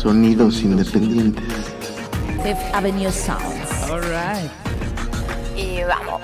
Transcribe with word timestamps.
Sonidos 0.00 0.62
independientes. 0.62 1.44
Fifth 2.42 2.74
Avenue 2.74 3.12
Sounds. 3.12 3.90
All 3.90 4.00
right. 4.00 4.50
Y 5.54 5.82
vamos. 5.84 6.22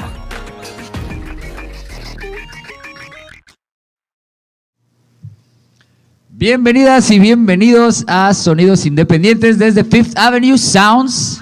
Bienvenidas 6.31 7.11
y 7.11 7.19
bienvenidos 7.19 8.03
a 8.09 8.33
Sonidos 8.33 8.87
Independientes 8.87 9.59
desde 9.59 9.85
Fifth 9.85 10.17
Avenue 10.17 10.57
Sounds. 10.57 11.39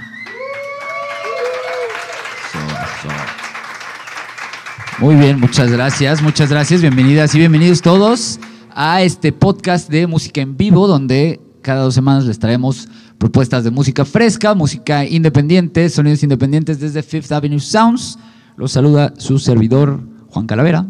Muy 4.98 5.14
bien, 5.14 5.38
muchas 5.38 5.70
gracias, 5.70 6.20
muchas 6.20 6.50
gracias. 6.50 6.80
Bienvenidas 6.80 7.32
y 7.36 7.38
bienvenidos 7.38 7.80
todos 7.80 8.40
a 8.74 9.02
este 9.02 9.30
podcast 9.30 9.88
de 9.88 10.08
música 10.08 10.40
en 10.40 10.56
vivo, 10.56 10.88
donde 10.88 11.43
cada 11.64 11.82
dos 11.82 11.94
semanas 11.94 12.26
les 12.26 12.38
traemos 12.38 12.88
propuestas 13.16 13.64
de 13.64 13.70
música 13.70 14.04
fresca, 14.04 14.54
música 14.54 15.04
independiente, 15.06 15.88
sonidos 15.88 16.22
independientes 16.22 16.78
desde 16.78 17.02
Fifth 17.02 17.32
Avenue 17.32 17.58
Sounds. 17.58 18.18
Los 18.56 18.72
saluda 18.72 19.14
su 19.16 19.38
servidor 19.38 20.02
Juan 20.28 20.46
Calavera. 20.46 20.86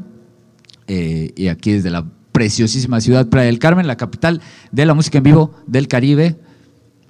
eh, 0.88 1.32
y 1.36 1.46
aquí 1.46 1.72
desde 1.72 1.90
la 1.90 2.04
preciosísima 2.32 3.00
ciudad 3.00 3.28
Playa 3.28 3.46
del 3.46 3.60
Carmen, 3.60 3.86
la 3.86 3.96
capital 3.96 4.42
de 4.72 4.84
la 4.84 4.94
música 4.94 5.18
en 5.18 5.24
vivo 5.24 5.54
del 5.68 5.86
Caribe, 5.86 6.36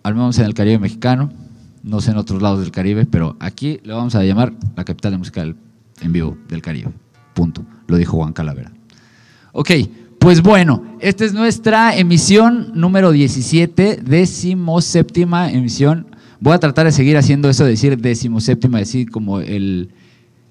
al 0.03 0.15
menos 0.15 0.39
en 0.39 0.45
el 0.45 0.53
Caribe 0.53 0.78
mexicano, 0.78 1.33
no 1.83 2.03
sé 2.03 2.11
en 2.11 2.19
otros 2.19 2.42
lados 2.42 2.61
del 2.61 2.70
Caribe, 2.70 3.06
pero 3.06 3.34
aquí 3.41 3.81
le 3.83 3.95
vamos 3.95 4.15
a 4.15 4.23
llamar 4.23 4.53
la 4.77 4.84
capital 4.84 5.12
de 5.12 5.19
música 5.19 5.42
en 5.42 6.12
vivo 6.12 6.37
del 6.48 6.61
Caribe. 6.61 6.92
Punto. 7.33 7.65
Lo 7.87 7.97
dijo 7.97 8.19
Juan 8.19 8.34
Calavera. 8.34 8.70
Ok, 9.53 9.70
pues 10.24 10.41
bueno, 10.41 10.83
esta 11.01 11.27
es 11.27 11.34
nuestra 11.34 11.95
emisión 11.98 12.70
número 12.73 13.12
17, 13.12 13.98
decimoséptima 14.02 15.52
emisión. 15.52 16.06
Voy 16.41 16.55
a 16.55 16.58
tratar 16.58 16.86
de 16.86 16.92
seguir 16.92 17.19
haciendo 17.19 17.50
eso, 17.50 17.64
de 17.64 17.72
decir 17.72 17.98
decimoséptima, 17.98 18.78
decir 18.78 19.11
como 19.11 19.41
el, 19.41 19.91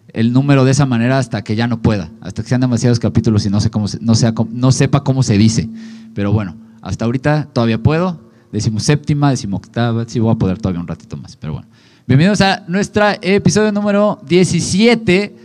el 0.10 0.32
número 0.32 0.64
de 0.64 0.70
esa 0.70 0.86
manera 0.86 1.18
hasta 1.18 1.44
que 1.44 1.56
ya 1.56 1.66
no 1.66 1.82
pueda, 1.82 2.12
hasta 2.22 2.44
que 2.44 2.50
sean 2.50 2.62
demasiados 2.62 3.00
capítulos 3.00 3.48
y 3.48 3.50
no, 3.50 3.60
sé 3.62 3.72
cómo 3.72 3.88
se- 3.88 3.98
no, 4.00 4.14
sea, 4.14 4.36
no 4.52 4.72
sepa 4.72 5.04
cómo 5.04 5.24
se 5.24 5.40
dice. 5.40 5.68
Pero 6.14 6.32
bueno, 6.32 6.56
hasta 6.84 7.06
ahorita 7.06 7.50
todavía 7.52 7.82
puedo. 7.82 8.22
Decimoséptima, 8.52 9.32
decimoctava, 9.32 10.06
sí 10.08 10.20
voy 10.20 10.34
a 10.34 10.38
poder 10.38 10.60
todavía 10.60 10.82
un 10.82 10.88
ratito 10.88 11.18
más, 11.18 11.36
pero 11.36 11.54
bueno. 11.54 11.68
Bienvenidos 12.06 12.42
a 12.42 12.64
nuestro 12.68 13.06
episodio 13.24 13.72
número 13.72 14.22
17. 14.30 15.36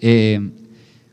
Eh, 0.00 0.50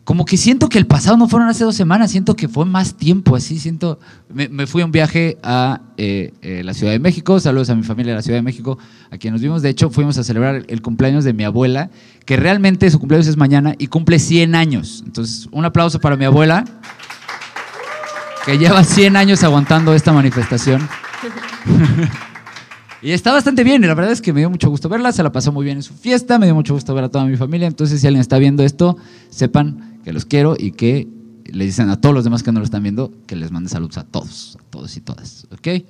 como 0.03 0.25
que 0.25 0.35
siento 0.35 0.67
que 0.67 0.77
el 0.77 0.85
pasado 0.85 1.15
no 1.15 1.29
fueron 1.29 1.47
hace 1.47 1.63
dos 1.63 1.75
semanas, 1.75 2.11
siento 2.11 2.35
que 2.35 2.49
fue 2.49 2.65
más 2.65 2.95
tiempo, 2.95 3.37
así 3.37 3.57
siento. 3.57 3.99
Me, 4.33 4.67
fui 4.67 4.81
a 4.81 4.85
un 4.85 4.91
viaje 4.91 5.37
a 5.43 5.79
eh, 5.95 6.33
eh, 6.41 6.61
la 6.63 6.73
Ciudad 6.73 6.91
de 6.91 6.99
México, 6.99 7.39
saludos 7.39 7.69
a 7.69 7.75
mi 7.75 7.83
familia 7.83 8.11
de 8.11 8.17
la 8.17 8.21
Ciudad 8.21 8.37
de 8.37 8.41
México, 8.41 8.77
a 9.11 9.17
quien 9.17 9.33
nos 9.33 9.41
vimos. 9.41 9.61
De 9.61 9.69
hecho, 9.69 9.89
fuimos 9.89 10.17
a 10.17 10.23
celebrar 10.23 10.55
el, 10.55 10.65
el 10.67 10.81
cumpleaños 10.81 11.23
de 11.23 11.31
mi 11.31 11.45
abuela, 11.45 11.89
que 12.25 12.35
realmente 12.35 12.91
su 12.91 12.99
cumpleaños 12.99 13.27
es 13.27 13.37
mañana 13.37 13.75
y 13.77 13.87
cumple 13.87 14.19
100 14.19 14.55
años. 14.55 15.03
Entonces, 15.05 15.47
un 15.51 15.63
aplauso 15.63 16.01
para 16.01 16.17
mi 16.17 16.25
abuela, 16.25 16.65
que 18.45 18.57
lleva 18.57 18.83
100 18.83 19.15
años 19.15 19.41
aguantando 19.43 19.93
esta 19.93 20.11
manifestación. 20.11 20.87
Y 23.03 23.11
está 23.11 23.33
bastante 23.33 23.65
bien, 23.65 23.83
y 23.83 23.87
la 23.87 23.95
verdad 23.95 24.13
es 24.13 24.21
que 24.21 24.31
me 24.31 24.39
dio 24.39 24.49
mucho 24.49 24.69
gusto 24.69 24.87
verla, 24.87 25.11
se 25.11 25.21
la 25.23 25.31
pasó 25.33 25.51
muy 25.51 25.65
bien 25.65 25.75
en 25.75 25.83
su 25.83 25.93
fiesta, 25.93 26.39
me 26.39 26.45
dio 26.45 26.55
mucho 26.55 26.73
gusto 26.73 26.95
ver 26.95 27.03
a 27.03 27.09
toda 27.09 27.25
mi 27.25 27.35
familia, 27.35 27.67
entonces 27.67 27.99
si 27.99 28.07
alguien 28.07 28.21
está 28.21 28.37
viendo 28.37 28.63
esto, 28.63 28.95
sepan 29.29 29.92
que 30.03 30.13
los 30.13 30.25
quiero 30.25 30.55
y 30.57 30.71
que 30.71 31.07
le 31.45 31.65
dicen 31.65 31.89
a 31.89 31.99
todos 31.99 32.15
los 32.15 32.23
demás 32.23 32.43
que 32.43 32.51
no 32.51 32.59
lo 32.59 32.65
están 32.65 32.83
viendo 32.83 33.11
que 33.27 33.35
les 33.35 33.51
mande 33.51 33.69
saludos 33.69 33.97
a 33.97 34.03
todos, 34.03 34.57
a 34.59 34.63
todos 34.69 34.95
y 34.97 35.01
todas, 35.01 35.47
¿ok? 35.51 35.83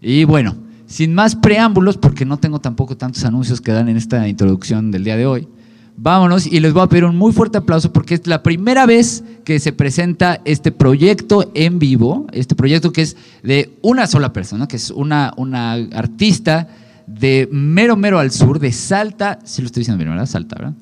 Y 0.00 0.24
bueno, 0.24 0.54
sin 0.86 1.14
más 1.14 1.34
preámbulos, 1.34 1.96
porque 1.96 2.24
no 2.24 2.36
tengo 2.38 2.60
tampoco 2.60 2.96
tantos 2.96 3.24
anuncios 3.24 3.60
que 3.60 3.72
dan 3.72 3.88
en 3.88 3.96
esta 3.96 4.28
introducción 4.28 4.90
del 4.90 5.04
día 5.04 5.16
de 5.16 5.26
hoy, 5.26 5.48
vámonos 5.96 6.46
y 6.46 6.60
les 6.60 6.72
voy 6.72 6.82
a 6.82 6.88
pedir 6.88 7.04
un 7.04 7.16
muy 7.16 7.32
fuerte 7.32 7.58
aplauso 7.58 7.92
porque 7.92 8.14
es 8.14 8.26
la 8.26 8.42
primera 8.42 8.84
vez 8.86 9.24
que 9.44 9.58
se 9.60 9.72
presenta 9.72 10.40
este 10.44 10.72
proyecto 10.72 11.50
en 11.54 11.78
vivo, 11.78 12.26
este 12.32 12.54
proyecto 12.54 12.92
que 12.92 13.02
es 13.02 13.16
de 13.42 13.76
una 13.82 14.06
sola 14.06 14.32
persona, 14.32 14.68
que 14.68 14.76
es 14.76 14.90
una, 14.90 15.32
una 15.36 15.72
artista 15.72 16.68
de 17.06 17.48
mero, 17.50 17.96
mero 17.96 18.18
al 18.18 18.30
sur, 18.30 18.58
de 18.58 18.72
Salta, 18.72 19.38
si 19.44 19.62
lo 19.62 19.66
estoy 19.66 19.82
diciendo 19.82 19.98
bien, 19.98 20.10
¿verdad? 20.10 20.26
Salta, 20.26 20.56
¿verdad? 20.56 20.74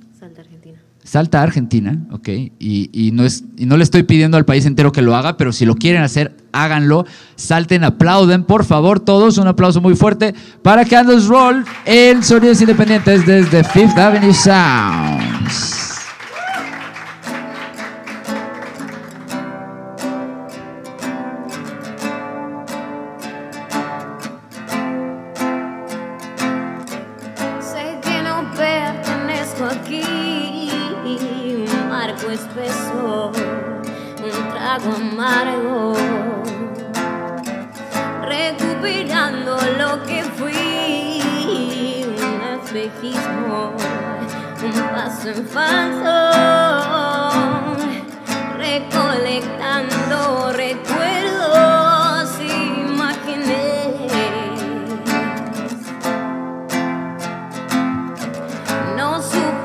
Salta. 1.12 1.22
Salta, 1.22 1.42
Argentina, 1.42 1.98
ok. 2.10 2.28
Y, 2.58 2.90
y 2.90 3.12
no 3.12 3.26
es, 3.26 3.44
y 3.58 3.66
no 3.66 3.76
le 3.76 3.84
estoy 3.84 4.02
pidiendo 4.02 4.38
al 4.38 4.46
país 4.46 4.64
entero 4.64 4.92
que 4.92 5.02
lo 5.02 5.14
haga, 5.14 5.36
pero 5.36 5.52
si 5.52 5.66
lo 5.66 5.74
quieren 5.74 6.02
hacer, 6.02 6.34
háganlo. 6.52 7.04
Salten, 7.36 7.84
aplauden, 7.84 8.44
por 8.44 8.64
favor, 8.64 8.98
todos. 8.98 9.36
Un 9.36 9.46
aplauso 9.46 9.82
muy 9.82 9.94
fuerte 9.94 10.34
para 10.62 10.86
Candles 10.86 11.26
Roll 11.26 11.66
en 11.84 12.22
Sonidos 12.22 12.62
Independientes 12.62 13.26
desde 13.26 13.62
Fifth 13.62 13.98
Avenue 13.98 14.32
Sounds. 14.32 15.81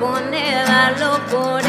Supone 0.08 0.64
darlo 0.66 1.20
por 1.30 1.67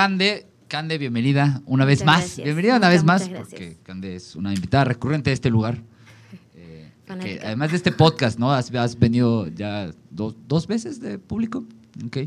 Cande, 0.00 0.46
Cande, 0.68 0.98
bienvenida 0.98 1.62
una 1.64 1.86
vez 1.86 2.00
Muchas 2.00 2.06
más. 2.06 2.20
gracias. 2.26 2.44
Bienvenida 2.44 2.76
una 2.76 2.88
Muchas, 2.88 2.92
vez 2.92 3.04
más, 3.04 3.28
porque 3.30 3.78
Cande 3.82 4.14
es 4.14 4.36
una 4.36 4.52
invitada 4.52 4.84
recurrente 4.84 5.30
de 5.30 5.34
este 5.34 5.48
lugar. 5.48 5.80
Eh, 6.54 6.90
que 7.22 7.40
además 7.42 7.70
de 7.70 7.78
este 7.78 7.92
podcast, 7.92 8.38
¿no? 8.38 8.52
Has, 8.52 8.70
has 8.74 8.98
venido 8.98 9.48
ya 9.48 9.90
dos, 10.10 10.36
dos 10.46 10.66
veces 10.66 11.00
de 11.00 11.18
público. 11.18 11.64
Ok. 12.04 12.18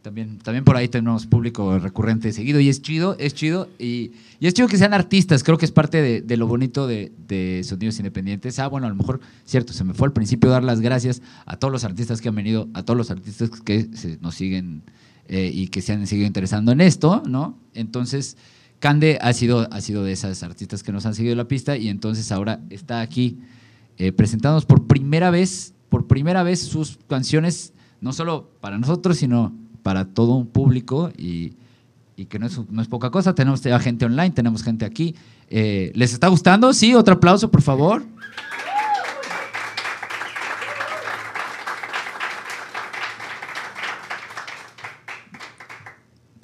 También, 0.00 0.38
también 0.38 0.64
por 0.64 0.74
ahí 0.74 0.88
tenemos 0.88 1.26
público 1.26 1.78
recurrente 1.78 2.32
seguido 2.32 2.60
y 2.60 2.70
es 2.70 2.80
chido, 2.80 3.14
es 3.18 3.34
chido. 3.34 3.68
Y, 3.78 4.12
y 4.40 4.46
es 4.46 4.54
chido 4.54 4.66
que 4.66 4.78
sean 4.78 4.94
artistas, 4.94 5.44
creo 5.44 5.58
que 5.58 5.66
es 5.66 5.72
parte 5.72 6.00
de, 6.00 6.22
de 6.22 6.36
lo 6.38 6.46
bonito 6.46 6.86
de, 6.86 7.12
de 7.28 7.60
Sonidos 7.62 7.98
Independientes. 7.98 8.58
Ah, 8.58 8.68
bueno, 8.68 8.86
a 8.86 8.90
lo 8.90 8.96
mejor, 8.96 9.20
cierto, 9.44 9.74
se 9.74 9.84
me 9.84 9.92
fue 9.92 10.06
al 10.08 10.14
principio 10.14 10.48
dar 10.48 10.64
las 10.64 10.80
gracias 10.80 11.20
a 11.44 11.58
todos 11.58 11.72
los 11.72 11.84
artistas 11.84 12.22
que 12.22 12.30
han 12.30 12.36
venido, 12.36 12.70
a 12.72 12.84
todos 12.84 12.96
los 12.96 13.10
artistas 13.10 13.50
que 13.50 13.86
se- 13.92 14.16
nos 14.22 14.34
siguen 14.34 14.82
eh, 15.28 15.50
y 15.52 15.68
que 15.68 15.82
se 15.82 15.92
han 15.92 16.06
seguido 16.06 16.26
interesando 16.26 16.72
en 16.72 16.80
esto, 16.80 17.22
¿no? 17.26 17.58
Entonces, 17.74 18.36
Cande 18.78 19.18
ha 19.20 19.32
sido, 19.32 19.68
ha 19.72 19.80
sido 19.80 20.04
de 20.04 20.12
esas 20.12 20.42
artistas 20.42 20.82
que 20.82 20.92
nos 20.92 21.06
han 21.06 21.14
seguido 21.14 21.34
la 21.34 21.48
pista 21.48 21.76
y 21.76 21.88
entonces 21.88 22.30
ahora 22.30 22.60
está 22.70 23.00
aquí 23.00 23.38
eh, 23.98 24.12
presentándonos 24.12 24.66
por 24.66 24.86
primera 24.86 25.30
vez, 25.30 25.72
por 25.88 26.06
primera 26.06 26.42
vez 26.42 26.60
sus 26.60 26.98
canciones, 27.08 27.72
no 28.00 28.12
solo 28.12 28.50
para 28.60 28.78
nosotros, 28.78 29.16
sino 29.16 29.54
para 29.82 30.04
todo 30.04 30.34
un 30.34 30.46
público 30.46 31.10
y, 31.16 31.54
y 32.16 32.26
que 32.26 32.38
no 32.38 32.46
es, 32.46 32.60
no 32.70 32.82
es 32.82 32.88
poca 32.88 33.10
cosa. 33.10 33.34
Tenemos 33.34 33.62
gente 33.62 34.04
online, 34.04 34.30
tenemos 34.30 34.62
gente 34.62 34.84
aquí. 34.84 35.14
Eh, 35.48 35.92
¿Les 35.94 36.12
está 36.12 36.28
gustando? 36.28 36.72
Sí, 36.72 36.94
otro 36.94 37.14
aplauso, 37.14 37.50
por 37.50 37.62
favor. 37.62 38.04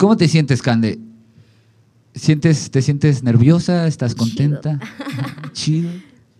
¿Cómo 0.03 0.17
te 0.17 0.27
sientes, 0.27 0.61
Cande? 0.61 0.99
¿Sientes, 2.13 2.69
¿Te 2.69 2.81
sientes 2.81 3.23
nerviosa? 3.23 3.87
¿Estás 3.87 4.15
contenta? 4.15 4.77
Chido. 5.53 5.91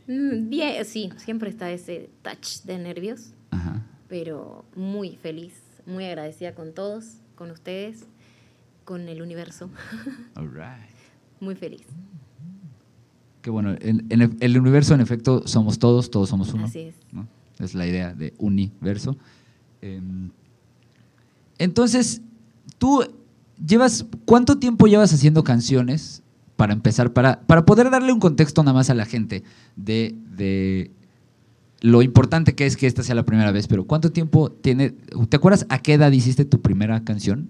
Mm, 0.06 0.50
Bien, 0.50 0.84
sí, 0.84 1.10
siempre 1.16 1.50
está 1.50 1.72
ese 1.72 2.10
touch 2.24 2.64
de 2.66 2.78
nervios, 2.78 3.32
Ajá. 3.52 3.82
pero 4.10 4.66
muy 4.76 5.16
feliz, 5.16 5.54
muy 5.86 6.04
agradecida 6.04 6.54
con 6.56 6.74
todos, 6.74 7.20
con 7.36 7.52
ustedes, 7.52 8.06
con 8.84 9.08
el 9.08 9.22
universo. 9.22 9.70
All 10.36 10.50
right. 10.54 10.92
Muy 11.40 11.56
feliz. 11.56 11.84
Qué 13.42 13.50
bueno. 13.50 13.78
En, 13.80 14.06
en 14.10 14.36
el- 14.42 14.60
universo, 14.60 14.94
en 14.94 15.00
efecto, 15.00 15.48
somos 15.48 15.80
todos, 15.80 16.12
todos 16.12 16.28
somos 16.28 16.54
uno. 16.54 16.66
Así 16.66 16.80
es. 16.80 16.96
¿no? 17.14 17.30
Es 17.60 17.76
la 17.76 17.88
idea 17.88 18.14
de 18.14 18.34
universo. 18.40 19.16
Em, 19.82 20.32
entonces, 21.60 22.20
tú 22.78 23.23
llevas, 23.66 24.06
¿cuánto 24.26 24.60
tiempo 24.60 24.88
llevas 24.88 25.14
haciendo 25.14 25.44
canciones 25.44 26.24
para 26.56 26.74
empezar, 26.74 27.14
para, 27.14 27.42
para 27.42 27.66
poder 27.66 27.90
darle 27.90 28.14
un 28.14 28.20
contexto 28.20 28.64
nada 28.64 28.74
más 28.74 28.90
a 28.90 28.94
la 28.94 29.06
gente 29.06 29.44
de, 29.76 30.16
de 30.36 30.92
lo 31.82 32.02
importante 32.02 32.56
que 32.56 32.66
es 32.66 32.78
que 32.78 32.88
esta 32.88 33.04
sea 33.04 33.16
la 33.16 33.26
primera 33.26 33.52
vez, 33.52 33.68
pero 33.68 33.86
¿cuánto 33.86 34.12
tiempo 34.12 34.52
tiene, 34.52 34.92
¿te 35.30 35.38
acuerdas 35.38 35.66
a 35.70 35.80
qué 35.82 35.94
edad 35.94 36.12
hiciste 36.12 36.46
tu 36.46 36.62
primera 36.62 37.04
canción? 37.04 37.50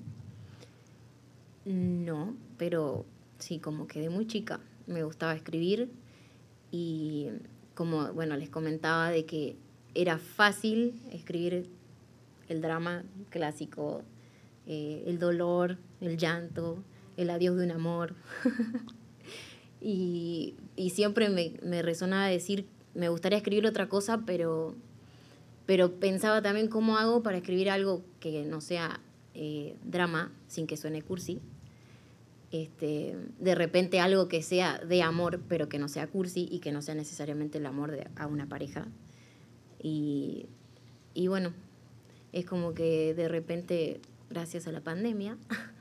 No, 1.66 2.34
pero 2.58 3.06
sí, 3.38 3.60
como 3.60 3.88
que 3.88 4.02
de 4.02 4.10
muy 4.10 4.26
chica 4.26 4.60
me 4.88 5.04
gustaba 5.04 5.36
escribir 5.36 5.92
y 6.72 7.28
como, 7.76 8.12
bueno, 8.14 8.36
les 8.36 8.50
comentaba 8.50 9.10
de 9.10 9.26
que 9.26 9.56
era 9.94 10.18
fácil 10.18 11.00
escribir 11.12 11.70
el 12.50 12.62
drama 12.62 13.04
clásico, 13.30 14.02
eh, 14.66 15.04
el 15.06 15.20
dolor, 15.20 15.78
el 16.06 16.18
llanto, 16.18 16.84
el 17.18 17.30
adiós 17.30 17.58
de 17.58 17.66
un 17.66 17.72
amor. 17.72 18.16
y, 19.82 20.56
y 20.76 20.90
siempre 20.92 21.30
me, 21.30 21.54
me 21.64 21.82
resonaba 21.82 22.28
decir, 22.28 22.68
me 22.94 23.10
gustaría 23.10 23.38
escribir 23.38 23.66
otra 23.66 23.90
cosa, 23.90 24.24
pero, 24.26 24.76
pero 25.66 26.00
pensaba 26.00 26.42
también 26.42 26.68
cómo 26.68 26.98
hago 26.98 27.24
para 27.24 27.38
escribir 27.38 27.70
algo 27.70 28.04
que 28.20 28.44
no 28.44 28.62
sea 28.62 29.00
eh, 29.34 29.76
drama, 29.84 30.32
sin 30.48 30.68
que 30.68 30.78
suene 30.78 31.02
cursi. 31.02 31.40
Este, 32.52 33.18
de 33.40 33.56
repente 33.56 34.00
algo 34.00 34.28
que 34.28 34.44
sea 34.44 34.78
de 34.78 35.02
amor, 35.02 35.42
pero 35.48 35.70
que 35.70 35.80
no 35.80 35.88
sea 35.88 36.06
cursi 36.06 36.48
y 36.52 36.60
que 36.60 36.72
no 36.72 36.84
sea 36.84 36.94
necesariamente 36.94 37.58
el 37.58 37.66
amor 37.66 37.92
de, 37.92 38.08
a 38.16 38.28
una 38.28 38.48
pareja. 38.48 38.88
Y, 39.82 40.46
y 41.16 41.28
bueno, 41.28 41.52
es 42.32 42.46
como 42.46 42.76
que 42.76 43.16
de 43.16 43.28
repente, 43.28 44.02
gracias 44.30 44.68
a 44.68 44.72
la 44.72 44.82
pandemia, 44.82 45.38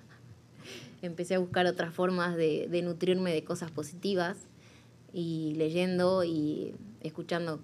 empecé 1.02 1.34
a 1.34 1.38
buscar 1.38 1.66
otras 1.66 1.92
formas 1.92 2.36
de, 2.36 2.80
nutrirme 2.82 3.32
de 3.32 3.44
cosas 3.44 3.70
positivas 3.70 4.38
y 5.12 5.54
leyendo 5.56 6.24
y 6.24 6.74
escuchando 7.00 7.60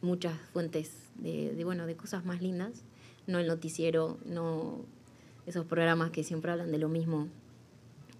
muchas 0.00 0.38
fuentes 0.52 0.92
de, 1.16 1.54
de, 1.54 1.64
bueno, 1.64 1.86
de 1.86 1.96
cosas 1.96 2.24
más 2.24 2.40
lindas, 2.40 2.84
no 3.26 3.38
el 3.38 3.46
noticiero, 3.48 4.18
no 4.24 4.84
esos 5.46 5.66
programas 5.66 6.10
que 6.10 6.22
siempre 6.22 6.52
hablan 6.52 6.70
de 6.70 6.78
lo 6.78 6.88
mismo, 6.88 7.28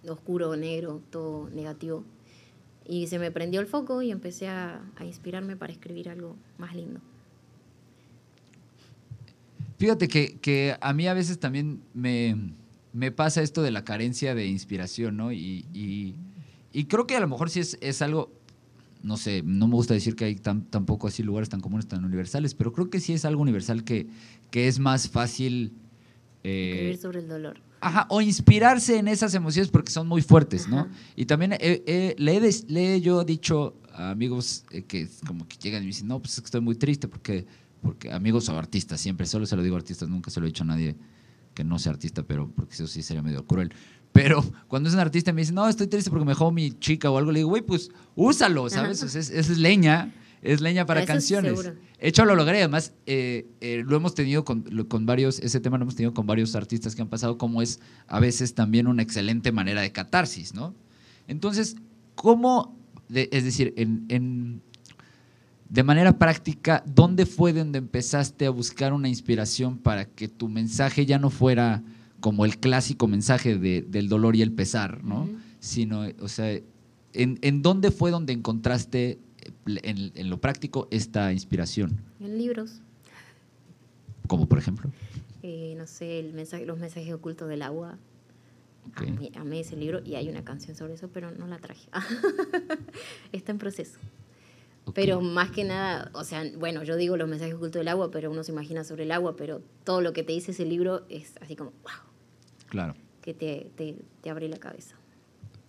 oscuro, 0.07 0.55
negro, 0.55 1.01
todo 1.11 1.49
negativo. 1.51 2.03
Y 2.85 3.07
se 3.07 3.19
me 3.19 3.31
prendió 3.31 3.61
el 3.61 3.67
foco 3.67 4.01
y 4.01 4.09
empecé 4.09 4.47
a, 4.47 4.81
a 4.95 5.05
inspirarme 5.05 5.55
para 5.55 5.71
escribir 5.71 6.09
algo 6.09 6.35
más 6.57 6.75
lindo. 6.75 6.99
Fíjate 9.77 10.07
que, 10.07 10.37
que 10.39 10.75
a 10.81 10.91
mí 10.91 11.07
a 11.07 11.13
veces 11.13 11.39
también 11.39 11.81
me, 11.93 12.35
me 12.93 13.11
pasa 13.11 13.41
esto 13.41 13.61
de 13.61 13.71
la 13.71 13.83
carencia 13.83 14.33
de 14.35 14.47
inspiración, 14.47 15.17
¿no? 15.17 15.31
Y, 15.31 15.65
y- 15.73 16.15
y 16.71 16.85
creo 16.85 17.07
que 17.07 17.15
a 17.15 17.19
lo 17.19 17.27
mejor 17.27 17.49
sí 17.49 17.59
es, 17.59 17.77
es 17.81 18.01
algo, 18.01 18.31
no 19.03 19.17
sé, 19.17 19.41
no 19.43 19.67
me 19.67 19.73
gusta 19.75 19.93
decir 19.93 20.15
que 20.15 20.25
hay 20.25 20.35
tan, 20.35 20.63
tampoco 20.63 21.07
así 21.07 21.23
lugares 21.23 21.49
tan 21.49 21.61
comunes, 21.61 21.87
tan 21.87 22.03
universales, 22.05 22.53
pero 22.53 22.73
creo 22.73 22.89
que 22.89 22.99
sí 22.99 23.13
es 23.13 23.25
algo 23.25 23.41
universal 23.41 23.83
que, 23.83 24.07
que 24.51 24.67
es 24.67 24.79
más 24.79 25.09
fácil... 25.09 25.73
eh, 26.43 26.71
Escribir 26.73 26.97
sobre 26.97 27.19
el 27.19 27.27
dolor. 27.27 27.61
Ajá, 27.81 28.07
o 28.09 28.19
inspirarse 28.21 28.97
en 28.97 29.07
esas 29.07 29.33
emociones 29.35 29.71
porque 29.71 29.91
son 29.91 30.05
muy 30.07 30.21
fuertes, 30.21 30.67
¿no? 30.67 30.79
Ajá. 30.81 30.89
Y 31.15 31.25
también 31.25 31.53
eh, 31.53 31.59
eh, 31.87 32.15
le, 32.17 32.35
he 32.35 32.39
des- 32.41 32.65
le 32.69 32.95
he 32.95 33.01
yo 33.01 33.23
dicho 33.23 33.75
a 33.93 34.09
amigos 34.11 34.65
eh, 34.71 34.83
que 34.83 35.07
como 35.25 35.47
que 35.47 35.55
llegan 35.57 35.81
y 35.83 35.85
me 35.85 35.91
dicen, 35.91 36.07
no, 36.07 36.19
pues 36.19 36.33
es 36.33 36.41
que 36.41 36.45
estoy 36.45 36.61
muy 36.61 36.75
triste 36.75 37.07
porque, 37.07 37.45
porque 37.81 38.11
amigos 38.11 38.49
o 38.49 38.57
artistas, 38.57 38.99
siempre, 38.99 39.25
solo 39.25 39.45
se 39.45 39.55
lo 39.55 39.63
digo 39.63 39.75
a 39.75 39.79
artistas, 39.79 40.09
nunca 40.09 40.29
se 40.29 40.39
lo 40.41 40.45
he 40.45 40.49
dicho 40.49 40.63
a 40.63 40.67
nadie 40.67 40.97
que 41.59 41.65
no 41.65 41.77
sea 41.77 41.91
artista, 41.91 42.23
pero 42.23 42.49
porque 42.55 42.73
eso 42.73 42.87
sí 42.87 43.03
sería 43.03 43.21
medio 43.21 43.45
cruel. 43.45 43.73
Pero 44.13 44.41
cuando 44.69 44.87
es 44.87 44.95
un 44.95 45.01
artista 45.01 45.31
y 45.31 45.33
me 45.33 45.41
dice, 45.41 45.51
no, 45.51 45.67
estoy 45.67 45.87
triste 45.87 46.09
porque 46.09 46.23
me 46.23 46.31
dejó 46.31 46.51
mi 46.53 46.71
chica 46.71 47.11
o 47.11 47.17
algo, 47.17 47.33
le 47.33 47.39
digo, 47.39 47.49
güey, 47.49 47.61
pues 47.61 47.91
úsalo, 48.15 48.69
¿sabes? 48.69 49.03
Es, 49.03 49.29
es 49.29 49.57
leña, 49.57 50.13
es 50.41 50.61
leña 50.61 50.85
para 50.85 51.01
Eso 51.01 51.07
canciones. 51.11 51.51
De 52.01 52.07
hecho, 52.07 52.23
lo 52.23 52.33
logré. 52.35 52.59
Además, 52.59 52.93
eh, 53.05 53.45
eh, 53.59 53.83
lo 53.85 53.97
hemos 53.97 54.15
tenido 54.15 54.45
con, 54.45 54.63
lo- 54.69 54.87
con 54.87 55.05
varios, 55.05 55.39
ese 55.39 55.59
tema 55.59 55.77
lo 55.77 55.83
hemos 55.83 55.95
tenido 55.95 56.13
con 56.13 56.25
varios 56.25 56.55
artistas 56.55 56.95
que 56.95 57.01
han 57.01 57.09
pasado, 57.09 57.37
como 57.37 57.61
es 57.61 57.81
a 58.07 58.21
veces 58.21 58.55
también 58.55 58.87
una 58.87 59.03
excelente 59.03 59.51
manera 59.51 59.81
de 59.81 59.91
catarsis, 59.91 60.53
¿no? 60.53 60.73
Entonces, 61.27 61.75
¿cómo, 62.15 62.79
de- 63.09 63.27
es 63.33 63.43
decir, 63.43 63.73
en, 63.75 64.05
en- 64.07 64.61
de 65.69 65.83
manera 65.83 66.17
práctica, 66.17 66.83
¿dónde 66.85 67.25
fue 67.25 67.53
donde 67.53 67.77
empezaste 67.77 68.45
a 68.47 68.49
buscar 68.49 68.91
una 68.93 69.07
inspiración 69.07 69.77
para 69.77 70.05
que 70.05 70.27
tu 70.27 70.49
mensaje 70.49 71.05
ya 71.05 71.19
no 71.19 71.29
fuera 71.29 71.83
como 72.19 72.43
el 72.45 72.57
clásico 72.57 73.07
mensaje 73.07 73.57
de- 73.57 73.81
del 73.83 74.09
dolor 74.09 74.35
y 74.35 74.41
el 74.41 74.51
pesar, 74.51 75.03
¿no? 75.03 75.23
Ujú. 75.23 75.37
Sino, 75.59 76.05
o 76.21 76.27
sea, 76.27 76.51
¿en, 77.13 77.37
en 77.41 77.61
dónde 77.61 77.91
fue 77.91 78.11
donde 78.11 78.33
encontraste 78.33 79.19
en, 79.65 80.11
en 80.15 80.29
lo 80.29 80.41
práctico 80.41 80.87
esta 80.91 81.31
inspiración? 81.31 82.01
En 82.19 82.37
libros, 82.37 82.81
Como 84.27 84.47
por 84.47 84.57
ejemplo. 84.57 84.89
eh, 85.43 85.75
no 85.77 85.85
sé, 85.87 86.19
el 86.19 86.33
mensaje, 86.33 86.65
los 86.65 86.77
mensajes 86.79 87.13
ocultos 87.13 87.47
del 87.47 87.61
agua. 87.61 87.97
Ok. 88.87 89.01
Amé, 89.07 89.31
amé 89.35 89.59
ese 89.61 89.75
libro 89.75 90.01
y 90.03 90.15
hay 90.15 90.29
una 90.29 90.43
canción 90.43 90.75
sobre 90.75 90.95
eso, 90.95 91.09
pero 91.13 91.31
no 91.31 91.45
la 91.47 91.57
traje. 91.59 91.87
Está 93.31 93.51
en 93.51 93.57
proceso. 93.59 93.99
Ok. 94.89 94.95
Pero 94.95 95.21
más 95.21 95.51
que 95.51 95.63
nada, 95.63 96.11
o 96.13 96.23
sea, 96.23 96.43
bueno, 96.57 96.83
yo 96.83 96.95
digo 96.95 97.17
los 97.17 97.27
mensajes 97.29 97.55
ocultos 97.55 97.79
del 97.79 97.87
agua, 97.87 98.11
pero 98.11 98.29
uno 98.31 98.43
se 98.43 98.51
imagina 98.51 98.83
sobre 98.83 99.03
el 99.03 99.11
agua, 99.11 99.35
pero 99.35 99.61
todo 99.83 100.01
lo 100.01 100.13
que 100.13 100.23
te 100.23 100.33
dice 100.33 100.51
ese 100.51 100.65
libro 100.65 101.05
es 101.09 101.33
así 101.41 101.55
como, 101.55 101.71
wow, 101.83 101.91
Claro. 102.67 102.95
que 103.21 103.33
te, 103.33 103.71
te, 103.75 103.95
te 104.21 104.29
abre 104.29 104.47
la 104.49 104.57
cabeza. 104.57 104.95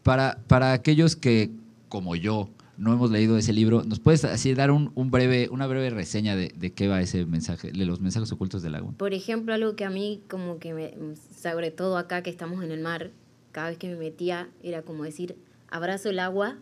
Para, 0.02 0.38
para 0.48 0.72
aquellos 0.72 1.16
que, 1.16 1.50
como 1.88 2.16
yo, 2.16 2.48
no 2.78 2.92
hemos 2.94 3.10
leído 3.10 3.36
ese 3.36 3.52
libro, 3.52 3.82
¿nos 3.84 4.00
puedes 4.00 4.24
así 4.24 4.54
dar 4.54 4.70
un, 4.70 4.90
un 4.94 5.10
breve, 5.10 5.48
una 5.50 5.66
breve 5.66 5.90
reseña 5.90 6.34
de, 6.34 6.48
de 6.56 6.72
qué 6.72 6.88
va 6.88 7.02
ese 7.02 7.26
mensaje, 7.26 7.72
de 7.72 7.84
los 7.84 8.00
mensajes 8.00 8.32
ocultos 8.32 8.62
del 8.62 8.74
agua? 8.74 8.92
Por 8.96 9.12
ejemplo, 9.12 9.52
algo 9.52 9.76
que 9.76 9.84
a 9.84 9.90
mí 9.90 10.22
como 10.30 10.58
que 10.58 10.72
me, 10.72 10.94
sobre 11.38 11.70
todo 11.70 11.98
acá 11.98 12.22
que 12.22 12.30
estamos 12.30 12.64
en 12.64 12.70
el 12.72 12.80
mar, 12.80 13.10
cada 13.52 13.68
vez 13.68 13.76
que 13.78 13.88
me 13.88 13.96
metía 13.96 14.48
era 14.62 14.80
como 14.82 15.04
decir, 15.04 15.36
abrazo 15.68 16.08
el 16.08 16.18
agua, 16.20 16.56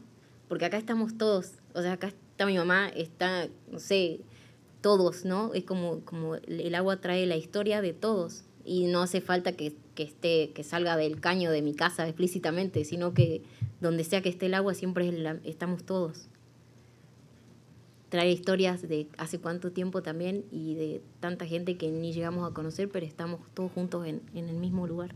porque 0.49 0.65
acá 0.65 0.77
estamos 0.79 1.17
todos, 1.17 1.53
o 1.75 1.83
sea, 1.83 1.93
acá 1.93 2.13
está 2.39 2.47
mi 2.47 2.57
mamá, 2.57 2.89
está, 2.91 3.49
no 3.69 3.81
sé, 3.81 4.21
todos, 4.81 5.25
¿no? 5.25 5.53
Es 5.55 5.65
como, 5.65 6.03
como 6.05 6.37
el 6.37 6.73
agua 6.77 7.01
trae 7.01 7.27
la 7.27 7.35
historia 7.37 7.83
de 7.83 7.93
todos 7.93 8.45
y 8.65 8.87
no 8.87 9.03
hace 9.03 9.21
falta 9.21 9.57
que, 9.57 9.75
que, 9.97 10.05
esté, 10.05 10.53
que 10.55 10.63
salga 10.63 10.97
del 10.97 11.21
caño 11.21 11.51
de 11.51 11.63
mi 11.63 11.75
casa 11.75 12.07
explícitamente, 12.07 12.85
sino 12.85 13.13
que 13.13 13.43
donde 13.81 14.05
sea 14.05 14.23
que 14.23 14.29
esté 14.29 14.47
el 14.47 14.55
agua 14.55 14.75
siempre 14.75 15.09
es 15.09 15.19
la- 15.19 15.41
estamos 15.43 15.83
todos. 15.83 16.29
Trae 18.09 18.31
historias 18.31 18.83
de 18.89 19.09
hace 19.19 19.41
cuánto 19.41 19.73
tiempo 19.73 20.01
también 20.03 20.45
y 20.53 20.75
de 20.77 21.03
tanta 21.19 21.45
gente 21.45 21.77
que 21.77 21.91
ni 21.91 22.13
llegamos 22.13 22.49
a 22.49 22.55
conocer, 22.55 22.89
pero 22.89 23.05
estamos 23.05 23.41
todos 23.53 23.73
juntos 23.73 24.07
en, 24.07 24.23
en 24.33 24.49
el 24.49 24.57
mismo 24.59 24.87
lugar. 24.87 25.13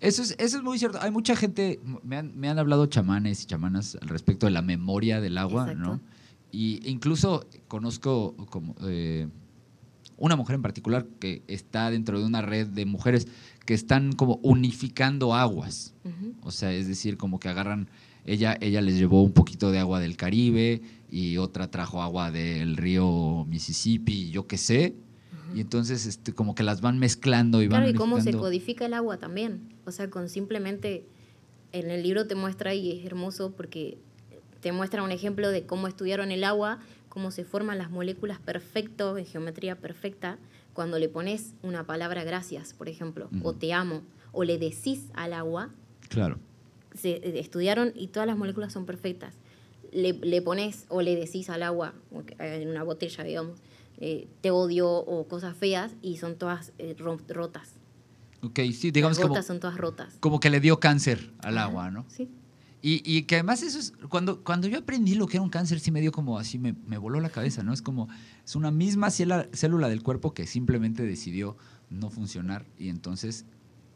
Eso 0.00 0.22
es, 0.22 0.36
eso 0.38 0.58
es 0.58 0.62
muy 0.62 0.78
cierto. 0.78 0.98
Hay 1.02 1.10
mucha 1.10 1.34
gente, 1.34 1.80
me 2.04 2.16
han, 2.16 2.38
me 2.38 2.48
han 2.48 2.60
hablado 2.60 2.86
chamanes 2.86 3.42
y 3.42 3.46
chamanas 3.46 3.98
al 4.00 4.08
respecto 4.08 4.46
de 4.46 4.52
la 4.52 4.62
memoria 4.62 5.20
del 5.20 5.36
agua, 5.36 5.64
Exacto. 5.72 5.82
¿no? 5.94 6.17
Y 6.50 6.80
incluso 6.88 7.46
conozco 7.68 8.34
como 8.50 8.74
eh, 8.82 9.28
una 10.16 10.36
mujer 10.36 10.56
en 10.56 10.62
particular 10.62 11.06
que 11.20 11.42
está 11.46 11.90
dentro 11.90 12.18
de 12.18 12.26
una 12.26 12.42
red 12.42 12.66
de 12.66 12.84
mujeres 12.84 13.28
que 13.64 13.74
están 13.74 14.12
como 14.12 14.40
unificando 14.42 15.34
aguas. 15.34 15.94
O 16.42 16.50
sea, 16.50 16.72
es 16.72 16.88
decir, 16.88 17.16
como 17.16 17.38
que 17.38 17.48
agarran, 17.48 17.90
ella, 18.24 18.56
ella 18.60 18.80
les 18.80 18.96
llevó 18.96 19.22
un 19.22 19.32
poquito 19.32 19.70
de 19.70 19.78
agua 19.78 20.00
del 20.00 20.16
Caribe 20.16 20.80
y 21.10 21.36
otra 21.36 21.70
trajo 21.70 22.02
agua 22.02 22.30
del 22.30 22.76
río 22.76 23.44
Mississippi, 23.46 24.30
yo 24.30 24.46
qué 24.46 24.58
sé. 24.58 24.94
Y 25.54 25.60
entonces 25.60 26.04
este, 26.04 26.32
como 26.34 26.54
que 26.54 26.62
las 26.62 26.80
van 26.80 26.98
mezclando 26.98 27.62
y 27.62 27.68
van 27.68 27.80
Claro, 27.80 27.90
y 27.90 27.94
cómo 27.94 28.20
se 28.20 28.32
codifica 28.32 28.86
el 28.86 28.94
agua 28.94 29.18
también. 29.18 29.72
O 29.86 29.92
sea, 29.92 30.10
con 30.10 30.28
simplemente, 30.28 31.06
en 31.72 31.90
el 31.90 32.02
libro 32.02 32.26
te 32.26 32.34
muestra 32.34 32.74
y 32.74 32.90
es 32.90 33.06
hermoso 33.06 33.52
porque 33.52 33.98
te 34.60 34.72
muestra 34.72 35.02
un 35.02 35.12
ejemplo 35.12 35.50
de 35.50 35.64
cómo 35.66 35.88
estudiaron 35.88 36.30
el 36.30 36.44
agua, 36.44 36.78
cómo 37.08 37.30
se 37.30 37.44
forman 37.44 37.78
las 37.78 37.90
moléculas 37.90 38.38
perfecto, 38.40 39.16
en 39.18 39.26
geometría 39.26 39.76
perfecta, 39.76 40.38
cuando 40.72 40.98
le 40.98 41.08
pones 41.08 41.54
una 41.62 41.84
palabra 41.84 42.24
gracias, 42.24 42.72
por 42.74 42.88
ejemplo, 42.88 43.28
o 43.42 43.52
te 43.54 43.72
amo, 43.72 44.02
o 44.32 44.44
le 44.44 44.58
decís 44.58 45.06
al 45.14 45.32
agua, 45.32 45.70
Claro. 46.08 46.38
se 46.94 47.10
eh, 47.16 47.38
estudiaron 47.40 47.92
y 47.94 48.08
todas 48.08 48.26
las 48.26 48.36
moléculas 48.36 48.72
son 48.72 48.86
perfectas. 48.86 49.34
Le, 49.92 50.12
le 50.12 50.42
pones 50.42 50.84
o 50.88 51.00
le 51.02 51.16
decís 51.16 51.48
al 51.50 51.62
agua, 51.62 51.94
en 52.38 52.68
una 52.68 52.82
botella, 52.82 53.24
digamos, 53.24 53.58
eh, 54.00 54.28
te 54.42 54.50
odio 54.50 54.88
o 54.90 55.26
cosas 55.26 55.56
feas 55.56 55.92
y 56.02 56.18
son 56.18 56.36
todas 56.36 56.72
eh, 56.78 56.94
ro- 56.98 57.18
rotas. 57.28 57.72
Ok, 58.42 58.60
sí, 58.72 58.90
digamos 58.92 59.16
Las 59.16 59.22
como, 59.22 59.34
gotas 59.34 59.46
son 59.46 59.58
todas 59.58 59.76
rotas. 59.76 60.14
como 60.20 60.38
que 60.38 60.50
le 60.50 60.60
dio 60.60 60.78
cáncer 60.78 61.32
al 61.40 61.58
agua, 61.58 61.90
¿no? 61.90 62.04
Sí. 62.08 62.28
Y, 62.80 63.02
y 63.04 63.22
que 63.22 63.34
además 63.36 63.62
eso 63.62 63.78
es, 63.78 63.92
cuando, 64.08 64.44
cuando 64.44 64.68
yo 64.68 64.78
aprendí 64.78 65.14
lo 65.16 65.26
que 65.26 65.36
era 65.38 65.42
un 65.42 65.50
cáncer, 65.50 65.80
sí 65.80 65.90
me 65.90 66.00
dio 66.00 66.12
como 66.12 66.38
así, 66.38 66.58
me, 66.58 66.74
me 66.86 66.96
voló 66.96 67.18
la 67.20 67.28
cabeza, 67.30 67.62
¿no? 67.64 67.72
Es 67.72 67.82
como, 67.82 68.08
es 68.44 68.54
una 68.54 68.70
misma 68.70 69.10
célula, 69.10 69.48
célula 69.52 69.88
del 69.88 70.02
cuerpo 70.02 70.32
que 70.32 70.46
simplemente 70.46 71.02
decidió 71.04 71.56
no 71.90 72.08
funcionar 72.10 72.66
y 72.78 72.88
entonces, 72.88 73.46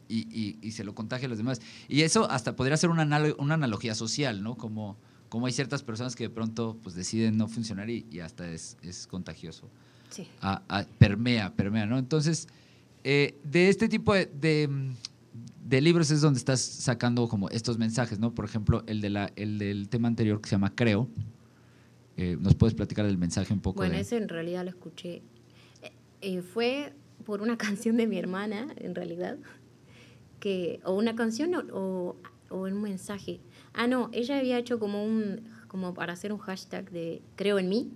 y, 0.09 0.27
y- 0.37 0.57
y 0.61 0.71
se 0.71 0.83
lo 0.83 0.93
contagia 0.95 1.27
a 1.27 1.29
los 1.29 1.37
demás. 1.37 1.61
Y 1.87 2.01
eso 2.01 2.29
hasta 2.29 2.55
podría 2.57 2.75
ser 2.75 2.89
una, 2.89 3.05
analo- 3.05 3.35
una 3.39 3.53
analogía 3.53 3.95
social, 3.95 4.43
¿no? 4.43 4.55
Como, 4.57 4.97
como 5.29 5.45
hay 5.45 5.53
ciertas 5.53 5.81
personas 5.81 6.15
que 6.17 6.25
de 6.25 6.29
pronto 6.29 6.77
pues 6.83 6.93
deciden 6.93 7.37
no 7.37 7.47
funcionar 7.47 7.89
y, 7.89 8.05
hasta 8.19 8.49
es, 8.51 8.77
es 8.81 9.07
contagioso. 9.07 9.69
Sí. 10.09 10.27
a- 10.41 10.61
a- 10.67 10.85
permea, 10.99 11.55
permea, 11.55 11.85
¿no? 11.85 11.97
Entonces, 11.97 12.47
eh, 13.05 13.39
de 13.43 13.69
este 13.69 13.87
tipo 13.89 14.13
de, 14.13 14.25
de, 14.27 14.69
de 15.65 15.81
libros 15.81 16.11
es 16.11 16.21
donde 16.21 16.37
estás 16.39 16.59
sacando 16.61 17.27
como 17.27 17.49
estos 17.49 17.77
mensajes, 17.77 18.19
¿no? 18.19 18.33
Por 18.33 18.45
ejemplo, 18.45 18.83
el, 18.87 19.01
de 19.01 19.09
la, 19.09 19.31
el 19.35 19.57
del 19.57 19.89
tema 19.89 20.07
anterior 20.07 20.39
que 20.41 20.49
se 20.49 20.55
llama 20.55 20.73
Creo. 20.75 21.07
Eh, 22.17 22.37
¿Nos 22.39 22.53
puedes 22.55 22.75
platicar 22.75 23.05
del 23.05 23.17
mensaje 23.17 23.53
un 23.53 23.59
poco? 23.59 23.77
Bueno, 23.77 23.95
de- 23.95 24.01
ese 24.01 24.17
en 24.17 24.29
realidad 24.29 24.63
lo 24.63 24.69
escuché. 24.69 25.23
eh, 25.81 25.91
eh, 26.21 26.41
fue 26.41 26.93
por 27.25 27.41
una 27.41 27.57
canción 27.57 27.97
de 27.97 28.05
mi 28.07 28.17
hermana, 28.17 28.67
en 28.77 28.93
realidad. 28.95 29.37
Que, 30.39 30.79
o 30.83 30.93
una 30.93 31.15
canción 31.15 31.55
o, 31.55 31.59
o, 31.71 32.15
o 32.49 32.57
un 32.63 32.81
mensaje. 32.81 33.39
Ah, 33.73 33.87
no, 33.87 34.09
ella 34.11 34.37
había 34.39 34.57
hecho 34.59 34.77
como 34.77 35.03
un, 35.03 35.41
como 35.67 35.93
para 35.93 36.13
hacer 36.13 36.33
un 36.33 36.39
hashtag 36.39 36.91
de 36.91 37.21
creo 37.35 37.57
en 37.59 37.69
mí. 37.69 37.91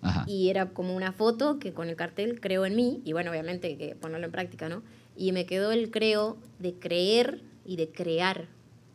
Ajá. 0.00 0.24
Y 0.28 0.48
era 0.48 0.70
como 0.70 0.94
una 0.94 1.12
foto 1.12 1.58
que 1.58 1.72
con 1.72 1.88
el 1.88 1.96
cartel 1.96 2.40
creo 2.40 2.64
en 2.66 2.76
mí. 2.76 3.00
Y 3.04 3.12
bueno, 3.12 3.30
obviamente 3.30 3.76
que 3.76 3.94
ponerlo 3.96 4.26
en 4.26 4.32
práctica, 4.32 4.68
¿no? 4.68 4.82
Y 5.16 5.32
me 5.32 5.46
quedó 5.46 5.72
el 5.72 5.90
creo 5.90 6.36
de 6.58 6.74
creer 6.74 7.42
y 7.64 7.76
de 7.76 7.88
crear. 7.90 8.46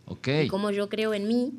Ok. 0.06 0.28
Y 0.46 0.48
cómo 0.48 0.72
yo 0.72 0.90
creo 0.90 1.14
en 1.14 1.28
mí, 1.28 1.54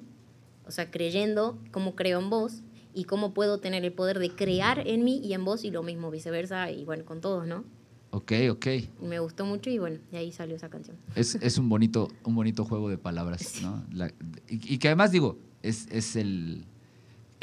o 0.66 0.70
sea, 0.70 0.90
creyendo, 0.90 1.58
cómo 1.70 1.94
creo 1.94 2.20
en 2.20 2.30
vos, 2.30 2.62
y 2.94 3.04
cómo 3.04 3.34
puedo 3.34 3.58
tener 3.58 3.84
el 3.84 3.92
poder 3.92 4.18
de 4.18 4.30
crear 4.30 4.86
en 4.86 5.04
mí 5.04 5.20
y 5.22 5.34
en 5.34 5.44
vos, 5.44 5.64
y 5.64 5.70
lo 5.70 5.82
mismo 5.82 6.10
viceversa, 6.10 6.70
y 6.70 6.84
bueno, 6.84 7.04
con 7.04 7.20
todos, 7.20 7.46
¿no? 7.46 7.64
Ok, 8.12 8.32
ok. 8.50 8.66
Me 9.02 9.18
gustó 9.18 9.44
mucho 9.44 9.68
y 9.70 9.78
bueno, 9.78 9.98
de 10.12 10.18
ahí 10.18 10.30
salió 10.30 10.54
esa 10.54 10.68
canción. 10.70 10.96
Es, 11.16 11.34
es 11.34 11.58
un, 11.58 11.68
bonito, 11.68 12.08
un 12.22 12.36
bonito 12.36 12.64
juego 12.64 12.88
de 12.88 12.96
palabras, 12.96 13.60
¿no? 13.62 13.82
La- 13.92 14.12
y, 14.48 14.74
y 14.74 14.78
que 14.78 14.86
además, 14.88 15.10
digo, 15.10 15.36
es, 15.62 15.88
es 15.90 16.14
el... 16.14 16.64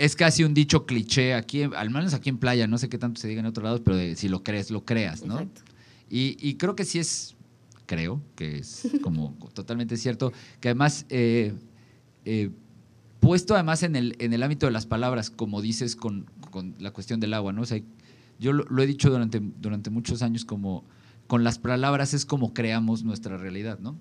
Es 0.01 0.15
casi 0.15 0.43
un 0.43 0.55
dicho 0.55 0.88
cliché 0.88 1.36
aquí, 1.36 1.62
al 1.62 1.91
menos 1.91 2.15
aquí 2.15 2.29
en 2.29 2.39
playa, 2.39 2.65
no 2.65 2.79
sé 2.79 2.89
qué 2.89 2.98
tanto 2.98 3.22
se 3.22 3.27
diga 3.27 3.41
en 3.41 3.46
otros 3.46 3.63
lados, 3.63 3.81
pero 3.86 3.96
de 3.96 4.15
si 4.15 4.29
lo 4.29 4.41
crees, 4.43 4.72
lo 4.72 4.84
creas, 4.84 5.24
¿no? 5.24 5.36
Exacto. 5.36 5.62
Y, 6.10 6.38
y 6.39 6.55
creo 6.55 6.75
que 6.75 6.86
sí 6.86 6.98
es, 6.98 7.36
creo 7.86 8.20
que 8.36 8.58
es 8.58 8.89
como 9.03 9.38
totalmente 9.53 9.98
cierto, 9.98 10.34
que 10.60 10.70
además, 10.70 11.05
eh, 11.10 11.53
eh, 12.25 12.50
puesto 13.20 13.53
además 13.53 13.84
en 13.84 13.96
el, 13.96 14.15
en 14.17 14.34
el 14.34 14.41
ámbito 14.41 14.65
de 14.65 14.72
las 14.72 14.88
palabras, 14.88 15.29
como 15.29 15.62
dices 15.62 15.96
con, 15.96 16.25
con 16.50 16.74
la 16.79 16.89
cuestión 16.89 17.20
del 17.20 17.36
agua, 17.36 17.53
¿no? 17.53 17.62
O 17.62 17.65
sea, 17.67 17.79
yo 18.39 18.53
lo, 18.53 18.63
lo 18.63 18.81
he 18.81 18.88
dicho 18.88 19.12
durante, 19.12 19.39
durante 19.39 19.91
muchos 19.91 20.24
años 20.24 20.46
como 20.46 20.84
con 21.27 21.43
las 21.43 21.60
palabras 21.60 22.15
es 22.15 22.25
como 22.25 22.55
creamos 22.55 23.03
nuestra 23.03 23.38
realidad, 23.38 23.77
¿no? 23.77 23.96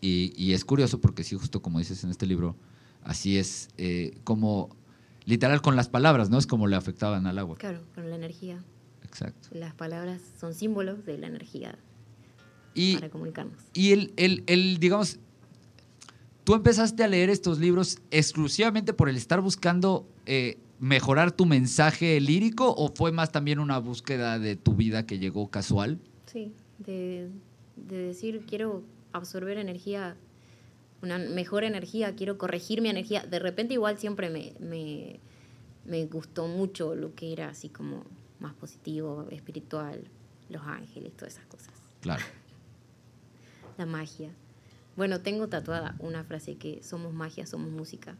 Y, 0.00 0.32
y 0.42 0.54
es 0.54 0.64
curioso 0.64 1.02
porque 1.02 1.22
sí, 1.22 1.36
justo 1.36 1.60
como 1.60 1.80
dices 1.80 2.02
en 2.02 2.08
este 2.08 2.24
libro, 2.24 2.56
así 3.04 3.36
es 3.36 3.68
eh, 3.76 4.16
como 4.24 4.70
literal 5.26 5.60
con 5.60 5.76
las 5.76 5.88
palabras, 5.88 6.30
¿no? 6.30 6.38
Es 6.38 6.46
como 6.46 6.66
le 6.66 6.76
afectaban 6.76 7.26
al 7.26 7.38
agua. 7.38 7.56
Claro, 7.56 7.82
con 7.94 8.08
la 8.08 8.16
energía. 8.16 8.64
Exacto. 9.04 9.48
Las 9.52 9.74
palabras 9.74 10.22
son 10.40 10.54
símbolos 10.54 11.04
de 11.04 11.18
la 11.18 11.26
energía 11.26 11.78
Y, 12.74 12.94
para 12.94 13.10
comunicarnos. 13.10 13.58
Y 13.74 13.92
el, 13.92 14.12
el, 14.16 14.44
el, 14.46 14.78
digamos, 14.78 15.18
tú 16.44 16.54
empezaste 16.54 17.02
a 17.04 17.08
leer 17.08 17.28
estos 17.28 17.58
libros 17.58 17.98
exclusivamente 18.10 18.92
por 18.92 19.08
el 19.08 19.16
estar 19.16 19.40
buscando 19.40 20.08
eh, 20.26 20.58
mejorar 20.78 21.32
tu 21.32 21.46
mensaje 21.46 22.20
lírico 22.20 22.72
o 22.76 22.92
fue 22.94 23.12
más 23.12 23.32
también 23.32 23.58
una 23.58 23.78
búsqueda 23.78 24.38
de 24.38 24.56
tu 24.56 24.74
vida 24.74 25.06
que 25.06 25.18
llegó 25.18 25.50
casual? 25.50 25.98
Sí, 26.26 26.52
de, 26.78 27.30
de 27.76 27.96
decir, 27.96 28.44
quiero 28.46 28.82
absorber 29.12 29.58
energía, 29.58 30.16
una 31.06 31.18
mejor 31.18 31.64
energía, 31.64 32.14
quiero 32.14 32.38
corregir 32.38 32.82
mi 32.82 32.88
energía. 32.88 33.24
De 33.24 33.38
repente 33.38 33.74
igual 33.74 33.98
siempre 33.98 34.28
me, 34.30 34.54
me, 34.60 35.20
me 35.84 36.06
gustó 36.06 36.46
mucho 36.46 36.94
lo 36.94 37.14
que 37.14 37.32
era 37.32 37.48
así 37.48 37.68
como 37.68 38.04
más 38.40 38.54
positivo, 38.54 39.26
espiritual, 39.30 40.04
los 40.48 40.62
ángeles, 40.62 41.16
todas 41.16 41.34
esas 41.34 41.46
cosas. 41.46 41.72
Claro. 42.00 42.24
La 43.78 43.86
magia. 43.86 44.30
Bueno, 44.96 45.20
tengo 45.20 45.48
tatuada 45.48 45.96
una 45.98 46.24
frase 46.24 46.56
que 46.56 46.82
somos 46.82 47.12
magia, 47.12 47.46
somos 47.46 47.70
música. 47.70 48.16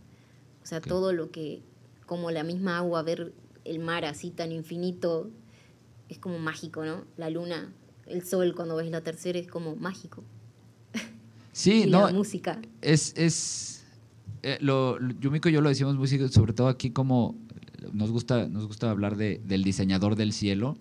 O 0.62 0.66
sea, 0.66 0.80
todo 0.80 1.12
lo 1.12 1.30
que, 1.30 1.62
como 2.06 2.30
la 2.30 2.42
misma 2.42 2.78
agua, 2.78 3.02
ver 3.02 3.32
el 3.64 3.78
mar 3.78 4.04
así 4.04 4.30
tan 4.30 4.52
infinito, 4.52 5.30
es 6.08 6.18
como 6.18 6.38
mágico, 6.38 6.84
¿no? 6.84 7.04
La 7.16 7.30
luna, 7.30 7.72
el 8.06 8.24
sol, 8.24 8.54
cuando 8.54 8.76
ves 8.76 8.90
la 8.90 9.00
tercera, 9.00 9.38
es 9.38 9.48
como 9.48 9.76
mágico. 9.76 10.22
Sí, 11.56 11.84
y 11.84 11.90
no, 11.90 12.06
la 12.06 12.12
música. 12.12 12.60
es, 12.82 13.14
es 13.16 13.84
eh, 14.42 14.58
lo, 14.60 14.98
Yumiko 15.20 15.48
y 15.48 15.52
yo 15.52 15.62
lo 15.62 15.70
decimos 15.70 15.96
muy 15.96 16.06
sobre 16.28 16.52
todo 16.52 16.68
aquí 16.68 16.90
como 16.90 17.34
nos 17.92 18.10
gusta, 18.10 18.46
nos 18.46 18.66
gusta 18.66 18.90
hablar 18.90 19.16
de, 19.16 19.40
del 19.46 19.64
diseñador 19.64 20.16
del 20.16 20.34
cielo, 20.34 20.76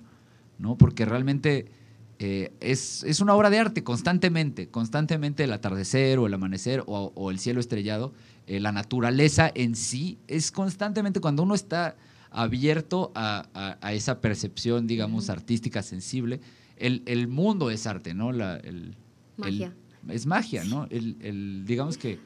¿no? 0.60 0.78
Porque 0.78 1.06
realmente 1.06 1.72
eh, 2.20 2.52
es, 2.60 3.04
es 3.06 3.22
una 3.22 3.34
obra 3.36 3.50
de 3.50 3.60
arte 3.60 3.84
constantemente, 3.86 4.68
constantemente 4.68 5.46
el 5.46 5.54
atardecer 5.54 6.20
o 6.20 6.28
el 6.28 6.34
amanecer 6.34 6.84
o, 6.88 7.14
o 7.16 7.32
el 7.32 7.40
cielo 7.40 7.62
estrellado, 7.62 8.12
eh, 8.48 8.60
la 8.60 8.74
naturaleza 8.74 9.50
en 9.56 9.76
sí 9.76 10.18
es 10.28 10.52
constantemente 10.52 11.22
cuando 11.22 11.44
uno 11.44 11.56
está 11.56 11.96
abierto 12.32 13.14
a, 13.16 13.48
a- 13.54 13.78
a 13.80 13.94
esa 13.94 14.20
percepción, 14.20 14.88
digamos, 14.88 15.30
artística, 15.30 15.82
sensible, 15.82 16.42
el, 16.76 17.02
el 17.06 17.30
mundo 17.30 17.70
es 17.72 17.88
arte, 17.88 18.14
¿no? 18.14 18.34
La, 18.34 18.58
el- 18.58 18.76
el- 18.88 18.96
Magia. 19.38 19.74
Es 20.10 20.26
magia, 20.26 20.64
¿no? 20.64 20.88
El, 20.90 21.18
el- 21.22 21.64
digamos 21.66 21.98
que 21.98 22.20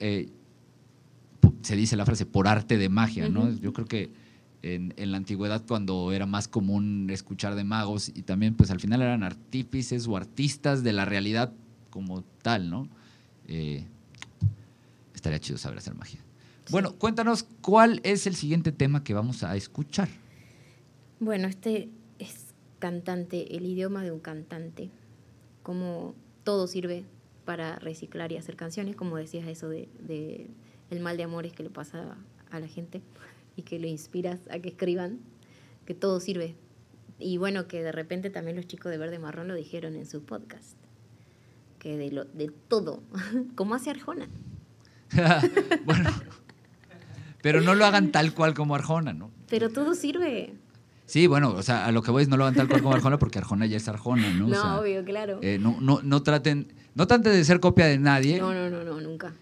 eh, 0.00 0.28
se 1.62 1.76
dice 1.76 1.96
la 1.96 2.04
frase 2.06 2.26
por 2.26 2.48
arte 2.48 2.78
de 2.78 2.88
magia, 2.88 3.28
¿no? 3.28 3.50
Yo 3.50 3.72
creo 3.72 3.86
que 3.86 4.10
en, 4.62 4.94
en 4.96 5.10
la 5.12 5.18
antigüedad 5.18 5.62
cuando 5.66 6.12
era 6.12 6.26
más 6.26 6.48
común 6.48 7.08
escuchar 7.10 7.54
de 7.54 7.64
magos 7.64 8.08
y 8.08 8.22
también 8.22 8.54
pues 8.54 8.70
al 8.70 8.80
final 8.80 9.02
eran 9.02 9.22
artífices 9.22 10.06
o 10.08 10.16
artistas 10.16 10.82
de 10.82 10.92
la 10.92 11.04
realidad 11.04 11.52
como 11.90 12.22
tal, 12.42 12.70
¿no? 12.70 12.88
Eh, 13.46 13.84
estaría 15.14 15.38
chido 15.38 15.58
saber 15.58 15.78
hacer 15.78 15.94
magia. 15.94 16.20
Bueno, 16.70 16.94
cuéntanos 16.94 17.44
cuál 17.60 18.00
es 18.04 18.26
el 18.26 18.34
siguiente 18.34 18.72
tema 18.72 19.04
que 19.04 19.12
vamos 19.12 19.42
a 19.42 19.54
escuchar. 19.54 20.08
Bueno, 21.20 21.46
este 21.46 21.90
es 22.18 22.54
cantante, 22.78 23.56
el 23.56 23.66
idioma 23.66 24.02
de 24.02 24.10
un 24.12 24.20
cantante. 24.20 24.90
Como 25.62 26.14
todo 26.44 26.66
sirve 26.66 27.04
para 27.44 27.76
reciclar 27.76 28.32
y 28.32 28.36
hacer 28.36 28.56
canciones, 28.56 28.96
como 28.96 29.16
decías 29.16 29.48
eso 29.48 29.68
de, 29.68 29.88
de 30.00 30.48
el 30.90 31.00
mal 31.00 31.16
de 31.16 31.24
amores 31.24 31.52
que 31.52 31.62
le 31.62 31.70
pasa 31.70 32.16
a 32.50 32.60
la 32.60 32.68
gente 32.68 33.02
y 33.56 33.62
que 33.62 33.78
le 33.78 33.88
inspiras 33.88 34.40
a 34.50 34.58
que 34.58 34.68
escriban, 34.70 35.18
que 35.86 35.94
todo 35.94 36.20
sirve. 36.20 36.54
Y 37.18 37.38
bueno, 37.38 37.68
que 37.68 37.82
de 37.82 37.92
repente 37.92 38.30
también 38.30 38.56
los 38.56 38.66
chicos 38.66 38.90
de 38.90 38.98
Verde 38.98 39.18
Marrón 39.18 39.48
lo 39.48 39.54
dijeron 39.54 39.94
en 39.96 40.06
su 40.06 40.22
podcast, 40.24 40.76
que 41.78 41.96
de, 41.96 42.10
lo, 42.10 42.24
de 42.24 42.50
todo, 42.68 43.02
como 43.54 43.74
hace 43.74 43.90
Arjona. 43.90 44.28
bueno, 45.84 46.10
pero 47.40 47.60
no 47.60 47.74
lo 47.74 47.84
hagan 47.84 48.10
tal 48.10 48.34
cual 48.34 48.54
como 48.54 48.74
Arjona, 48.74 49.12
¿no? 49.12 49.30
Pero 49.48 49.70
todo 49.70 49.94
sirve. 49.94 50.54
Sí, 51.06 51.26
bueno, 51.26 51.50
o 51.50 51.62
sea, 51.62 51.84
a 51.86 51.92
lo 51.92 52.02
que 52.02 52.10
voy 52.10 52.22
es 52.22 52.28
no 52.28 52.36
lo 52.36 52.44
hagan 52.44 52.54
tal 52.54 52.68
cual 52.68 52.80
como 52.82 52.94
Arjona 52.94 53.18
porque 53.18 53.38
Arjona 53.38 53.66
ya 53.66 53.76
es 53.76 53.86
Arjona, 53.88 54.32
¿no? 54.32 54.46
O 54.46 54.48
No, 54.48 54.60
sea, 54.60 54.80
obvio, 54.80 55.04
claro. 55.04 55.38
eh, 55.42 55.58
no, 55.60 55.76
no, 55.80 56.00
no 56.02 56.22
traten, 56.22 56.72
no 56.94 57.06
traten 57.06 57.32
de 57.32 57.44
ser 57.44 57.60
copia 57.60 57.86
de 57.86 57.98
nadie, 57.98 58.38
No, 58.38 58.54
no, 58.54 58.70
no, 58.70 58.82
no, 58.84 59.00
nunca. 59.00 59.34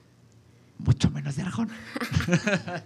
mucho 0.78 1.10
menos 1.10 1.36
de 1.36 1.42
Arjona. 1.42 1.74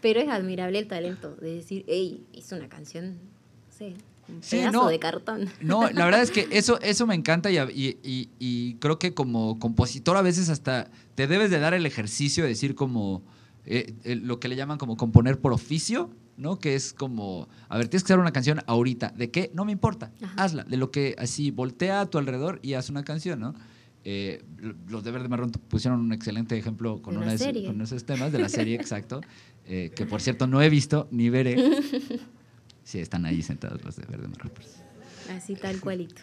Pero 0.00 0.20
es 0.20 0.28
admirable 0.28 0.78
el 0.78 0.86
talento 0.86 1.34
de 1.36 1.54
decir, 1.56 1.84
hey, 1.88 2.24
hizo 2.32 2.56
una 2.56 2.68
canción, 2.68 3.14
no 3.14 3.72
sé, 3.76 3.94
un 4.28 4.42
Sí, 4.42 4.56
pedazo 4.58 4.82
no. 4.84 4.88
de 4.88 4.98
cartón. 4.98 5.48
No, 5.60 5.90
la 5.90 6.04
verdad 6.04 6.22
es 6.22 6.30
que 6.30 6.46
eso, 6.52 6.80
eso 6.80 7.06
me 7.06 7.14
encanta 7.14 7.50
y, 7.50 7.58
y- 7.58 7.98
y- 8.02 8.28
y 8.38 8.74
creo 8.74 8.98
que 8.98 9.14
como 9.14 9.58
compositor 9.58 10.16
a 10.16 10.22
veces 10.22 10.50
hasta 10.50 10.88
te 11.16 11.26
debes 11.26 11.50
de 11.50 11.58
dar 11.58 11.74
el 11.74 11.84
ejercicio 11.86 12.44
de 12.44 12.50
decir 12.50 12.74
como 12.76 13.22
eh, 13.64 13.92
eh, 14.04 14.14
lo 14.16 14.38
que 14.38 14.48
le 14.48 14.54
llaman 14.56 14.78
como 14.78 14.96
componer 14.96 15.40
por 15.40 15.52
oficio, 15.52 16.10
¿no? 16.38 16.58
Que 16.58 16.74
es 16.74 16.94
como, 16.94 17.48
a 17.68 17.76
ver, 17.76 17.88
tienes 17.88 18.04
que 18.04 18.12
hacer 18.12 18.20
una 18.20 18.32
canción 18.32 18.60
ahorita. 18.66 19.12
¿De 19.16 19.30
qué? 19.30 19.50
No 19.54 19.64
me 19.64 19.72
importa. 19.72 20.12
Ajá. 20.22 20.44
Hazla. 20.44 20.64
De 20.64 20.76
lo 20.76 20.90
que 20.90 21.14
así 21.18 21.50
voltea 21.50 22.00
a 22.00 22.06
tu 22.06 22.16
alrededor 22.16 22.60
y 22.62 22.74
haz 22.74 22.88
una 22.88 23.04
canción, 23.04 23.40
¿no? 23.40 23.54
Eh, 24.04 24.42
los 24.86 25.04
de 25.04 25.10
Verde 25.10 25.28
Marrón 25.28 25.50
pusieron 25.50 26.00
un 26.00 26.12
excelente 26.12 26.56
ejemplo 26.56 27.02
con, 27.02 27.14
De 27.14 27.20
una 27.20 27.34
de, 27.34 27.64
con 27.66 27.80
esos 27.82 28.04
temas 28.04 28.32
de 28.32 28.38
la 28.38 28.48
serie, 28.48 28.76
exacto. 28.76 29.20
eh, 29.66 29.90
que 29.94 30.06
por 30.06 30.22
cierto 30.22 30.46
no 30.46 30.62
he 30.62 30.70
visto 30.70 31.08
ni 31.10 31.28
veré. 31.28 31.56
Sí, 32.84 33.00
están 33.00 33.26
ahí 33.26 33.42
sentados 33.42 33.84
los 33.84 33.96
de 33.96 34.06
Verde 34.06 34.28
Marrón. 34.28 34.50
Así 35.36 35.54
tal 35.56 35.78
cualito. 35.78 36.22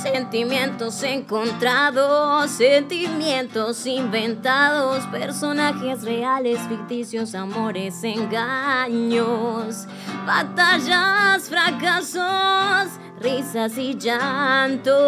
Sentimientos 0.03 1.03
encontrados, 1.03 2.51
sentimientos 2.51 3.85
inventados, 3.87 5.05
personajes 5.09 6.03
reales, 6.03 6.59
ficticios, 6.69 7.35
amores, 7.35 8.03
engaños, 8.03 9.87
batallas, 10.27 11.49
fracasos, 11.49 12.91
risas 13.21 13.77
y 13.79 13.95
llantos 13.99 15.01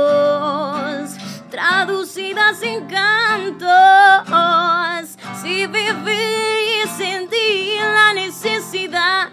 traducidas 1.52 2.62
en 2.62 2.86
cantos. 2.86 3.68
Si 5.42 5.66
viví 5.66 6.82
y 6.82 6.88
sentí 6.96 7.76
la 7.78 8.14
necesidad 8.14 9.28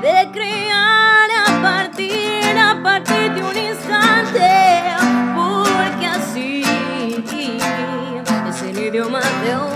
de 0.00 0.30
crear 0.32 1.28
a 1.46 1.60
partir, 1.60 2.58
a 2.58 2.82
partir 2.82 3.34
de 3.34 3.42
un 3.42 3.56
instante, 3.56 4.82
porque 5.36 6.06
así 6.06 6.62
es 8.48 8.62
el 8.62 8.78
idioma 8.78 9.20
de 9.20 9.56
un 9.56 9.73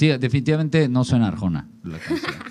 sí, 0.00 0.08
definitivamente 0.18 0.88
no 0.88 1.04
suena 1.04 1.28
Arjona 1.28 1.68
la 1.84 1.98
canción. 1.98 2.32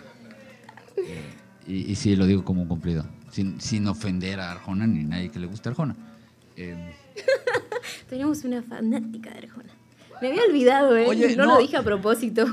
Eh, 0.98 1.24
y, 1.68 1.92
y 1.92 1.96
sí, 1.96 2.16
lo 2.16 2.26
digo 2.28 2.44
como 2.44 2.62
un 2.64 2.68
cumplido. 2.68 3.06
Sin, 3.32 3.60
sin 3.62 3.88
ofender 3.88 4.40
a 4.40 4.52
Arjona 4.52 4.86
ni 4.86 5.04
nadie 5.06 5.30
que 5.30 5.40
le 5.40 5.48
guste 5.48 5.70
Arjona. 5.70 5.96
Eh, 6.58 6.94
Tenemos 8.10 8.44
una 8.44 8.62
fanática 8.62 9.32
de 9.32 9.40
Arjona. 9.48 9.70
Me 10.22 10.28
había 10.30 10.42
olvidado, 10.48 10.96
¿eh? 10.98 11.06
Oye, 11.08 11.36
no, 11.36 11.46
no. 11.46 11.54
lo 11.56 11.62
dije 11.62 11.78
a 11.78 11.82
propósito. 11.84 12.46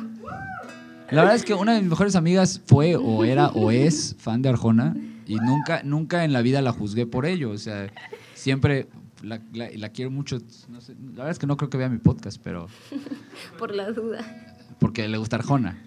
La 1.11 1.23
verdad 1.23 1.35
es 1.37 1.45
que 1.45 1.55
una 1.55 1.75
de 1.75 1.81
mis 1.81 1.91
mejores 1.91 2.15
amigas 2.17 2.61
fue 2.67 2.97
o 2.97 3.25
era 3.25 3.49
o 3.49 3.71
es 3.71 4.15
fan 4.19 4.41
de 4.43 4.49
Arjona 4.49 4.97
y 5.27 5.35
nunca, 5.37 5.83
nunca 5.83 6.25
en 6.25 6.33
la 6.33 6.41
vida 6.43 6.63
la 6.63 6.73
juzgué 6.73 7.05
por 7.07 7.27
ello. 7.27 7.51
O 7.51 7.59
sea, 7.59 7.91
siempre 8.35 8.87
la, 9.23 9.41
la- 9.53 9.71
la 9.75 9.89
quiero 9.91 10.11
mucho. 10.11 10.39
No 10.69 10.81
sé, 10.81 10.95
la 10.95 11.11
verdad 11.25 11.31
es 11.31 11.39
que 11.41 11.47
no 11.47 11.57
creo 11.57 11.69
que 11.69 11.77
vea 11.79 11.89
mi 11.89 11.99
podcast, 11.99 12.41
pero 12.43 12.69
Por 13.59 13.75
la 13.75 13.91
duda. 13.91 14.46
Porque 14.79 15.09
le 15.09 15.19
gusta 15.19 15.37
Arjona. 15.37 15.83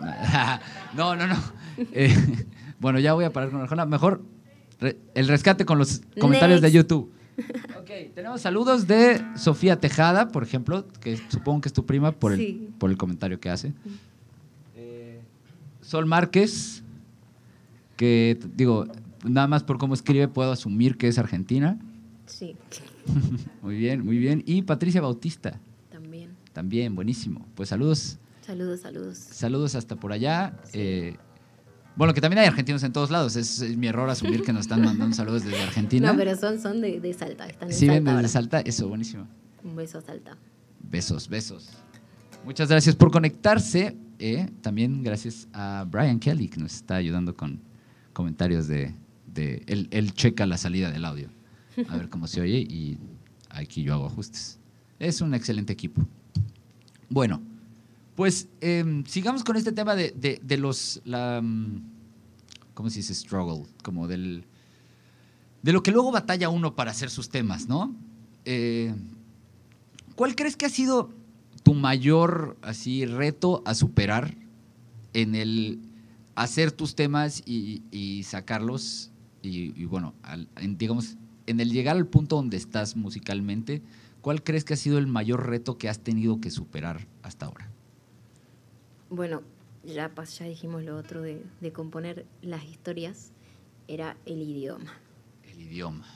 No, 0.94 1.16
no, 1.16 1.26
no. 1.26 1.36
Eh, 1.92 2.14
bueno, 2.80 2.98
ya 3.00 3.12
voy 3.14 3.24
a 3.24 3.32
parar 3.32 3.50
con 3.50 3.60
Arjona. 3.60 3.84
Mejor 3.86 4.22
re- 4.80 4.96
el 5.14 5.28
rescate 5.28 5.64
con 5.64 5.78
los 5.78 6.02
comentarios 6.20 6.60
de. 6.60 6.70
YouTube. 6.72 7.12
Ok, 7.78 7.90
tenemos 8.14 8.40
saludos 8.40 8.86
de 8.86 9.24
Sofía 9.36 9.78
Tejada, 9.80 10.28
por 10.28 10.42
ejemplo, 10.42 10.86
que 11.00 11.16
supongo 11.28 11.60
que 11.62 11.68
es 11.68 11.72
tu 11.72 11.84
prima 11.86 12.12
por 12.12 12.32
el, 12.32 12.38
Sí. 12.38 12.68
por 12.78 12.90
el 12.90 12.96
comentario 12.96 13.38
que 13.40 13.48
hace. 13.50 13.72
Eh, 14.76 15.20
Sol 15.82 16.06
Márquez, 16.06 16.82
que 17.96 18.38
digo, 18.56 18.86
nada 19.24 19.46
más 19.46 19.62
por 19.62 19.78
cómo 19.78 19.94
escribe 19.94 20.26
puedo 20.28 20.50
asumir 20.52 20.96
que 20.96 21.08
es 21.08 21.18
argentina. 21.18 21.78
Sí, 22.26 22.56
Muy 23.62 23.76
bien, 23.76 24.04
muy 24.04 24.18
bien. 24.18 24.42
Y 24.46 24.62
Patricia 24.62 25.00
Bautista, 25.00 25.60
también. 26.58 26.96
buenísimo. 26.96 27.46
Pues 27.54 27.68
saludos, 27.68 28.18
Saludos, 28.44 28.80
saludos. 28.80 29.16
saludos 29.18 29.74
hasta 29.76 29.94
por 29.94 30.10
allá. 30.10 30.56
Eh, 30.72 31.16
bueno, 31.94 32.12
que 32.14 32.20
también 32.20 32.40
hay 32.40 32.46
argentinos 32.48 32.82
en 32.82 32.92
todos 32.92 33.10
lados. 33.10 33.36
Es, 33.36 33.60
es 33.60 33.76
mi 33.76 33.86
error 33.86 34.10
asumir 34.10 34.42
que 34.42 34.52
nos 34.52 34.62
están 34.62 34.82
mandando 34.84 35.14
saludos 35.14 35.44
desde 35.44 35.62
Argentina. 35.62 36.10
No, 36.12 36.18
pero 36.18 36.34
son, 36.36 36.60
son 36.60 36.80
de, 36.80 36.98
de 37.00 37.12
Salta. 37.14 37.46
Están 37.46 37.68
en 37.68 37.74
Sí, 37.74 37.86
ven 37.88 38.04
Salta 38.04 38.16
desde. 38.22 38.28
Salta. 38.32 38.60
Eso, 38.62 38.88
buenísimo. 38.88 39.28
Un 39.62 39.76
beso 39.76 40.00
Salta. 40.00 40.36
Besos, 40.80 41.28
besos. 41.28 41.68
Muchas 42.44 42.68
gracias 42.68 42.96
por 42.96 43.10
conectarse. 43.12 43.96
eh. 44.18 44.48
También 44.62 45.02
gracias 45.04 45.46
a 45.52 45.84
Brian 45.88 46.18
Kelly, 46.18 46.48
que 46.48 46.58
nos 46.58 46.74
está 46.74 46.96
ayudando 46.96 47.36
con 47.36 47.60
comentarios 48.12 48.66
de... 48.66 48.94
de 49.32 49.62
él, 49.68 49.86
él 49.92 50.12
checa 50.14 50.44
la 50.46 50.56
salida 50.56 50.90
del 50.90 51.04
audio. 51.04 51.28
A 51.88 51.96
ver 51.96 52.08
cómo 52.08 52.26
se 52.26 52.40
oye 52.40 52.58
y 52.58 52.98
aquí 53.50 53.84
yo 53.84 53.94
hago 53.94 54.06
ajustes. 54.06 54.58
Es 54.98 55.20
un 55.20 55.32
excelente 55.34 55.72
equipo. 55.72 56.02
Bueno, 57.08 57.40
pues 58.16 58.48
em, 58.60 59.04
sigamos 59.04 59.44
con 59.44 59.56
este 59.56 59.72
tema 59.72 59.94
de, 59.94 60.10
de- 60.42 60.56
los... 60.56 61.00
Mm, 61.04 61.76
¿Cómo 62.74 62.90
se 62.90 62.98
dice? 62.98 63.14
Struggle. 63.14 63.66
Como 63.82 64.08
del... 64.08 64.44
De 65.62 65.72
lo 65.72 65.82
que 65.82 65.90
luego 65.90 66.12
batalla 66.12 66.48
uno 66.48 66.76
para 66.76 66.90
hacer 66.90 67.10
sus 67.10 67.28
temas, 67.28 67.68
¿no? 67.68 67.94
Eh, 68.44 68.94
¿Cuál 70.14 70.34
crees 70.34 70.56
que 70.56 70.66
ha 70.66 70.70
sido 70.70 71.10
tu 71.62 71.74
mayor 71.74 72.56
así 72.62 73.06
reto 73.06 73.62
a 73.66 73.74
superar 73.74 74.34
en 75.14 75.34
el 75.34 75.80
hacer 76.34 76.72
tus 76.72 76.94
temas 76.94 77.42
y, 77.46 78.22
sacarlos? 78.24 79.10
Y, 79.42 79.84
bueno, 79.84 80.14
digamos, 80.76 81.16
en 81.46 81.60
el 81.60 81.70
llegar 81.72 81.96
al 81.96 82.06
punto 82.06 82.36
donde 82.36 82.56
estás 82.56 82.96
musicalmente, 82.96 83.82
¿cuál 84.20 84.42
crees 84.42 84.64
que 84.64 84.74
ha 84.74 84.76
sido 84.76 84.98
el 84.98 85.06
mayor 85.06 85.46
reto 85.46 85.78
que 85.78 85.88
has 85.88 86.00
tenido 86.00 86.40
que 86.40 86.50
superar 86.50 87.06
hasta 87.22 87.46
ahora? 87.46 87.70
Bueno, 89.10 89.42
ya, 89.84 90.12
ya 90.14 90.44
dijimos 90.46 90.82
lo 90.84 90.96
otro 90.96 91.22
de, 91.22 91.42
de 91.60 91.72
componer 91.72 92.26
las 92.42 92.64
historias. 92.64 93.32
Era 93.86 94.16
el 94.26 94.42
idioma. 94.42 94.92
El 95.44 95.60
idioma. 95.62 96.06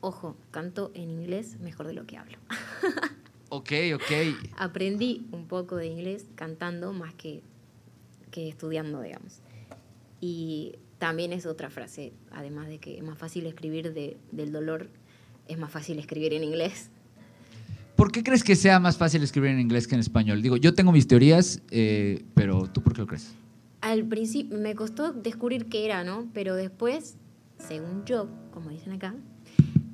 Ojo, 0.00 0.36
canto 0.52 0.92
en 0.94 1.10
inglés 1.10 1.58
mejor 1.60 1.86
de 1.86 1.94
lo 1.94 2.06
que 2.06 2.16
hablo. 2.16 2.38
Ok, 3.48 3.70
ok. 3.94 4.10
Aprendí 4.58 5.24
un 5.30 5.46
poco 5.46 5.76
de 5.76 5.86
inglés 5.86 6.26
cantando 6.34 6.92
más 6.92 7.14
que, 7.14 7.42
que 8.32 8.48
estudiando, 8.48 9.00
digamos. 9.02 9.38
Y 10.20 10.74
también 10.98 11.32
es 11.32 11.46
otra 11.46 11.70
frase, 11.70 12.12
además 12.32 12.66
de 12.66 12.78
que 12.78 12.98
es 12.98 13.04
más 13.04 13.16
fácil 13.16 13.46
escribir 13.46 13.94
de- 13.94 14.16
del 14.32 14.50
dolor, 14.50 14.88
es 15.48 15.58
más 15.58 15.70
fácil 15.70 15.98
escribir 15.98 16.34
en 16.34 16.44
inglés. 16.44 16.90
¿Por 17.96 18.12
qué 18.12 18.22
crees 18.22 18.44
que 18.44 18.56
sea 18.56 18.78
más 18.78 18.98
fácil 18.98 19.22
escribir 19.22 19.50
en 19.50 19.60
inglés 19.60 19.86
que 19.86 19.94
en 19.94 20.00
español? 20.00 20.42
Digo, 20.42 20.58
yo 20.58 20.74
tengo 20.74 20.92
mis 20.92 21.08
teorías, 21.08 21.62
eh, 21.70 22.24
pero 22.34 22.66
¿tú 22.66 22.82
por 22.82 22.92
qué 22.92 23.00
lo 23.00 23.06
crees? 23.06 23.34
Al 23.80 24.04
principio 24.04 24.58
me 24.58 24.74
costó 24.74 25.12
descubrir 25.12 25.66
qué 25.66 25.86
era, 25.86 26.04
¿no? 26.04 26.28
Pero 26.34 26.54
después, 26.54 27.16
según 27.58 28.04
yo, 28.04 28.28
como 28.52 28.68
dicen 28.68 28.92
acá, 28.92 29.14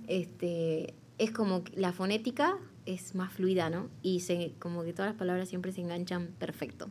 este, 0.09 0.95
es 1.19 1.31
como 1.31 1.63
que 1.63 1.79
la 1.79 1.93
fonética 1.93 2.59
es 2.87 3.15
más 3.15 3.33
fluida, 3.33 3.71
¿no? 3.71 3.89
Y 4.03 4.21
se, 4.21 4.55
como 4.59 4.83
que 4.83 4.93
todas 4.93 5.11
las 5.13 5.19
palabras 5.19 5.49
siempre 5.49 5.71
se 5.71 5.81
enganchan 5.81 6.29
perfecto. 6.39 6.89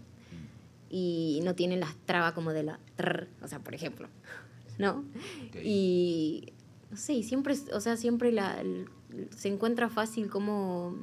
Y 0.90 1.42
no 1.44 1.56
tienen 1.56 1.82
las 1.82 1.96
trabas 2.06 2.34
como 2.34 2.54
de 2.54 2.64
la 2.64 2.80
trr, 2.96 3.28
o 3.42 3.48
sea, 3.48 3.60
por 3.60 3.76
ejemplo, 3.76 4.08
¿no? 4.78 5.04
Y 5.62 6.54
no 6.92 6.98
sé, 6.98 7.14
y 7.14 7.24
siempre, 7.24 7.56
o 7.74 7.80
sea, 7.80 7.96
siempre 7.98 8.32
la, 8.32 8.62
se 9.36 9.48
encuentra 9.48 9.90
fácil 9.90 10.30
como, 10.30 10.96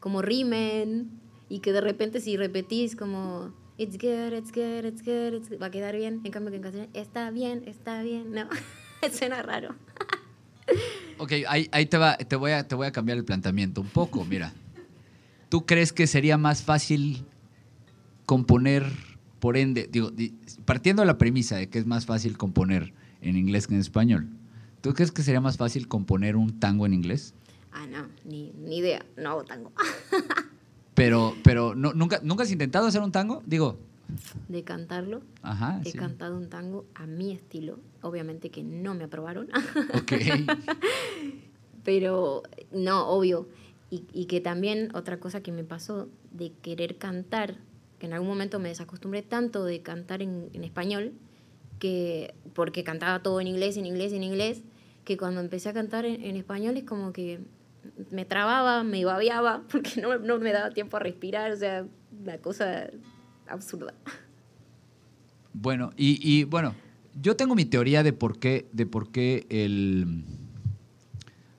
como 0.00 0.20
rimen 0.22 1.10
y 1.48 1.60
que 1.60 1.72
de 1.72 1.80
repente 1.80 2.20
si 2.20 2.36
repetís 2.36 2.94
como 2.94 3.52
it's 3.78 3.96
good, 3.98 4.32
it's 4.36 4.52
good, 4.52 4.84
it's 4.84 5.02
good, 5.02 5.34
it's 5.34 5.48
good", 5.48 5.60
va 5.60 5.66
a 5.66 5.70
quedar 5.70 5.96
bien. 5.96 6.20
En 6.24 6.30
cambio 6.32 6.50
que 6.50 6.56
en 6.56 6.62
castellano 6.62 6.90
está 6.94 7.30
bien, 7.30 7.62
está 7.66 8.02
bien, 8.02 8.32
no, 8.32 8.48
suena 9.12 9.42
raro. 9.42 9.74
Ok, 11.18 11.32
ahí, 11.48 11.68
ahí 11.72 11.86
te, 11.86 11.96
va, 11.96 12.16
te, 12.18 12.36
voy 12.36 12.50
a, 12.50 12.68
te 12.68 12.74
voy 12.74 12.86
a 12.86 12.92
cambiar 12.92 13.16
el 13.16 13.24
planteamiento 13.24 13.80
un 13.80 13.88
poco. 13.88 14.24
Mira, 14.26 14.52
¿tú 15.48 15.64
crees 15.64 15.92
que 15.94 16.06
sería 16.06 16.36
más 16.36 16.62
fácil 16.62 17.24
componer, 18.26 18.84
por 19.40 19.56
ende, 19.56 19.88
digo, 19.90 20.10
di- 20.10 20.34
partiendo 20.66 21.00
de 21.02 21.06
la 21.06 21.16
premisa 21.16 21.56
de 21.56 21.68
que 21.70 21.78
es 21.78 21.86
más 21.86 22.04
fácil 22.04 22.36
componer 22.36 22.92
en 23.22 23.36
inglés 23.38 23.66
que 23.66 23.74
en 23.74 23.80
español, 23.80 24.28
¿tú 24.86 24.94
crees 24.94 25.10
que 25.10 25.22
sería 25.22 25.40
más 25.40 25.56
fácil 25.56 25.88
componer 25.88 26.36
un 26.36 26.60
tango 26.60 26.86
en 26.86 26.94
inglés? 26.94 27.34
Ah, 27.72 27.86
no, 27.88 28.06
ni, 28.24 28.52
ni 28.52 28.78
idea, 28.78 29.04
no 29.16 29.30
hago 29.30 29.44
tango. 29.44 29.72
Pero, 30.94 31.34
pero 31.42 31.74
no, 31.74 31.92
¿nunca, 31.92 32.20
¿nunca 32.22 32.44
has 32.44 32.50
intentado 32.50 32.86
hacer 32.86 33.02
un 33.02 33.12
tango? 33.12 33.42
Digo, 33.44 33.76
De 34.48 34.64
cantarlo, 34.64 35.20
ajá. 35.42 35.82
he 35.84 35.90
sí. 35.90 35.98
cantado 35.98 36.38
un 36.38 36.48
tango 36.48 36.86
a 36.94 37.06
mi 37.06 37.32
estilo, 37.32 37.78
obviamente 38.00 38.48
que 38.50 38.62
no 38.62 38.94
me 38.94 39.04
aprobaron. 39.04 39.48
Ok. 39.92 40.12
Pero 41.84 42.44
no, 42.72 43.08
obvio. 43.08 43.46
Y, 43.90 44.04
y 44.14 44.24
que 44.24 44.40
también 44.40 44.88
otra 44.94 45.20
cosa 45.20 45.42
que 45.42 45.52
me 45.52 45.64
pasó 45.64 46.08
de 46.32 46.52
querer 46.62 46.96
cantar, 46.96 47.58
que 47.98 48.06
en 48.06 48.14
algún 48.14 48.28
momento 48.28 48.58
me 48.58 48.70
desacostumbré 48.70 49.20
tanto 49.20 49.64
de 49.66 49.82
cantar 49.82 50.22
en, 50.22 50.48
en 50.54 50.64
español, 50.64 51.12
que 51.78 52.34
porque 52.54 52.84
cantaba 52.84 53.22
todo 53.22 53.38
en 53.42 53.48
inglés, 53.48 53.76
en 53.76 53.84
inglés, 53.84 54.14
en 54.14 54.22
inglés, 54.22 54.62
que 55.06 55.16
cuando 55.16 55.40
empecé 55.40 55.68
a 55.70 55.72
cantar 55.72 56.04
en, 56.04 56.22
en 56.22 56.36
español 56.36 56.76
es 56.76 56.84
como 56.84 57.12
que 57.12 57.38
me 58.10 58.24
trababa, 58.24 58.82
me 58.82 59.04
babeaba, 59.04 59.62
porque 59.70 60.02
no, 60.02 60.18
no 60.18 60.38
me 60.38 60.52
daba 60.52 60.70
tiempo 60.70 60.98
a 60.98 61.00
respirar, 61.00 61.52
o 61.52 61.56
sea, 61.56 61.86
una 62.20 62.38
cosa 62.38 62.90
absurda. 63.48 63.94
Bueno, 65.54 65.92
y, 65.96 66.18
y, 66.20 66.44
bueno, 66.44 66.74
yo 67.22 67.36
tengo 67.36 67.54
mi 67.54 67.64
teoría 67.64 68.02
de 68.02 68.12
por 68.12 68.38
qué, 68.38 68.68
de 68.72 68.84
por 68.84 69.10
qué 69.10 69.46
el. 69.48 70.24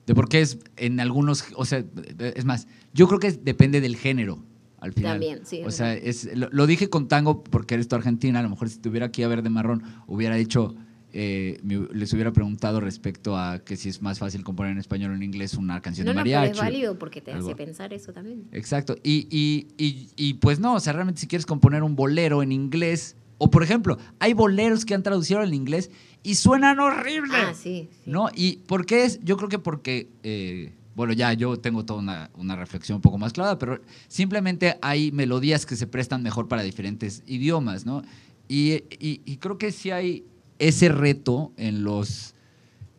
De 0.06 0.14
por 0.14 0.28
qué 0.28 0.40
es 0.42 0.58
en 0.76 1.00
algunos. 1.00 1.44
O 1.56 1.64
sea, 1.64 1.84
es 2.18 2.44
más, 2.44 2.68
yo 2.94 3.08
creo 3.08 3.18
que 3.18 3.32
depende 3.32 3.80
del 3.80 3.96
género 3.96 4.44
al 4.78 4.92
final. 4.92 5.14
También, 5.14 5.40
sí, 5.44 5.62
O 5.66 5.70
sea, 5.70 5.94
es, 5.94 6.36
lo, 6.36 6.48
lo 6.52 6.66
dije 6.66 6.88
con 6.88 7.08
tango 7.08 7.42
porque 7.42 7.74
eres 7.74 7.88
tú 7.88 7.96
argentina. 7.96 8.38
A 8.38 8.42
lo 8.42 8.50
mejor 8.50 8.68
si 8.68 8.76
estuviera 8.76 9.06
aquí 9.06 9.22
a 9.22 9.28
ver 9.28 9.42
de 9.42 9.50
marrón, 9.50 9.82
hubiera 10.06 10.36
dicho. 10.36 10.76
Eh, 11.12 11.58
me- 11.62 11.88
les 11.92 12.12
hubiera 12.12 12.32
preguntado 12.32 12.80
respecto 12.80 13.36
a 13.36 13.60
que 13.60 13.76
si 13.76 13.88
es 13.88 14.02
más 14.02 14.18
fácil 14.18 14.44
componer 14.44 14.72
en 14.72 14.78
español 14.78 15.12
o 15.12 15.14
en 15.14 15.22
inglés 15.22 15.54
una 15.54 15.80
canción 15.80 16.04
No, 16.04 16.10
de 16.10 16.14
no, 16.16 16.20
mariachi. 16.20 16.50
es 16.52 16.58
válido 16.58 16.98
porque 16.98 17.20
te 17.20 17.32
algo. 17.32 17.46
hace 17.46 17.56
pensar 17.56 17.92
eso 17.92 18.12
también. 18.12 18.44
Exacto. 18.52 18.96
Y, 19.02 19.26
y, 19.30 19.68
y, 19.82 20.08
y, 20.16 20.34
pues 20.34 20.60
no, 20.60 20.74
o 20.74 20.80
sea, 20.80 20.92
realmente 20.92 21.20
si 21.20 21.26
quieres 21.26 21.46
componer 21.46 21.82
un 21.82 21.96
bolero 21.96 22.42
en 22.42 22.52
inglés, 22.52 23.16
o 23.38 23.50
por 23.50 23.62
ejemplo, 23.62 23.96
hay 24.18 24.32
boleros 24.34 24.84
que 24.84 24.94
han 24.94 25.02
traducido 25.02 25.42
en 25.42 25.54
inglés 25.54 25.90
y 26.22 26.34
suenan 26.34 26.78
horrible. 26.80 27.36
Ah, 27.36 27.54
sí. 27.54 27.88
sí. 27.90 28.10
¿No? 28.10 28.28
¿Y 28.34 28.56
por 28.66 28.84
qué 28.84 29.04
es? 29.04 29.20
Yo 29.22 29.36
creo 29.36 29.48
que 29.48 29.58
porque, 29.58 30.10
eh, 30.24 30.72
bueno, 30.96 31.12
ya 31.12 31.32
yo 31.32 31.58
tengo 31.60 31.84
toda 31.84 32.00
una, 32.00 32.30
una 32.34 32.56
reflexión 32.56 32.96
un 32.96 33.02
poco 33.02 33.16
más 33.18 33.32
clara, 33.32 33.56
pero 33.58 33.80
simplemente 34.08 34.76
hay 34.82 35.12
melodías 35.12 35.64
que 35.64 35.76
se 35.76 35.86
prestan 35.86 36.22
mejor 36.22 36.48
para 36.48 36.62
diferentes 36.62 37.22
idiomas, 37.26 37.86
¿no? 37.86 38.02
Y, 38.48 38.72
y- 38.98 39.20
y 39.24 39.36
creo 39.36 39.58
que 39.58 39.70
sí 39.70 39.90
hay 39.92 40.24
ese 40.58 40.88
reto 40.88 41.52
en 41.56 41.82
los 41.84 42.34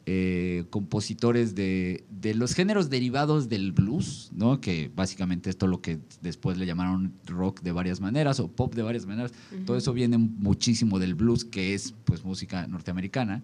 eh, 0.06 0.66
compositores 0.72 1.54
de, 1.54 2.04
de 2.10 2.34
los 2.34 2.56
géneros 2.56 2.90
derivados 2.90 3.48
del 3.48 3.74
blues, 3.74 4.32
¿no? 4.34 4.60
Que 4.60 4.90
básicamente 4.96 5.52
esto 5.52 5.68
es 5.68 5.70
lo 5.70 5.82
que 5.82 6.00
después 6.22 6.58
le 6.58 6.66
llamaron 6.66 7.14
rock 7.26 7.62
de 7.62 7.72
varias 7.72 8.02
maneras 8.02 8.40
o 8.40 8.48
pop 8.48 8.74
de 8.74 8.82
varias 8.82 9.06
maneras. 9.06 9.34
Todo 9.68 9.78
eso 9.78 9.94
viene 9.94 10.18
muchísimo 10.18 10.98
del 10.98 11.14
blues, 11.14 11.46
que 11.46 11.76
es 11.76 11.94
pues 12.06 12.24
música 12.24 12.66
norteamericana. 12.66 13.44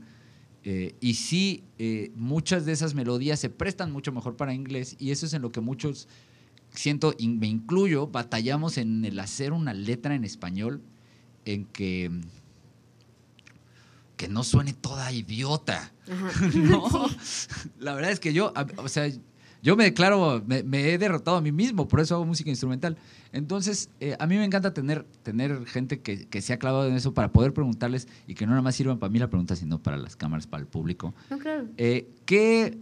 Eh, 0.63 0.95
y 0.99 1.13
sí, 1.13 1.63
eh, 1.77 2.11
muchas 2.15 2.65
de 2.65 2.71
esas 2.71 2.95
melodías 2.95 3.39
se 3.39 3.51
prestan 3.51 3.91
mucho 3.91 4.11
mejor 4.11 4.35
para 4.35 4.51
inglés 4.55 4.95
y 4.97 5.11
eso 5.11 5.27
es 5.27 5.33
en 5.35 5.43
lo 5.43 5.51
que 5.51 5.61
muchos, 5.61 6.07
siento, 6.71 7.13
me 7.19 7.45
incluyo, 7.45 8.07
batallamos 8.07 8.79
en 8.79 9.05
el 9.05 9.19
hacer 9.19 9.53
una 9.53 9.75
letra 9.75 10.15
en 10.15 10.23
español 10.23 10.81
en 11.45 11.65
que, 11.65 12.09
que 14.17 14.27
no 14.27 14.43
suene 14.43 14.73
toda 14.73 15.11
idiota. 15.11 15.91
Ajá. 16.11 16.49
No, 16.55 17.09
la 17.79 17.93
verdad 17.93 18.11
es 18.11 18.19
que 18.19 18.33
yo, 18.33 18.53
o 18.77 18.87
sea, 18.87 19.09
yo 19.65 19.75
me 19.75 19.85
declaro, 19.85 20.43
me, 20.45 20.61
me 20.61 20.93
he 20.93 20.97
derrotado 20.99 21.37
a 21.37 21.41
mí 21.41 21.51
mismo, 21.51 21.87
por 21.87 21.99
eso 21.99 22.13
hago 22.13 22.23
música 22.23 22.51
instrumental. 22.51 22.97
Entonces, 23.31 23.89
eh, 23.99 24.15
a 24.19 24.27
mí 24.27 24.37
me 24.37 24.45
encanta 24.45 24.75
tener, 24.75 25.05
tener 25.23 25.65
gente 25.65 26.01
que, 26.01 26.27
que 26.27 26.43
se 26.43 26.53
ha 26.53 26.59
clavado 26.59 26.87
en 26.87 26.95
eso 26.95 27.15
para 27.15 27.31
poder 27.31 27.51
preguntarles 27.51 28.07
y 28.27 28.35
que 28.35 28.45
no 28.45 28.51
nada 28.51 28.61
más 28.61 28.75
sirvan 28.75 28.99
para 28.99 29.09
mí 29.09 29.17
la 29.17 29.27
pregunta, 29.27 29.55
sino 29.55 29.81
para 29.81 29.97
las 29.97 30.15
cámaras, 30.15 30.45
para 30.45 30.61
el 30.61 30.67
público. 30.67 31.15
No. 31.31 31.39
Eh, 31.77 32.07
¿qué, 32.25 32.77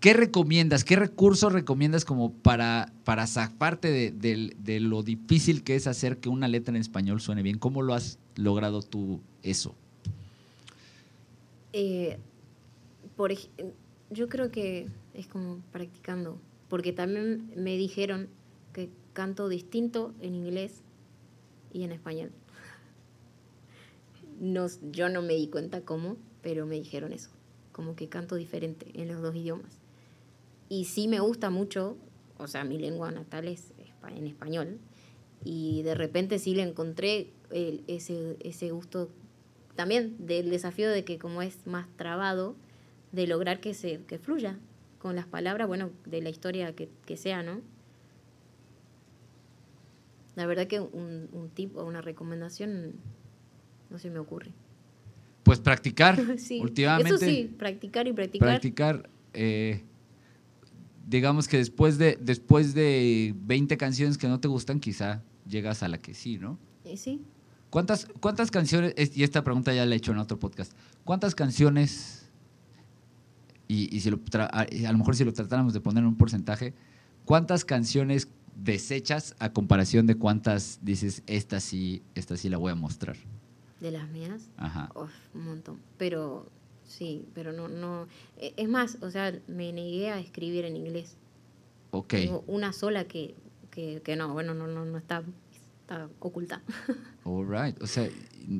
¿Qué 0.00 0.12
recomiendas? 0.12 0.82
¿Qué 0.82 0.96
recursos 0.96 1.52
recomiendas 1.52 2.04
como 2.04 2.32
para, 2.32 2.92
para 3.04 3.28
zafarte 3.28 3.90
de, 3.90 4.54
de 4.58 4.80
lo 4.80 5.04
difícil 5.04 5.62
que 5.62 5.76
es 5.76 5.86
hacer 5.86 6.18
que 6.18 6.28
una 6.28 6.48
letra 6.48 6.74
en 6.74 6.80
español 6.80 7.20
suene 7.20 7.42
bien? 7.42 7.58
¿Cómo 7.58 7.80
lo 7.80 7.94
has 7.94 8.18
logrado 8.34 8.82
tú 8.82 9.22
eso? 9.44 9.76
Eh, 11.76 12.18
por, 13.16 13.32
yo 14.10 14.28
creo 14.28 14.50
que 14.52 14.86
es 15.12 15.26
como 15.26 15.60
practicando, 15.72 16.38
porque 16.68 16.92
también 16.92 17.50
me 17.56 17.76
dijeron 17.76 18.28
que 18.72 18.90
canto 19.12 19.48
distinto 19.48 20.14
en 20.20 20.36
inglés 20.36 20.82
y 21.72 21.84
en 21.84 21.92
español. 21.92 22.30
No, 24.40 24.66
yo 24.90 25.08
no 25.08 25.22
me 25.22 25.34
di 25.34 25.48
cuenta 25.48 25.82
cómo, 25.82 26.16
pero 26.42 26.66
me 26.66 26.74
dijeron 26.76 27.12
eso, 27.12 27.30
como 27.72 27.94
que 27.96 28.08
canto 28.08 28.34
diferente 28.34 28.86
en 28.94 29.08
los 29.08 29.22
dos 29.22 29.34
idiomas. 29.34 29.78
Y 30.68 30.86
sí 30.86 31.08
me 31.08 31.20
gusta 31.20 31.50
mucho, 31.50 31.96
o 32.38 32.48
sea, 32.48 32.64
mi 32.64 32.78
lengua 32.78 33.10
natal 33.12 33.48
es 33.48 33.72
en 34.16 34.26
español, 34.26 34.78
y 35.44 35.82
de 35.82 35.94
repente 35.94 36.38
sí 36.38 36.54
le 36.54 36.62
encontré 36.62 37.32
el- 37.50 37.84
ese, 37.86 38.36
ese 38.40 38.70
gusto 38.70 39.10
también 39.74 40.16
del 40.18 40.50
desafío 40.50 40.90
de 40.90 41.04
que 41.04 41.18
como 41.18 41.42
es 41.42 41.66
más 41.66 41.86
trabado, 41.96 42.56
de 43.12 43.26
lograr 43.26 43.60
que 43.60 43.74
se 43.74 44.00
que 44.04 44.18
fluya 44.18 44.58
con 44.98 45.16
las 45.16 45.26
palabras, 45.26 45.68
bueno, 45.68 45.90
de 46.06 46.22
la 46.22 46.30
historia 46.30 46.74
que, 46.74 46.88
que 47.04 47.16
sea, 47.16 47.42
¿no? 47.42 47.60
La 50.36 50.46
verdad 50.46 50.66
que 50.66 50.80
un, 50.80 51.28
un 51.32 51.48
tip 51.50 51.76
o 51.76 51.84
una 51.84 52.00
recomendación 52.00 52.94
no 53.90 53.98
se 53.98 54.10
me 54.10 54.18
ocurre. 54.18 54.52
Pues 55.44 55.60
practicar. 55.60 56.20
Sí, 56.38 56.60
Últimamente. 56.60 57.14
Eso 57.14 57.24
sí, 57.24 57.54
practicar 57.58 58.06
y 58.08 58.12
practicar. 58.12 58.48
practicar. 58.48 59.10
eh, 59.34 59.82
digamos 61.06 61.48
que 61.48 61.58
después 61.58 61.98
de, 61.98 62.18
después 62.20 62.74
de 62.74 63.34
20 63.36 63.76
canciones 63.76 64.18
que 64.18 64.26
no 64.26 64.40
te 64.40 64.48
gustan, 64.48 64.80
quizá 64.80 65.22
llegas 65.46 65.82
a 65.82 65.88
la 65.88 65.98
que 65.98 66.14
sí, 66.14 66.38
¿no? 66.38 66.58
Y 66.84 66.96
sí, 66.96 67.20
¿Cuántas, 67.74 68.06
cuántas 68.20 68.52
canciones, 68.52 68.94
es- 68.96 69.16
y 69.16 69.24
esta 69.24 69.42
pregunta 69.42 69.74
ya 69.74 69.84
la 69.84 69.96
he 69.96 69.98
hecho 69.98 70.12
en 70.12 70.18
otro 70.18 70.38
podcast, 70.38 70.72
cuántas 71.02 71.34
canciones, 71.34 72.30
y, 73.66 73.92
y 73.92 73.98
si 73.98 74.10
lo 74.10 74.20
a, 74.38 74.60
a 74.60 74.92
lo 74.92 74.98
mejor 74.98 75.16
si 75.16 75.24
lo 75.24 75.32
tratáramos 75.32 75.72
de 75.72 75.80
poner 75.80 76.02
en 76.02 76.06
un 76.06 76.16
porcentaje, 76.16 76.72
cuántas 77.24 77.64
canciones 77.64 78.28
desechas 78.54 79.34
a 79.40 79.52
comparación 79.52 80.06
de 80.06 80.14
cuántas 80.14 80.78
dices, 80.82 81.24
esta 81.26 81.58
sí, 81.58 82.00
esta 82.14 82.36
sí 82.36 82.48
la 82.48 82.58
voy 82.58 82.70
a 82.70 82.76
mostrar? 82.76 83.16
de 83.80 83.90
las 83.90 84.08
mías, 84.08 84.48
Ajá. 84.56 84.88
uf, 84.94 85.10
un 85.34 85.44
montón. 85.44 85.80
Pero 85.98 86.48
sí, 86.86 87.26
pero 87.34 87.52
no, 87.52 87.66
no. 87.68 88.06
e- 88.38 88.54
Es 88.56 88.68
más, 88.68 88.98
o 89.02 89.10
sea, 89.10 89.36
me 89.48 89.72
negué 89.72 90.10
a 90.10 90.20
escribir 90.20 90.64
en 90.64 90.76
inglés. 90.76 91.16
Ok. 91.90 92.10
Tengo 92.10 92.44
una 92.46 92.72
sola 92.72 93.04
que, 93.06 93.34
que, 93.72 94.00
que 94.04 94.14
no, 94.14 94.32
bueno, 94.32 94.54
no, 94.54 94.68
no, 94.68 94.84
no 94.84 94.96
está, 94.96 95.24
está 95.84 96.08
oculta. 96.20 96.62
All 97.24 97.46
right. 97.46 97.80
O 97.82 97.86
sea, 97.86 98.08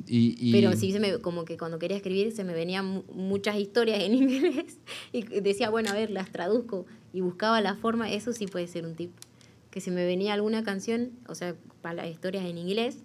y... 0.06 0.36
y- 0.38 0.52
Pero 0.52 0.72
sí, 0.76 0.92
se 0.92 1.00
me, 1.00 1.18
como 1.20 1.44
que 1.44 1.56
cuando 1.56 1.78
quería 1.78 1.96
escribir 1.96 2.32
se 2.32 2.44
me 2.44 2.54
venían 2.54 2.86
mu- 2.86 3.02
muchas 3.12 3.56
historias 3.58 4.02
en 4.02 4.14
inglés 4.22 4.78
y 5.12 5.22
decía, 5.40 5.70
bueno, 5.70 5.90
a 5.90 5.94
ver, 5.94 6.10
las 6.10 6.30
traduzco 6.30 6.86
y 7.12 7.20
buscaba 7.20 7.60
la 7.60 7.74
forma, 7.76 8.10
eso 8.10 8.32
sí 8.32 8.46
puede 8.46 8.66
ser 8.66 8.86
un 8.86 8.94
tip. 8.94 9.10
Que 9.70 9.80
se 9.80 9.90
me 9.90 10.04
venía 10.06 10.34
alguna 10.34 10.62
canción, 10.62 11.10
o 11.28 11.34
sea, 11.34 11.56
para 11.82 11.94
las 11.96 12.08
historias 12.10 12.44
en 12.44 12.58
inglés 12.58 12.98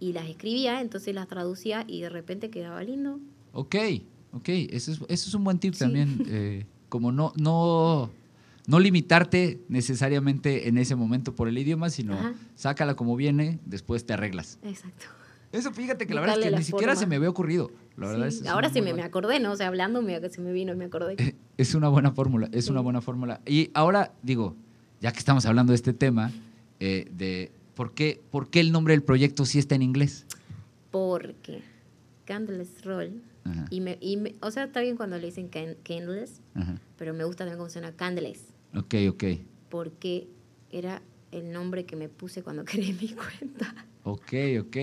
y 0.00 0.12
las 0.12 0.28
escribía, 0.28 0.80
entonces 0.80 1.14
las 1.14 1.28
traducía 1.28 1.84
y 1.86 2.00
de 2.00 2.08
repente 2.08 2.50
quedaba 2.50 2.82
lindo. 2.82 3.18
Ok, 3.52 3.74
ok. 4.32 4.48
Eso 4.48 4.92
es, 4.92 4.98
eso 5.08 5.28
es 5.28 5.34
un 5.34 5.44
buen 5.44 5.58
tip 5.58 5.74
Sí. 5.74 5.80
también. 5.80 6.24
eh, 6.28 6.64
como 6.88 7.12
no, 7.12 7.32
no, 7.36 8.08
no 8.68 8.78
limitarte 8.78 9.60
necesariamente 9.68 10.68
en 10.68 10.78
ese 10.78 10.94
momento 10.94 11.34
por 11.34 11.48
el 11.48 11.56
idioma, 11.58 11.90
sino 11.90 12.12
Ajá. 12.14 12.34
sácala 12.54 12.94
como 12.94 13.16
viene, 13.16 13.58
después 13.64 14.04
te 14.06 14.12
arreglas. 14.12 14.58
Exacto. 14.62 15.06
Eso 15.50 15.72
fíjate 15.72 16.06
que 16.06 16.12
la 16.12 16.20
verdad 16.20 16.38
es 16.38 16.44
que 16.44 16.56
ni 16.56 16.62
siquiera 16.62 16.94
se 16.94 17.06
me 17.06 17.16
había 17.16 17.30
ocurrido. 17.30 17.70
La 17.96 18.06
verdad 18.08 18.28
Sí, 18.30 18.40
es, 18.42 18.46
Ahora 18.46 18.68
sí 18.70 18.82
me, 18.82 18.92
me 18.92 19.02
acordé, 19.02 19.40
¿no? 19.40 19.52
O 19.52 19.56
sea, 19.56 19.68
hablando 19.68 20.02
me, 20.02 20.20
se 20.28 20.40
me 20.42 20.52
vino 20.52 20.72
y 20.74 20.76
me 20.76 20.84
acordé. 20.84 21.34
Es 21.56 21.74
una 21.74 21.88
buena 21.88 22.12
fórmula, 22.12 22.48
es 22.52 22.66
Sí. 22.66 22.70
una 22.70 22.82
buena 22.82 23.00
fórmula. 23.00 23.40
Y 23.46 23.70
ahora 23.72 24.12
digo, 24.22 24.54
ya 25.00 25.10
que 25.12 25.18
estamos 25.18 25.46
hablando 25.46 25.72
de 25.72 25.76
este 25.76 25.94
tema, 25.94 26.30
eh, 26.78 27.08
de 27.10 27.50
por 27.74 27.94
qué, 27.94 28.20
por 28.30 28.50
qué 28.50 28.60
el 28.60 28.70
nombre 28.70 28.92
del 28.92 29.02
proyecto 29.02 29.46
sí 29.46 29.58
está 29.58 29.74
en 29.74 29.80
inglés. 29.82 30.26
Porque 30.90 31.62
Candleless 32.26 32.84
Roll, 32.84 33.22
Ajá, 33.44 33.64
y 33.70 33.80
me, 33.80 33.96
y 34.02 34.18
me- 34.18 34.34
o 34.42 34.50
sea, 34.50 34.64
está 34.64 34.80
bien 34.82 34.96
cuando 34.96 35.16
le 35.16 35.24
dicen 35.26 35.48
can- 35.48 35.76
Candleless, 35.82 36.42
ajá. 36.54 36.78
pero 36.98 37.14
me 37.14 37.24
gusta 37.24 37.44
también 37.44 37.56
cómo 37.58 37.70
suena 37.70 37.92
Candleless. 37.92 38.42
Ok, 38.76 38.94
ok, 39.10 39.24
porque 39.68 40.28
era 40.70 41.02
el 41.32 41.52
nombre 41.52 41.84
que 41.84 41.96
me 41.96 42.08
puse 42.08 42.42
cuando 42.42 42.64
creé 42.66 42.92
mi 42.94 43.08
cuenta. 43.14 43.74
ok, 44.04 44.32
ok. 44.60 44.76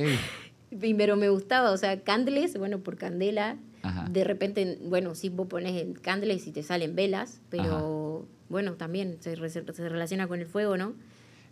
Pero 0.80 1.16
me 1.16 1.30
gustaba, 1.30 1.72
o 1.72 1.78
sea, 1.78 2.02
Candles, 2.04 2.58
bueno, 2.58 2.80
por 2.80 2.98
candela. 2.98 3.58
Ajá. 3.84 4.10
De 4.10 4.24
repente, 4.24 4.80
bueno, 4.84 5.14
sí 5.16 5.30
vos 5.30 5.48
pones 5.48 5.80
el 5.82 6.02
Candles 6.02 6.48
y 6.48 6.52
te 6.52 6.64
salen 6.64 6.96
velas, 6.96 7.40
pero 7.50 8.26
bueno, 8.50 8.74
también 8.74 9.18
se, 9.20 9.36
re- 9.36 9.50
se 9.50 9.62
relaciona 9.90 10.28
con 10.28 10.40
el 10.40 10.48
fuego, 10.48 10.76
¿no? 10.76 10.94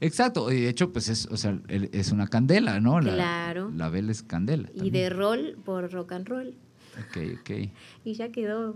Exacto, 0.02 0.52
y 0.52 0.62
de 0.62 0.70
hecho, 0.70 0.92
pues 0.92 1.08
es, 1.10 1.28
o 1.28 1.38
sea, 1.38 1.58
es 1.70 2.12
una 2.12 2.28
candela, 2.28 2.80
¿no? 2.82 3.00
La, 3.00 3.14
Claro. 3.14 3.72
La 3.76 3.88
vela 3.90 4.12
es 4.12 4.24
candela. 4.24 4.68
Y 4.74 4.90
de 4.90 5.10
roll 5.10 5.56
por 5.64 5.90
rock 5.92 6.12
and 6.14 6.28
roll. 6.28 6.54
Ok, 7.00 7.40
ok. 7.40 7.52
Y 8.04 8.14
ya 8.16 8.30
quedó. 8.30 8.76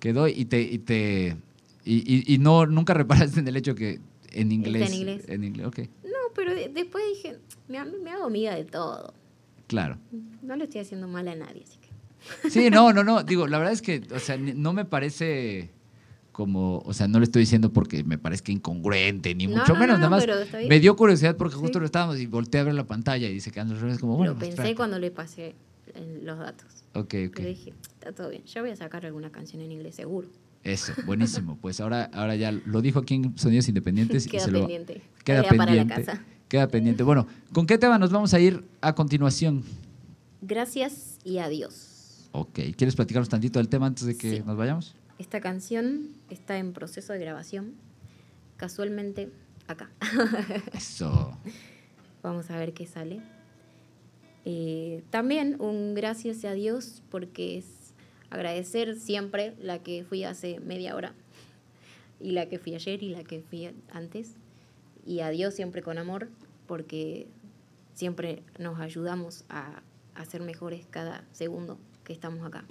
Quedó 0.00 0.28
y 0.28 0.44
te. 0.44 0.60
Y, 0.60 0.78
te, 0.78 1.36
y, 1.84 1.96
y- 2.32 2.34
y 2.34 2.38
no, 2.38 2.66
nunca 2.66 2.94
reparaste 2.94 3.40
en 3.40 3.48
el 3.48 3.56
hecho 3.56 3.74
que 3.74 4.00
en 4.32 4.52
inglés. 4.52 4.88
en 4.90 4.94
inglés. 4.96 5.24
En 5.28 5.44
inglés, 5.44 5.66
ok. 5.66 5.78
No, 6.04 6.10
pero 6.34 6.54
de- 6.54 6.68
después 6.68 7.04
dije, 7.14 7.38
me, 7.68 7.84
me 7.84 8.10
hago 8.10 8.24
amiga 8.24 8.54
de 8.54 8.64
todo. 8.64 9.14
Claro. 9.66 9.98
No 10.42 10.56
le 10.56 10.64
estoy 10.64 10.80
haciendo 10.80 11.08
mal 11.08 11.26
a 11.28 11.34
nadie, 11.34 11.62
así 11.64 11.78
que. 11.78 12.50
Sí, 12.50 12.70
no, 12.70 12.92
no, 12.92 13.04
no. 13.04 13.22
Digo, 13.24 13.46
la 13.46 13.58
verdad 13.58 13.72
es 13.72 13.82
que, 13.82 14.02
o 14.14 14.18
sea, 14.18 14.36
no 14.36 14.72
me 14.72 14.84
parece 14.84 15.70
como, 16.32 16.78
o 16.78 16.92
sea, 16.92 17.06
no 17.06 17.20
le 17.20 17.24
estoy 17.24 17.40
diciendo 17.40 17.72
porque 17.72 18.02
me 18.02 18.18
parezca 18.18 18.50
incongruente, 18.50 19.34
ni 19.36 19.46
No, 19.46 19.58
mucho 19.58 19.74
no, 19.74 19.78
menos, 19.80 20.00
no, 20.00 20.10
nada 20.10 20.10
más. 20.10 20.26
Me 20.68 20.80
dio 20.80 20.96
curiosidad 20.96 21.36
porque 21.36 21.54
Sí. 21.54 21.60
justo 21.60 21.78
lo 21.78 21.86
estábamos 21.86 22.18
y 22.18 22.26
volteé 22.26 22.60
a 22.60 22.64
ver 22.64 22.74
la 22.74 22.86
pantalla 22.86 23.28
y 23.28 23.34
dice 23.34 23.50
que 23.52 23.60
ando 23.60 23.74
es 23.88 23.98
como, 24.00 24.16
bueno, 24.16 24.32
Lo 24.32 24.38
pensé 24.38 24.74
cuando 24.74 24.98
le 24.98 25.10
pasé 25.12 25.54
los 26.22 26.38
datos. 26.38 26.66
Ok, 26.94 27.14
ok. 27.28 27.32
Pero 27.36 27.48
dije, 27.48 27.72
está 27.92 28.12
todo 28.12 28.30
bien. 28.30 28.42
Yo 28.46 28.62
voy 28.62 28.70
a 28.70 28.76
sacar 28.76 29.06
alguna 29.06 29.30
canción 29.30 29.62
en 29.62 29.70
inglés, 29.70 29.94
seguro. 29.94 30.26
Eso, 30.64 30.92
buenísimo. 31.06 31.58
Pues 31.60 31.80
ahora, 31.80 32.10
ahora 32.14 32.34
ya 32.36 32.50
lo 32.50 32.80
dijo 32.80 32.98
aquí 33.00 33.14
en 33.14 33.36
Sonidos 33.38 33.68
Independientes. 33.68 34.26
y 34.26 34.30
Queda 34.30 34.44
se 34.46 34.50
lo- 34.50 34.60
pendiente. 34.60 35.02
Queda 35.22 35.42
Tarea 35.42 35.58
para 35.58 35.74
la 35.74 35.82
pendiente. 35.82 36.04
casa. 36.06 36.24
Queda 36.48 36.68
pendiente. 36.68 37.02
Bueno, 37.02 37.26
¿con 37.52 37.66
qué 37.66 37.78
tema 37.78 37.98
nos 37.98 38.10
vamos 38.10 38.32
a 38.34 38.40
ir 38.40 38.64
a 38.80 38.94
continuación? 38.94 39.62
Gracias 40.42 41.18
y 41.24 41.38
adiós. 41.38 42.28
Ok, 42.32 42.58
¿quieres 42.76 42.96
platicarnos 42.96 43.28
tantito 43.28 43.58
del 43.58 43.68
tema 43.68 43.86
antes 43.86 44.04
de 44.06 44.16
que 44.16 44.36
Sí. 44.38 44.42
nos 44.44 44.56
vayamos? 44.56 44.94
Esta 45.18 45.40
canción 45.40 46.08
está 46.30 46.58
en 46.58 46.72
proceso 46.72 47.12
de 47.12 47.18
grabación. 47.20 47.74
Casualmente, 48.56 49.30
acá. 49.68 49.90
Eso. 50.74 51.36
Vamos 52.22 52.50
a 52.50 52.56
ver 52.58 52.72
qué 52.72 52.86
sale. 52.86 53.20
Eh, 54.44 55.02
también 55.10 55.56
un 55.60 55.94
gracias 55.94 56.44
a 56.44 56.52
Dios 56.52 57.02
porque 57.10 57.58
es 57.58 57.66
agradecer 58.34 58.96
siempre 58.98 59.54
la 59.60 59.78
que 59.82 60.04
fui 60.04 60.24
hace 60.24 60.60
media 60.60 60.94
hora. 60.96 61.14
y 62.20 62.30
la 62.30 62.48
que 62.48 62.58
fui 62.58 62.74
ayer 62.74 63.02
y 63.02 63.10
la 63.10 63.22
que 63.24 63.40
fui 63.42 63.68
antes. 63.92 64.36
Y 65.04 65.20
a 65.20 65.28
Dios 65.30 65.52
siempre 65.54 65.82
con 65.82 65.98
amor, 65.98 66.30
porque 66.66 67.26
siempre 67.92 68.42
nos 68.58 68.78
ayudamos 68.80 69.44
a, 69.50 69.82
a 70.14 70.24
ser 70.24 70.40
mejores 70.40 70.86
cada 70.88 71.24
segundo 71.32 71.78
que 72.04 72.12
estamos 72.14 72.46
acá. 72.46 72.64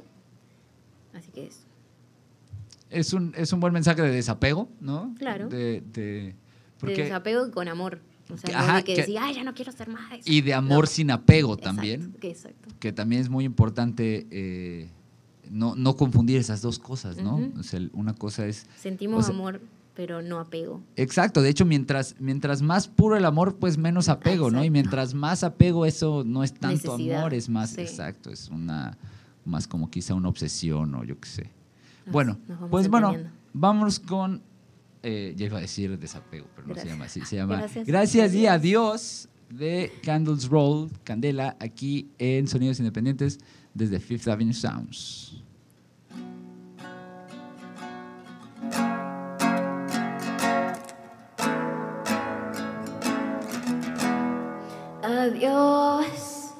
Así 1.14 1.30
que 1.32 1.46
eso. 1.48 1.60
Es 2.90 3.14
un, 3.14 3.34
es 3.38 3.54
un 3.54 3.60
buen 3.60 3.74
mensaje 3.74 4.02
de 4.02 4.10
desapego, 4.10 4.70
¿no? 4.80 5.14
Claro. 5.20 5.50
De, 5.50 5.82
de- 5.82 6.02
De 6.02 6.36
porque- 6.80 7.04
desapego 7.04 7.46
y 7.48 7.52
con 7.52 7.68
amor. 7.68 8.00
O 8.32 8.38
sea, 8.38 8.58
Ajá, 8.60 8.82
que, 8.82 8.94
que- 8.96 9.02
decir, 9.02 9.18
ay, 9.20 9.36
ya 9.36 9.44
no 9.44 9.54
quiero 9.54 9.70
hacer 9.72 9.90
más 9.90 10.12
eso. 10.14 10.24
y 10.26 10.42
de 10.42 10.54
amor 10.54 10.86
No. 10.86 10.88
sin 10.88 11.12
apego 11.12 11.54
Exacto, 11.54 11.76
también. 11.76 12.14
que 12.20 12.30
exacto. 12.32 12.70
que 12.80 12.92
también 12.92 13.22
es 13.22 13.30
muy 13.30 13.44
importante 13.46 14.26
eh, 14.32 14.90
no, 15.50 15.76
no 15.76 15.96
confundir 15.96 16.38
esas 16.40 16.62
dos 16.62 16.80
cosas, 16.80 17.18
¿no? 17.18 17.36
Ujú. 17.38 17.60
O 17.60 17.64
sea, 17.64 17.80
una 17.94 18.14
cosa 18.14 18.46
es... 18.46 18.66
Sentimos 18.80 19.26
o 19.26 19.28
sea- 19.28 19.36
amor, 19.36 19.62
pero 19.96 20.22
no 20.22 20.40
apego. 20.40 20.82
Exacto, 20.96 21.42
de 21.42 21.50
hecho, 21.50 21.66
mientras, 21.66 22.16
mientras 22.20 22.62
más 22.62 22.88
puro 22.88 23.16
el 23.16 23.26
amor, 23.26 23.56
pues 23.58 23.78
menos 23.78 24.10
apego, 24.10 24.50
¿no? 24.50 24.64
Y 24.64 24.70
mientras 24.70 25.14
más 25.14 25.44
apego, 25.44 25.86
eso 25.86 26.24
no 26.26 26.44
es 26.44 26.54
tanto 26.54 26.94
Necesidad, 26.94 27.20
amor, 27.20 27.34
es 27.34 27.48
más, 27.50 27.72
sí. 27.72 27.82
exacto, 27.82 28.32
es 28.32 28.50
una, 28.50 28.98
más 29.46 29.68
como 29.68 29.92
quizá 29.92 30.16
una 30.16 30.30
obsesión 30.30 30.96
o 30.96 31.04
yo 31.04 31.20
qué 31.20 31.30
sé. 31.30 31.50
Nos- 32.06 32.14
bueno, 32.14 32.38
nos 32.48 32.70
pues 32.72 32.88
bueno, 32.88 33.14
vamos 33.54 34.00
con, 34.00 34.42
eh, 35.04 35.34
ya 35.38 35.46
iba 35.46 35.60
a 35.60 35.62
decir 35.62 35.98
desapego, 36.00 36.48
pero 36.56 36.68
no 36.70 36.76
se 36.76 36.88
llama 36.88 37.06
así, 37.06 37.22
se 37.22 37.36
llama 37.36 37.58
Gracias. 37.58 37.86
Gracias 37.86 38.34
y. 38.34 38.48
Adiós 38.48 39.30
de 39.50 39.92
Candles 40.04 40.50
Roll, 40.50 40.90
Candela, 41.04 41.56
aquí 41.60 42.10
en 42.18 42.48
Sonidos 42.48 42.80
Independientes 42.80 43.38
desde 43.74 44.00
Fifth 44.00 44.28
Avenue 44.28 44.54
Sounds. 44.54 45.44
Adiós, 55.02 56.54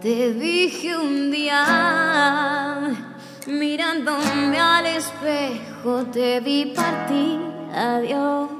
te 0.00 0.34
dije 0.34 0.96
un 0.96 1.30
día, 1.30 2.94
mirándome 3.46 4.58
al 4.58 4.86
espejo, 4.86 6.04
te 6.12 6.40
vi 6.40 6.72
partir. 6.74 7.40
Adiós, 7.74 8.50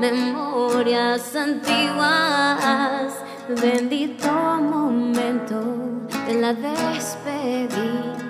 memorias 0.00 1.34
antiguas, 1.36 3.14
bendito 3.48 4.28
de 6.32 6.40
la 6.40 6.54
despedida. 6.54 8.22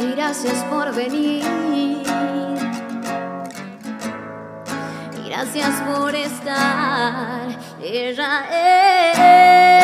y 0.00 0.12
gracias 0.12 0.64
por 0.70 0.94
venir. 0.94 1.42
Gracias 5.26 5.80
por 5.82 6.14
estar. 6.14 7.48
Ella 7.82 9.77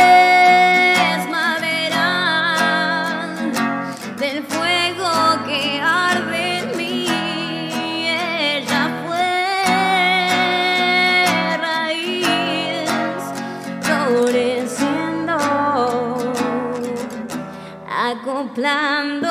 lamb 18.65 19.24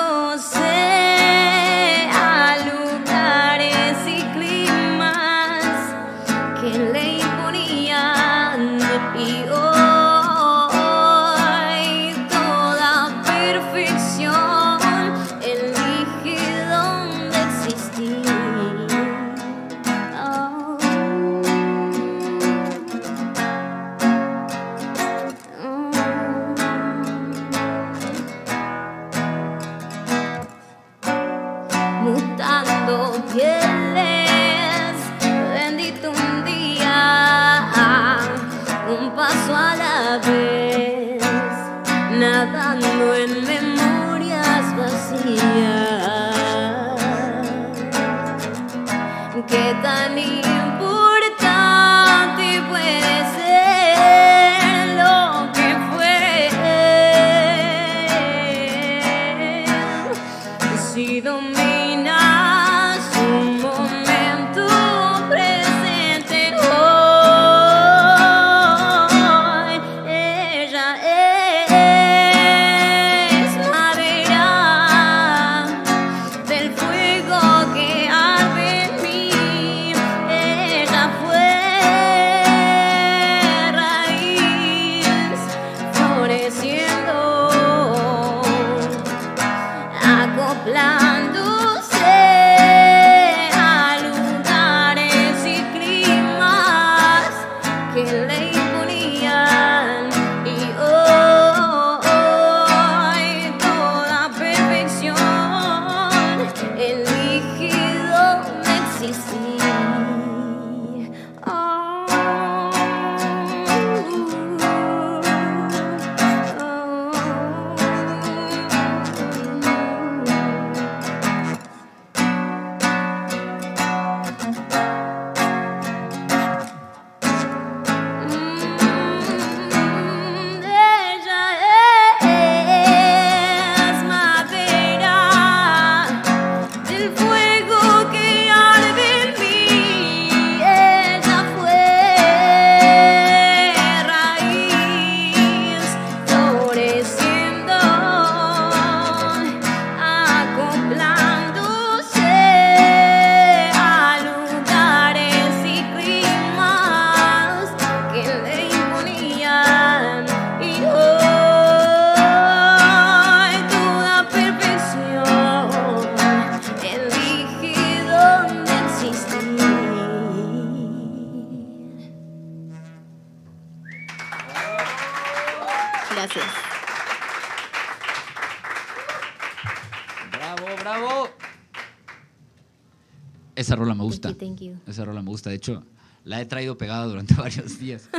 gusta. 185.43 185.49
De 185.49 185.55
hecho, 185.55 185.83
la 186.23 186.41
he 186.41 186.45
traído 186.45 186.77
pegada 186.77 187.05
durante 187.05 187.33
varios 187.35 187.79
días. 187.79 188.09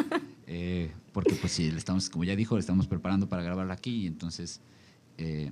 Eh, 0.47 0.91
porque, 1.13 1.35
pues 1.35 1.53
sí, 1.53 1.71
le 1.71 1.79
estamos, 1.79 2.11
como 2.11 2.25
ya 2.25 2.37
dijo, 2.37 2.55
le 2.57 2.61
estamos 2.61 2.87
preparando 2.87 3.29
para 3.29 3.43
grabarla 3.43 3.75
aquí. 3.75 4.03
Y 4.03 4.07
entonces, 4.07 4.61
eh, 5.19 5.51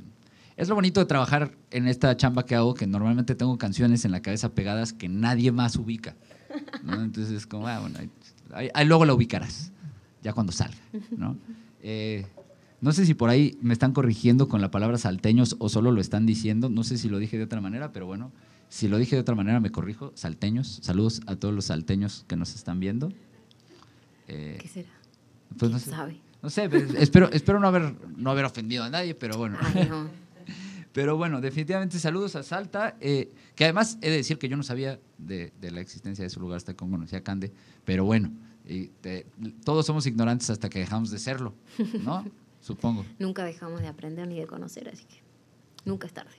es 0.56 0.68
lo 0.68 0.74
bonito 0.74 1.00
de 1.00 1.06
trabajar 1.06 1.52
en 1.70 1.88
esta 1.88 2.16
chamba 2.16 2.44
que 2.44 2.54
hago, 2.54 2.74
que 2.74 2.86
normalmente 2.86 3.34
tengo 3.34 3.56
canciones 3.58 4.04
en 4.04 4.10
la 4.12 4.20
cabeza 4.20 4.50
pegadas 4.54 4.92
que 4.92 5.08
nadie 5.08 5.50
más 5.52 5.76
ubica. 5.76 6.14
¿no? 6.82 7.02
Entonces, 7.02 7.32
es 7.34 7.46
como, 7.46 7.66
ah, 7.68 7.78
bueno, 7.80 7.98
ahí, 8.52 8.68
ahí- 8.74 8.86
luego 8.86 9.04
la 9.06 9.14
ubicarás, 9.14 9.72
ya 10.22 10.32
cuando 10.34 10.52
salga. 10.52 10.76
¿no? 11.16 11.36
Eh, 11.82 12.26
no 12.82 12.92
sé 12.92 13.06
si 13.06 13.14
por 13.14 13.30
ahí 13.30 13.56
me 13.62 13.72
están 13.72 13.92
corrigiendo 13.92 14.48
con 14.48 14.60
la 14.60 14.70
palabra 14.70 14.98
salteños 14.98 15.56
o 15.60 15.68
solo 15.68 15.92
lo 15.92 16.00
están 16.00 16.26
diciendo. 16.26 16.68
No 16.68 16.82
sé 16.84 16.98
si 16.98 17.08
lo 17.08 17.18
dije 17.18 17.38
de 17.38 17.44
otra 17.44 17.60
manera, 17.60 17.92
pero 17.92 18.06
bueno, 18.06 18.32
si 18.72 18.88
lo 18.88 18.96
dije 18.96 19.16
de 19.16 19.20
otra 19.20 19.34
manera 19.34 19.60
me 19.60 19.70
corrijo. 19.70 20.12
Salteños, 20.14 20.78
saludos 20.82 21.20
a 21.26 21.36
todos 21.36 21.52
los 21.54 21.66
salteños 21.66 22.24
que 22.26 22.36
nos 22.36 22.54
están 22.54 22.80
viendo. 22.80 23.12
Eh, 24.28 24.56
¿Qué 24.60 24.68
será? 24.68 24.88
pues 25.58 25.70
no 25.70 25.76
¿Quién 25.76 25.80
sé, 25.80 25.90
sabe? 25.90 26.20
no 26.42 26.48
sé, 26.48 26.70
pues, 26.70 26.94
espero, 26.94 27.30
espero 27.32 27.60
no, 27.60 27.68
haber, 27.68 27.94
no 28.16 28.30
haber 28.30 28.46
ofendido 28.46 28.82
a 28.84 28.88
nadie, 28.88 29.14
pero 29.14 29.36
bueno. 29.36 29.58
Ay, 29.60 29.86
no. 29.88 30.08
Pero 30.94 31.16
bueno, 31.16 31.40
definitivamente 31.40 31.98
saludos 31.98 32.36
a 32.36 32.42
Salta, 32.42 32.96
eh, 33.00 33.32
que 33.54 33.64
además 33.64 33.96
he 34.02 34.10
de 34.10 34.16
decir 34.16 34.36
que 34.38 34.46
yo 34.50 34.58
no 34.58 34.62
sabía 34.62 35.00
de, 35.16 35.50
de 35.58 35.70
la 35.70 35.80
existencia 35.80 36.22
de 36.22 36.26
ese 36.26 36.38
lugar 36.38 36.58
hasta 36.58 36.72
que 36.74 36.78
conocí 36.78 37.16
a 37.16 37.22
Cande, 37.22 37.50
pero 37.86 38.04
bueno, 38.04 38.30
y 38.68 38.88
te- 39.00 39.24
todos 39.64 39.86
somos 39.86 40.06
ignorantes 40.06 40.50
hasta 40.50 40.68
que 40.68 40.80
dejamos 40.80 41.10
de 41.10 41.18
serlo, 41.18 41.54
¿no? 42.02 42.26
Supongo. 42.60 43.06
Nunca 43.18 43.42
dejamos 43.44 43.80
de 43.80 43.86
aprender 43.88 44.28
ni 44.28 44.38
de 44.38 44.46
conocer, 44.46 44.86
así 44.90 45.06
que 45.06 45.22
nunca 45.86 46.06
es 46.06 46.12
tarde. 46.12 46.32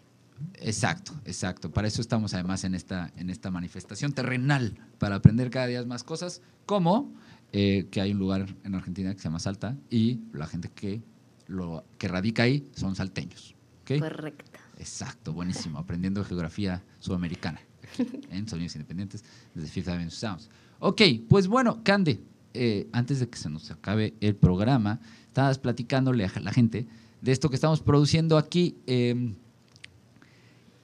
Exacto, 0.56 1.14
exacto. 1.26 1.72
Para 1.72 1.88
eso 1.88 2.02
estamos 2.02 2.34
además 2.34 2.64
en 2.64 2.76
esta, 2.76 3.12
en 3.18 3.30
esta 3.30 3.52
manifestación 3.52 4.14
terrenal, 4.14 4.78
para 4.98 5.16
aprender 5.16 5.50
cada 5.50 5.68
día 5.68 5.84
más 5.86 6.04
cosas, 6.04 6.42
como 6.66 7.14
eh, 7.52 7.88
que 7.92 8.02
hay 8.02 8.12
un 8.12 8.20
lugar 8.20 8.48
en 8.64 8.76
Argentina 8.76 9.14
que 9.14 9.20
se 9.20 9.26
llama 9.26 9.40
Salta 9.40 9.78
y 9.90 10.22
la 10.34 10.48
gente 10.48 10.70
que, 10.74 11.02
lo, 11.48 11.84
que 11.98 12.08
radica 12.08 12.44
ahí 12.44 12.68
son 12.76 12.96
salteños. 12.96 13.56
¿ok? 13.82 14.00
Correcta. 14.00 14.60
Exacto, 14.80 15.34
buenísimo. 15.34 15.80
Aprendiendo 15.80 16.24
geografía 16.24 16.84
sudamericana 17.00 17.60
aquí, 17.84 18.10
en 18.32 18.48
Sonidos 18.48 18.76
Independientes 18.76 19.24
desde 19.54 19.70
Fifth 19.70 19.90
Avenue 19.90 20.10
Sounds. 20.10 20.50
Ok, 20.80 21.02
pues 21.30 21.48
bueno, 21.48 21.82
Cande, 21.84 22.22
eh, 22.54 22.88
antes 22.92 23.20
de 23.20 23.30
que 23.30 23.38
se 23.38 23.50
nos 23.50 23.70
acabe 23.72 24.16
el 24.20 24.36
programa, 24.36 25.00
estabas 25.28 25.60
platicándole 25.60 26.26
a 26.26 26.40
la 26.40 26.52
gente 26.52 26.88
de 27.22 27.32
esto 27.32 27.50
que 27.50 27.56
estamos 27.56 27.82
produciendo 27.82 28.38
aquí. 28.38 28.78
eh, 28.88 29.36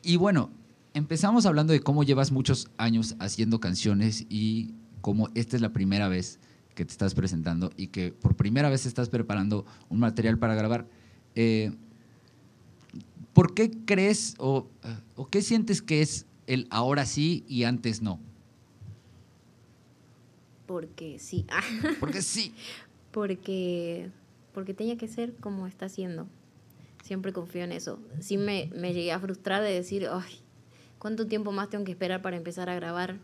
y 0.03 0.17
bueno, 0.17 0.51
empezamos 0.93 1.45
hablando 1.45 1.73
de 1.73 1.81
cómo 1.81 2.03
llevas 2.03 2.31
muchos 2.31 2.69
años 2.77 3.15
haciendo 3.19 3.59
canciones 3.59 4.25
y 4.29 4.73
cómo 5.01 5.29
esta 5.35 5.55
es 5.55 5.61
la 5.61 5.73
primera 5.73 6.07
vez 6.07 6.39
que 6.75 6.85
te 6.85 6.91
estás 6.91 7.13
presentando 7.13 7.71
y 7.75 7.87
que 7.87 8.11
por 8.11 8.35
primera 8.35 8.69
vez 8.69 8.85
estás 8.85 9.09
preparando 9.09 9.65
un 9.89 9.99
material 9.99 10.37
para 10.37 10.55
grabar. 10.55 10.87
Eh, 11.35 11.71
¿Por 13.33 13.53
qué 13.53 13.71
crees 13.85 14.35
o, 14.37 14.67
o 15.15 15.27
qué 15.27 15.41
sientes 15.41 15.81
que 15.81 16.01
es 16.01 16.25
el 16.47 16.67
ahora 16.69 17.05
sí 17.05 17.45
y 17.47 17.63
antes 17.63 18.01
no? 18.01 18.19
Porque 20.65 21.17
sí. 21.19 21.45
Porque 21.99 22.21
sí. 22.21 22.53
porque, 23.11 24.11
porque 24.53 24.73
tenía 24.73 24.97
que 24.97 25.07
ser 25.07 25.35
como 25.37 25.67
está 25.67 25.85
haciendo. 25.85 26.27
Siempre 27.03 27.33
confío 27.33 27.63
en 27.63 27.71
eso. 27.71 27.99
Sí 28.19 28.37
me, 28.37 28.69
me 28.75 28.93
llegué 28.93 29.11
a 29.11 29.19
frustrar 29.19 29.63
de 29.63 29.73
decir, 29.73 30.07
ay, 30.11 30.39
¿cuánto 30.99 31.27
tiempo 31.27 31.51
más 31.51 31.69
tengo 31.69 31.85
que 31.85 31.91
esperar 31.91 32.21
para 32.21 32.37
empezar 32.37 32.69
a 32.69 32.75
grabar? 32.75 33.17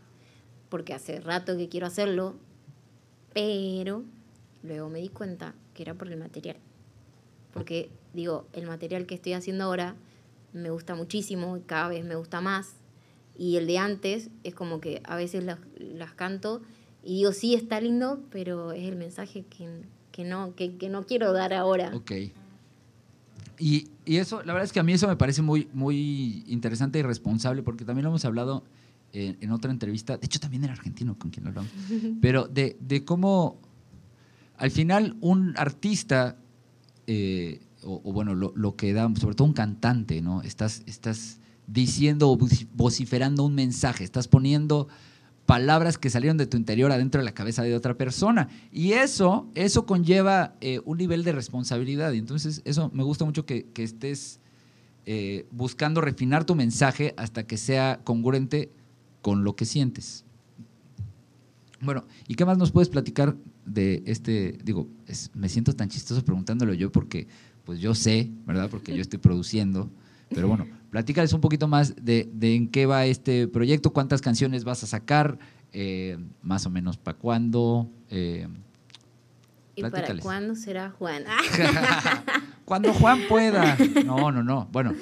Porque 0.68 0.94
hace 0.94 1.20
rato 1.20 1.56
que 1.56 1.68
quiero 1.68 1.86
hacerlo. 1.86 2.34
Pero 3.32 4.02
luego 4.62 4.88
me 4.88 5.00
di 5.00 5.08
cuenta 5.08 5.54
que 5.74 5.82
era 5.82 5.94
por 5.94 6.08
el 6.08 6.18
material. 6.18 6.56
Porque 7.52 7.90
digo, 8.12 8.46
el 8.52 8.66
material 8.66 9.06
que 9.06 9.14
estoy 9.14 9.34
haciendo 9.34 9.64
ahora 9.64 9.94
me 10.52 10.70
gusta 10.70 10.94
muchísimo 10.94 11.60
cada 11.66 11.88
vez 11.88 12.04
me 12.04 12.16
gusta 12.16 12.40
más. 12.40 12.74
Y 13.38 13.56
el 13.56 13.66
de 13.66 13.78
antes 13.78 14.30
es 14.42 14.54
como 14.54 14.80
que 14.80 15.02
a 15.04 15.16
veces 15.16 15.44
las, 15.44 15.58
canto 16.14 16.62
y 17.02 17.16
digo, 17.16 17.32
sí, 17.32 17.54
está 17.54 17.80
lindo, 17.80 18.20
pero 18.30 18.72
es 18.72 18.84
el 18.84 18.96
mensaje 18.96 19.44
que, 19.44 19.82
que, 20.10 20.24
no, 20.24 20.54
que, 20.56 20.76
que 20.76 20.88
no 20.88 21.04
quiero 21.04 21.32
dar 21.32 21.52
ahora. 21.52 21.94
Ok. 21.94 22.12
Y, 23.58 23.88
y 24.04 24.16
eso, 24.16 24.42
la 24.42 24.52
verdad 24.52 24.64
es 24.64 24.72
que 24.72 24.80
a 24.80 24.82
mí 24.82 24.92
eso 24.92 25.08
me 25.08 25.16
parece 25.16 25.40
muy, 25.42 25.68
muy 25.72 26.44
interesante 26.46 26.98
y 26.98 27.02
responsable, 27.02 27.62
porque 27.62 27.84
también 27.84 28.04
lo 28.04 28.10
hemos 28.10 28.24
hablado 28.24 28.64
en, 29.12 29.38
en 29.40 29.50
otra 29.50 29.70
entrevista, 29.70 30.18
de 30.18 30.26
hecho 30.26 30.38
también 30.40 30.64
era 30.64 30.74
argentino 30.74 31.18
con 31.18 31.30
quien 31.30 31.44
lo 31.44 31.50
hablamos, 31.50 31.70
pero 32.20 32.48
de, 32.48 32.76
de 32.80 33.04
cómo 33.04 33.58
al 34.58 34.70
final 34.70 35.16
un 35.20 35.54
artista, 35.56 36.36
eh, 37.06 37.60
o, 37.82 38.00
o 38.04 38.12
bueno, 38.12 38.34
lo, 38.34 38.52
lo 38.56 38.76
que 38.76 38.92
da, 38.92 39.10
sobre 39.18 39.34
todo 39.34 39.46
un 39.48 39.54
cantante, 39.54 40.20
¿no? 40.20 40.42
Estás, 40.42 40.82
estás 40.86 41.38
diciendo 41.66 42.30
o 42.30 42.36
voci- 42.38 42.66
vociferando 42.74 43.42
un 43.44 43.54
mensaje, 43.54 44.04
estás 44.04 44.28
poniendo 44.28 44.88
palabras 45.46 45.96
que 45.96 46.10
salieron 46.10 46.36
de 46.36 46.46
tu 46.46 46.56
interior 46.56 46.90
adentro 46.92 47.20
de 47.20 47.24
la 47.24 47.32
cabeza 47.32 47.62
de 47.62 47.74
otra 47.74 47.94
persona. 47.94 48.48
Y 48.72 48.92
eso, 48.92 49.48
eso 49.54 49.86
conlleva 49.86 50.54
eh, 50.60 50.80
un 50.84 50.98
nivel 50.98 51.24
de 51.24 51.32
responsabilidad. 51.32 52.12
Y 52.12 52.18
entonces, 52.18 52.62
eso 52.64 52.90
me 52.92 53.04
gusta 53.04 53.24
mucho 53.24 53.46
que, 53.46 53.66
que 53.72 53.84
estés 53.84 54.40
eh, 55.06 55.46
buscando 55.52 56.00
refinar 56.00 56.44
tu 56.44 56.56
mensaje 56.56 57.14
hasta 57.16 57.46
que 57.46 57.56
sea 57.56 58.00
congruente 58.02 58.72
con 59.22 59.44
lo 59.44 59.54
que 59.54 59.64
sientes. 59.64 60.24
Bueno, 61.80 62.04
¿y 62.26 62.34
qué 62.34 62.44
más 62.44 62.58
nos 62.58 62.72
puedes 62.72 62.88
platicar 62.88 63.36
de 63.64 64.02
este? 64.06 64.58
Digo, 64.64 64.88
me 65.34 65.48
siento 65.48 65.74
tan 65.74 65.88
chistoso 65.88 66.24
preguntándolo 66.24 66.74
yo 66.74 66.90
porque, 66.90 67.28
pues 67.64 67.78
yo 67.78 67.94
sé, 67.94 68.30
¿verdad? 68.46 68.68
Porque 68.68 68.96
yo 68.96 69.00
estoy 69.00 69.20
produciendo. 69.20 69.90
Pero 70.28 70.48
bueno, 70.48 70.66
platícales 70.90 71.32
un 71.32 71.40
poquito 71.40 71.68
más 71.68 71.94
de, 71.96 72.28
de 72.32 72.54
en 72.54 72.68
qué 72.68 72.86
va 72.86 73.06
este 73.06 73.48
proyecto, 73.48 73.92
cuántas 73.92 74.20
canciones 74.20 74.64
vas 74.64 74.82
a 74.82 74.86
sacar, 74.86 75.38
eh, 75.72 76.18
más 76.42 76.66
o 76.66 76.70
menos 76.70 76.96
para 76.96 77.16
cuándo. 77.18 77.88
eh, 78.10 78.48
¿Y 79.74 79.82
para 79.82 80.16
cuándo 80.18 80.54
será 80.54 80.90
Juan? 80.90 81.24
Cuando 82.64 82.92
Juan 82.94 83.20
pueda. 83.28 83.76
No, 84.04 84.32
no, 84.32 84.42
no. 84.42 84.68
Bueno, 84.72 84.94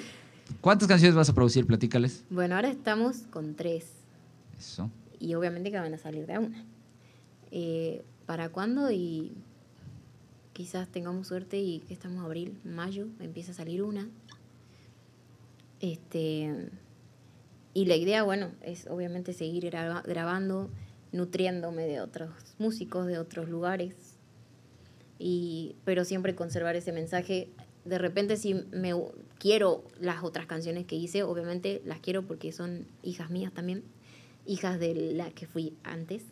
¿cuántas 0.60 0.88
canciones 0.88 1.14
vas 1.14 1.28
a 1.28 1.34
producir? 1.34 1.64
Platícales. 1.66 2.24
bueno, 2.28 2.56
ahora 2.56 2.68
estamos 2.70 3.18
con 3.30 3.54
tres. 3.54 3.86
Eso. 4.58 4.90
Y 5.20 5.34
obviamente 5.34 5.70
que 5.70 5.78
van 5.78 5.94
a 5.94 5.98
salir 5.98 6.26
de 6.26 6.38
una. 6.38 6.64
Eh, 7.52 8.04
¿Para 8.26 8.48
cuándo? 8.48 8.90
Y 8.90 9.32
quizás 10.52 10.88
tengamos 10.88 11.28
suerte 11.28 11.58
y 11.58 11.80
que 11.80 11.94
estamos 11.94 12.24
abril, 12.24 12.58
mayo, 12.64 13.06
empieza 13.20 13.52
a 13.52 13.54
salir 13.54 13.82
una. 13.82 14.08
Este, 15.84 16.70
y 17.74 17.84
la 17.84 17.96
idea, 17.96 18.22
bueno, 18.22 18.52
es 18.62 18.86
obviamente 18.86 19.34
seguir 19.34 19.64
graba- 19.66 20.02
grabando, 20.06 20.70
nutriéndome 21.12 21.86
de 21.86 22.00
otros 22.00 22.30
músicos, 22.58 23.06
de 23.06 23.18
otros 23.18 23.50
lugares, 23.50 23.94
y, 25.18 25.76
pero 25.84 26.06
siempre 26.06 26.34
conservar 26.34 26.74
ese 26.74 26.90
mensaje. 26.92 27.50
De 27.84 27.98
repente 27.98 28.38
si 28.38 28.54
me 28.54 28.94
quiero 29.38 29.84
las 30.00 30.24
otras 30.24 30.46
canciones 30.46 30.86
que 30.86 30.96
hice, 30.96 31.22
obviamente 31.22 31.82
las 31.84 32.00
quiero 32.00 32.22
porque 32.22 32.50
son 32.50 32.86
hijas 33.02 33.28
mías 33.28 33.52
también, 33.52 33.84
hijas 34.46 34.80
de 34.80 34.94
la 35.12 35.30
que 35.32 35.46
fui 35.46 35.76
antes. 35.82 36.22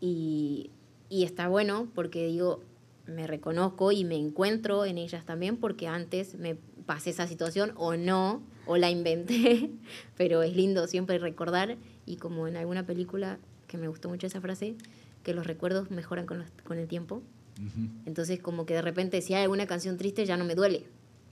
Y, 0.00 0.70
y 1.10 1.24
está 1.24 1.48
bueno 1.48 1.88
porque 1.94 2.26
digo, 2.26 2.62
me 3.06 3.26
reconozco 3.26 3.92
y 3.92 4.04
me 4.04 4.16
encuentro 4.16 4.86
en 4.86 4.96
ellas 4.96 5.26
también 5.26 5.58
porque 5.58 5.88
antes 5.88 6.36
me 6.36 6.56
pasé 6.86 7.10
esa 7.10 7.26
situación 7.26 7.72
o 7.76 7.96
no, 7.96 8.42
o 8.66 8.76
la 8.76 8.90
inventé, 8.90 9.70
pero 10.16 10.42
es 10.42 10.54
lindo 10.56 10.86
siempre 10.86 11.18
recordar 11.18 11.76
y 12.06 12.16
como 12.16 12.46
en 12.48 12.56
alguna 12.56 12.86
película 12.86 13.38
que 13.66 13.76
me 13.78 13.88
gustó 13.88 14.08
mucho 14.08 14.26
esa 14.28 14.40
frase, 14.40 14.76
que 15.24 15.34
los 15.34 15.46
recuerdos 15.46 15.90
mejoran 15.90 16.24
con, 16.26 16.38
los- 16.38 16.50
con 16.64 16.78
el 16.78 16.86
tiempo. 16.88 17.22
Entonces 18.04 18.38
como 18.40 18.66
que 18.66 18.74
de 18.74 18.82
repente 18.82 19.22
si 19.22 19.32
hay 19.34 19.42
alguna 19.44 19.66
canción 19.66 19.96
triste 19.96 20.26
ya 20.26 20.36
no 20.36 20.44
me 20.44 20.54
duele, 20.54 20.86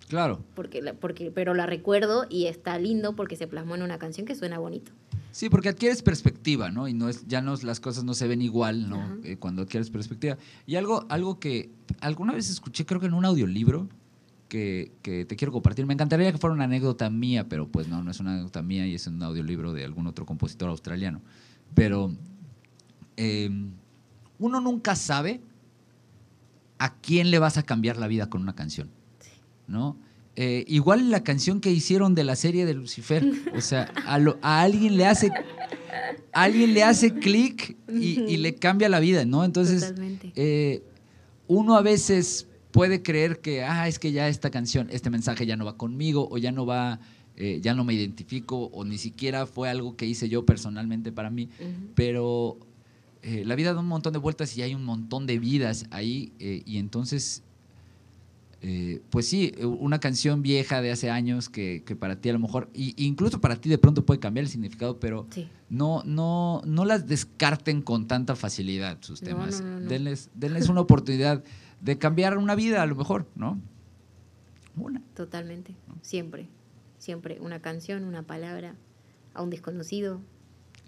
Claro. 0.09 0.43
porque, 0.55 0.83
porque, 0.99 1.31
pero 1.31 1.53
la 1.55 1.67
recuerdo 1.67 2.27
y 2.31 2.47
está 2.47 2.79
lindo 2.79 3.15
porque 3.15 3.37
se 3.37 3.47
plasmó 3.47 3.75
en 3.75 3.83
una 3.83 3.99
canción 3.99 4.27
que 4.27 4.35
suena 4.35 4.59
bonito. 4.59 4.91
Sí, 5.33 5.49
porque 5.51 5.69
adquieres 5.69 6.03
perspectiva, 6.03 6.71
¿no? 6.71 6.89
Y 6.89 6.95
no 6.95 7.09
es, 7.09 7.27
ya 7.27 7.41
no, 7.43 7.55
las 7.63 7.79
cosas 7.81 8.05
no 8.05 8.15
se 8.15 8.27
ven 8.29 8.41
igual, 8.41 8.89
¿no? 8.89 9.19
Eh, 9.25 9.37
cuando 9.37 9.63
adquieres 9.63 9.91
perspectiva. 9.91 10.39
Y 10.67 10.77
algo, 10.77 11.05
algo 11.09 11.39
que 11.41 11.71
alguna 12.01 12.33
vez 12.33 12.49
escuché, 12.49 12.87
creo 12.87 13.01
que 13.01 13.07
en 13.07 13.15
un 13.15 13.25
audiolibro, 13.25 13.89
que, 14.49 14.93
que 15.03 15.25
te 15.25 15.37
quiero 15.37 15.53
compartir. 15.53 15.87
Me 15.87 15.95
encantaría 15.95 16.31
que 16.33 16.39
fuera 16.39 16.55
una 16.55 16.65
anécdota 16.65 17.11
mía, 17.11 17.49
pero 17.49 17.67
pues 17.69 17.89
no, 17.89 18.03
no 18.03 18.11
es 18.11 18.21
una 18.21 18.33
anécdota 18.35 18.63
mía 18.63 18.87
y 18.87 18.95
es 18.95 19.07
un 19.07 19.23
audiolibro 19.23 19.73
de 19.73 19.85
algún 19.85 20.07
otro 20.07 20.27
compositor 20.27 20.69
australiano. 20.71 21.21
Pero 21.75 22.13
eh, 23.17 23.51
uno 24.39 24.61
nunca 24.61 24.95
sabe 24.97 25.41
¿a 26.79 26.95
quién 26.97 27.31
le 27.31 27.39
vas 27.39 27.57
a 27.57 27.63
cambiar 27.63 27.97
la 27.97 28.07
vida 28.09 28.29
con 28.29 28.43
una 28.43 28.55
canción? 28.55 28.91
¿No? 29.67 29.97
Eh, 30.37 30.65
igual 30.67 31.11
la 31.11 31.23
canción 31.23 31.61
que 31.61 31.71
hicieron 31.71 32.15
de 32.17 32.25
la 32.25 32.35
serie 32.37 32.67
de 32.67 32.75
Lucifer, 32.75 33.25
o 33.55 33.61
sea, 33.61 33.93
a, 34.05 34.19
lo- 34.19 34.37
a 34.43 34.63
alguien 34.63 34.97
le 34.97 35.07
hace, 35.07 35.31
alguien 36.33 36.75
le 36.75 36.83
hace 36.83 37.15
clic 37.15 37.77
y, 37.89 38.21
y 38.21 38.37
le 38.39 38.57
cambia 38.57 38.89
la 38.89 38.99
vida, 38.99 39.25
¿no? 39.25 39.45
Entonces, 39.45 39.83
Totalmente. 39.83 40.33
eh, 40.35 40.83
uno 41.47 41.77
a 41.77 41.83
veces 41.83 42.49
puede 42.75 43.03
creer 43.05 43.41
que, 43.41 43.63
ah, 43.63 43.87
es 43.87 44.01
que 44.01 44.11
ya 44.11 44.27
esta 44.27 44.51
canción, 44.51 44.89
este 44.91 45.09
mensaje 45.09 45.47
ya 45.47 45.57
no 45.57 45.65
va 45.65 45.77
conmigo 45.77 46.27
o 46.29 46.39
ya 46.39 46.51
no 46.51 46.67
va, 46.67 46.99
eh, 47.37 47.61
ya 47.63 47.73
no 47.73 47.85
me 47.85 47.95
identifico 47.95 48.65
o 48.65 48.85
ni 48.85 48.99
siquiera 48.99 49.47
fue 49.47 49.69
algo 49.71 49.97
que 49.97 50.07
hice 50.07 50.29
yo 50.29 50.45
personalmente 50.45 51.13
para 51.13 51.31
mí, 51.31 51.49
pero 51.95 52.59
eh, 53.23 53.45
la 53.47 53.55
vida 53.55 53.75
da 53.75 53.79
un 53.79 53.87
montón 53.87 54.13
de 54.13 54.19
vueltas 54.19 54.57
y 54.57 54.63
hay 54.63 54.75
un 54.75 54.85
montón 54.85 55.25
de 55.25 55.39
vidas 55.39 55.87
ahí 55.93 56.33
eh, 56.41 56.63
y 56.67 56.79
entonces, 56.79 57.45
pues 59.11 59.29
sí, 59.29 59.53
una 59.63 60.01
canción 60.01 60.43
vieja 60.43 60.81
de 60.81 60.91
hace 60.91 61.11
años 61.11 61.49
que, 61.51 61.85
que 61.87 61.95
para 61.95 62.17
ti 62.21 62.31
a 62.31 62.33
lo 62.33 62.39
mejor, 62.41 62.71
y, 62.75 62.95
incluso 62.97 63.41
para 63.41 63.55
ti 63.57 63.69
de 63.69 63.77
pronto 63.79 64.05
puede 64.07 64.19
cambiar 64.19 64.45
el 64.45 64.51
significado, 64.51 64.99
pero 64.99 65.27
Sí. 65.31 65.47
no, 65.69 66.03
no, 66.07 66.63
no 66.65 66.85
las 66.87 67.07
descarten 67.07 67.83
con 67.83 68.09
tanta 68.09 68.35
facilidad 68.35 68.99
sus 69.03 69.21
temas. 69.21 69.61
no, 69.61 69.69
no, 69.69 69.81
no. 69.81 69.89
Denles, 69.89 70.31
denles 70.35 70.69
una 70.71 70.81
oportunidad 70.81 71.45
de 71.85 71.99
cambiar 71.99 72.37
una 72.39 72.55
vida 72.55 72.83
a 72.83 72.87
lo 72.87 72.97
mejor, 72.97 73.29
¿no? 73.37 73.61
Una. 74.77 75.01
Totalmente. 75.15 75.75
Siempre. 76.03 76.49
Siempre. 76.99 77.39
Una 77.41 77.61
canción, 77.61 78.05
una 78.05 78.23
palabra, 78.23 78.75
a 79.35 79.43
un 79.43 79.51
desconocido, 79.51 80.21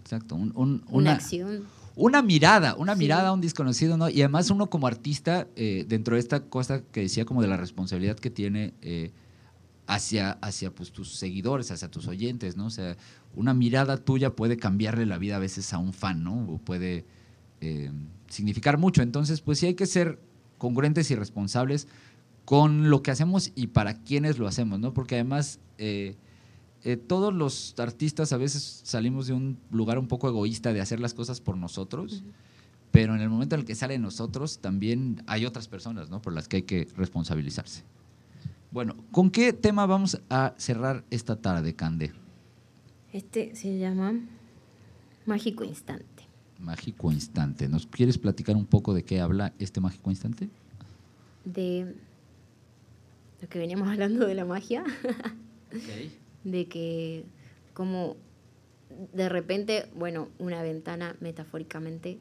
Exacto. 0.01 0.34
un- 0.34 0.53
un- 0.57 0.82
una, 0.88 0.90
una, 0.90 1.12
acción. 1.12 1.64
una 1.97 2.22
mirada, 2.22 2.74
una 2.76 2.94
Sí. 2.94 3.01
mirada 3.01 3.28
a 3.28 3.32
un 3.32 3.40
desconocido, 3.40 3.97
¿no? 3.97 4.09
Y 4.09 4.22
además 4.22 4.51
uno 4.51 4.70
como 4.70 4.86
artista, 4.86 5.47
eh, 5.57 5.84
dentro 5.86 6.14
de 6.16 6.20
esta 6.20 6.40
cosa 6.44 6.82
que 6.82 7.03
decía 7.03 7.24
como 7.26 7.42
de 7.42 7.49
la 7.49 7.57
responsabilidad 7.57 8.16
que 8.18 8.30
tiene 8.30 8.72
eh, 8.82 9.12
hacia, 9.86 10.32
hacia 10.42 10.74
pues, 10.74 10.90
tus 10.92 11.14
seguidores, 11.16 11.70
hacia 11.70 11.90
tus 11.90 12.09
oyentes, 12.09 12.57
¿no? 12.57 12.66
O 12.66 12.70
sea, 12.70 12.97
una 13.34 13.53
mirada 13.55 13.99
tuya 13.99 14.34
puede 14.34 14.57
cambiarle 14.57 15.07
la 15.07 15.18
vida 15.18 15.36
a 15.36 15.40
veces 15.40 15.72
a 15.72 15.78
un 15.78 15.92
fan, 15.92 16.24
¿no? 16.24 16.49
O 16.49 16.59
puede 16.59 17.05
eh, 17.61 17.90
significar 18.28 18.78
mucho. 18.78 19.03
Entonces, 19.03 19.40
pues 19.40 19.59
sí 19.59 19.66
hay 19.66 19.74
que 19.74 19.86
ser 19.86 20.18
congruentes 20.59 21.11
y 21.11 21.14
responsables 21.14 21.88
con 22.44 22.90
lo 22.90 23.02
que 23.02 23.11
hacemos 23.11 23.52
y 23.54 23.68
para 23.68 24.02
quienes 24.02 24.38
lo 24.38 24.46
hacemos, 24.46 24.80
¿no? 24.80 24.92
Porque 24.94 25.16
además... 25.16 25.61
eh, 25.78 26.16
eh, 26.86 26.96
todos 26.96 27.34
los 27.34 27.74
artistas 27.78 28.32
a 28.32 28.36
veces 28.36 28.82
salimos 28.84 29.26
de 29.26 29.32
un 29.32 29.59
lugar 29.72 29.98
un 29.98 30.07
poco 30.07 30.28
egoísta 30.28 30.72
de 30.72 30.80
hacer 30.80 31.00
las 31.00 31.14
cosas 31.14 31.40
por 31.40 31.57
nosotros, 31.57 32.22
pero 32.92 33.16
en 33.16 33.22
el 33.22 33.28
momento 33.28 33.57
en 33.57 33.62
el 33.62 33.66
que 33.66 33.74
sale 33.74 33.98
nosotros 33.98 34.61
también 34.61 35.20
hay 35.26 35.46
otras 35.46 35.66
personas, 35.66 36.11
¿no? 36.11 36.22
Por 36.22 36.32
las 36.32 36.46
que 36.46 36.59
hay 36.59 36.62
que 36.62 36.86
responsabilizarse. 36.96 37.82
Bueno, 38.70 38.94
¿con 39.11 39.30
qué 39.32 39.52
tema 39.52 39.84
vamos 39.86 40.20
a 40.30 40.54
cerrar 40.59 41.02
esta 41.11 41.34
tarde, 41.34 41.74
Cande? 41.74 42.12
Este 43.12 43.57
se 43.57 43.78
llama 43.78 44.20
Mágico 45.24 45.64
Instante. 45.64 46.15
Mágico 46.59 47.12
Instante. 47.12 47.68
¿Nos 47.68 47.86
quieres 47.86 48.18
platicar 48.18 48.57
un 48.57 48.66
poco 48.66 48.94
de 48.94 49.04
qué 49.04 49.20
habla 49.20 49.52
este 49.59 49.80
Mágico 49.80 50.11
Instante? 50.11 50.48
De 51.44 51.94
lo 53.40 53.48
que 53.48 53.59
veníamos 53.59 53.88
hablando 53.92 54.26
de 54.26 54.34
la 54.34 54.44
magia. 54.44 54.84
de 56.44 56.66
que 56.68 57.24
como 57.74 58.16
de 59.12 59.28
repente, 59.28 59.86
bueno, 59.94 60.28
una 60.38 60.62
ventana 60.62 61.16
metafóricamente, 61.20 62.18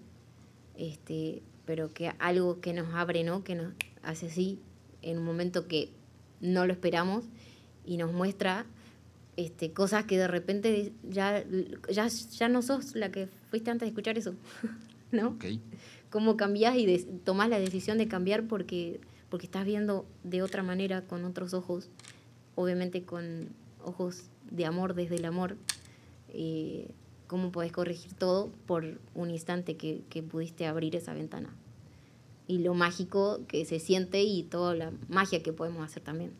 este, 0.77 1.41
pero 1.65 1.93
que 1.93 2.11
algo 2.19 2.59
que 2.59 2.73
nos 2.73 2.93
abre, 2.93 3.23
¿no? 3.23 3.43
Que 3.43 3.55
nos 3.55 3.73
hace 4.03 4.27
así 4.27 4.59
en 5.01 5.19
un 5.19 5.25
momento 5.25 5.67
que 5.67 5.89
no 6.41 6.65
lo 6.65 6.73
esperamos 6.73 7.25
y 7.85 7.97
nos 7.97 8.11
muestra 8.11 8.65
este, 9.37 9.71
cosas 9.73 10.05
que 10.05 10.17
de 10.17 10.27
repente 10.27 10.93
ya, 11.09 11.43
ya, 11.91 12.07
ya 12.07 12.49
no 12.49 12.61
sos 12.61 12.95
la 12.95 13.11
que 13.11 13.27
fuiste 13.49 13.71
antes 13.71 13.85
de 13.85 13.89
escuchar 13.89 14.17
eso, 14.17 14.33
¿no? 15.11 15.29
Ok. 15.29 15.45
cómo 16.09 16.37
cambiás 16.37 16.77
y 16.77 16.85
de- 16.85 16.99
tomás 17.23 17.49
la 17.49 17.59
decisión 17.59 17.97
de 17.97 18.07
cambiar 18.07 18.47
porque, 18.47 19.01
porque 19.29 19.45
estás 19.47 19.65
viendo 19.65 20.05
de 20.23 20.41
otra 20.41 20.63
manera, 20.63 21.01
con 21.05 21.25
otros 21.25 21.53
ojos, 21.53 21.89
obviamente 22.55 23.03
con 23.03 23.49
ojos 23.83 24.23
de 24.49 24.65
amor 24.65 24.93
desde 24.93 25.15
el 25.15 25.25
amor, 25.25 25.57
eh, 26.29 26.89
cómo 27.27 27.51
podés 27.51 27.71
corregir 27.71 28.13
todo 28.13 28.51
por 28.65 28.99
un 29.15 29.31
instante 29.31 29.75
que, 29.77 30.03
que 30.09 30.21
pudiste 30.23 30.65
abrir 30.67 30.95
esa 30.95 31.13
ventana. 31.13 31.49
Y 32.47 32.59
lo 32.59 32.73
mágico 32.75 33.41
que 33.47 33.65
se 33.65 33.79
siente 33.79 34.21
y 34.23 34.43
toda 34.43 34.75
la 34.75 34.91
magia 35.09 35.41
que 35.41 35.51
podemos 35.51 35.83
hacer 35.83 36.03
también. 36.03 36.31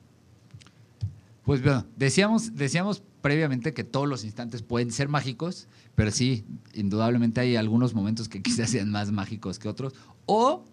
Pues 1.45 1.61
bueno, 1.61 1.85
decíamos, 1.95 2.55
decíamos 2.55 3.03
previamente 3.21 3.73
que 3.73 3.83
todos 3.83 4.09
los 4.09 4.23
instantes 4.23 4.63
pueden 4.63 4.91
ser 4.91 5.09
mágicos, 5.09 5.67
pero 5.93 6.09
sí, 6.09 6.43
indudablemente 6.73 7.39
hay 7.39 7.55
algunos 7.55 7.93
momentos 7.93 8.27
que 8.27 8.41
quizás 8.41 8.71
sean 8.71 8.89
más 8.89 9.11
mágicos 9.11 9.59
que 9.59 9.69
otros. 9.69 9.93
O, 10.25 10.65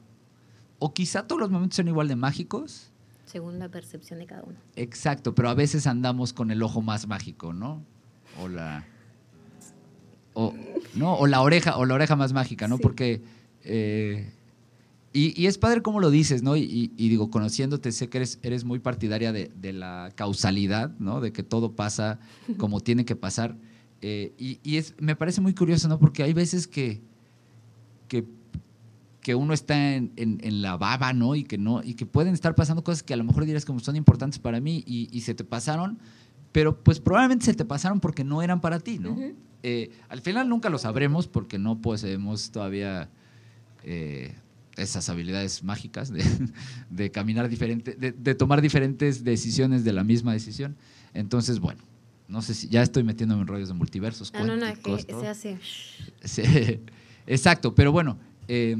o 0.79 0.95
quizá 0.95 1.27
todos 1.27 1.41
los 1.41 1.51
momentos 1.51 1.77
son 1.77 1.89
igual 1.89 2.09
de 2.09 2.17
mágicos. 2.17 2.91
Según 3.27 3.59
la 3.59 3.69
percepción 3.69 4.19
de 4.19 4.27
cada 4.27 4.43
uno. 4.45 4.57
Exacto, 4.75 5.35
pero 5.35 5.51
a 5.51 5.55
veces 5.55 5.87
andamos 5.87 6.33
con 6.33 6.51
el 6.51 6.63
ojo 6.63 6.81
más 6.81 7.07
mágico, 7.07 7.53
¿no? 7.53 7.83
O 8.41 8.49
la. 8.49 8.87
O, 10.35 10.55
¿no? 10.95 11.15
o 11.17 11.27
la 11.27 11.43
oreja, 11.43 11.77
o 11.77 11.85
la 11.85 11.95
oreja 11.95 12.17
más 12.17 12.33
mágica, 12.33 12.67
¿no? 12.67 12.79
Sí. 12.79 12.83
Porque. 12.83 13.23
eh, 13.63 14.33
y, 15.13 15.41
y 15.41 15.47
es 15.47 15.59
padre 15.59 15.83
como 15.83 16.01
lo 16.01 16.11
dices, 16.11 16.43
¿no? 16.43 16.57
Y, 16.57 16.63
y- 16.63 16.93
y 16.97 17.09
digo, 17.09 17.31
conociéndote, 17.31 17.93
sé 17.93 18.09
que 18.09 18.19
eres, 18.19 18.39
eres 18.43 18.65
muy 18.65 18.79
partidaria 18.79 19.33
de, 19.33 19.51
de 19.61 19.73
la 19.73 20.11
causalidad, 20.15 20.97
¿no? 20.99 21.21
De 21.21 21.33
que 21.33 21.43
todo 21.43 21.73
pasa 21.73 22.19
como 22.59 22.81
tiene 22.81 23.05
que 23.05 23.17
pasar. 23.17 23.57
Eh, 24.01 24.33
y 24.39 24.59
y 24.65 24.79
es, 24.79 24.95
me 24.99 25.15
parece 25.17 25.41
muy 25.41 25.55
curioso, 25.55 25.89
¿no? 25.89 25.99
Porque 25.99 26.23
hay 26.23 26.33
veces 26.33 26.67
que, 26.67 27.01
que, 28.09 28.25
que 29.21 29.35
uno 29.35 29.55
está 29.55 29.95
en, 29.95 30.13
en- 30.17 30.41
en 30.43 30.63
la 30.63 30.77
baba, 30.77 31.13
¿no? 31.13 31.35
Y 31.37 31.45
que 31.45 31.59
no, 31.59 31.83
y 31.83 31.95
que 31.95 32.07
pueden 32.07 32.35
estar 32.35 32.55
pasando 32.55 32.83
cosas 32.83 33.03
que 33.03 33.15
a 33.15 33.17
lo 33.17 33.25
mejor 33.25 33.45
dirás 33.45 33.65
como 33.65 33.81
son 33.81 33.97
importantes 33.97 34.39
para 34.39 34.61
mí 34.61 34.83
y, 34.87 35.09
y 35.13 35.21
se 35.21 35.35
te 35.35 35.45
pasaron, 35.45 35.99
pero 36.53 36.83
pues 36.83 37.01
probablemente 37.01 37.45
se 37.45 37.55
te 37.55 37.65
pasaron 37.65 38.01
porque 38.01 38.25
no 38.25 38.43
eran 38.43 38.61
para 38.61 38.81
ti, 38.81 38.99
¿no? 38.99 39.15
Eh, 39.63 39.91
al 40.09 40.21
final 40.21 40.49
nunca 40.49 40.69
lo 40.71 40.79
sabremos 40.79 41.29
porque 41.29 41.57
no 41.59 41.81
poseemos 41.81 42.51
todavía 42.51 43.09
eh, 43.85 44.35
esas 44.77 45.09
habilidades 45.09 45.63
mágicas 45.63 46.11
de, 46.11 46.25
de 46.91 47.11
caminar 47.11 47.49
diferente, 47.49 47.95
de, 47.95 48.13
de 48.13 48.35
tomar 48.35 48.61
diferentes 48.63 49.25
decisiones 49.25 49.85
de 49.85 49.93
la 49.93 50.05
misma 50.05 50.33
decisión. 50.33 50.77
Entonces, 51.15 51.59
bueno, 51.61 51.83
no 52.29 52.41
sé 52.41 52.55
si 52.55 52.69
ya 52.69 52.83
estoy 52.83 53.03
metiéndome 53.05 53.43
en 53.43 53.47
rollos 53.49 53.69
de 53.69 53.75
multiversos. 53.75 54.33
Ah, 54.35 54.45
no, 54.45 54.57
no, 54.57 54.67
que 54.83 55.03
se 55.03 55.29
hace... 55.29 55.59
Sí, 56.25 56.43
exacto, 57.27 57.75
pero 57.75 57.93
bueno, 57.93 58.17
eh, 58.49 58.77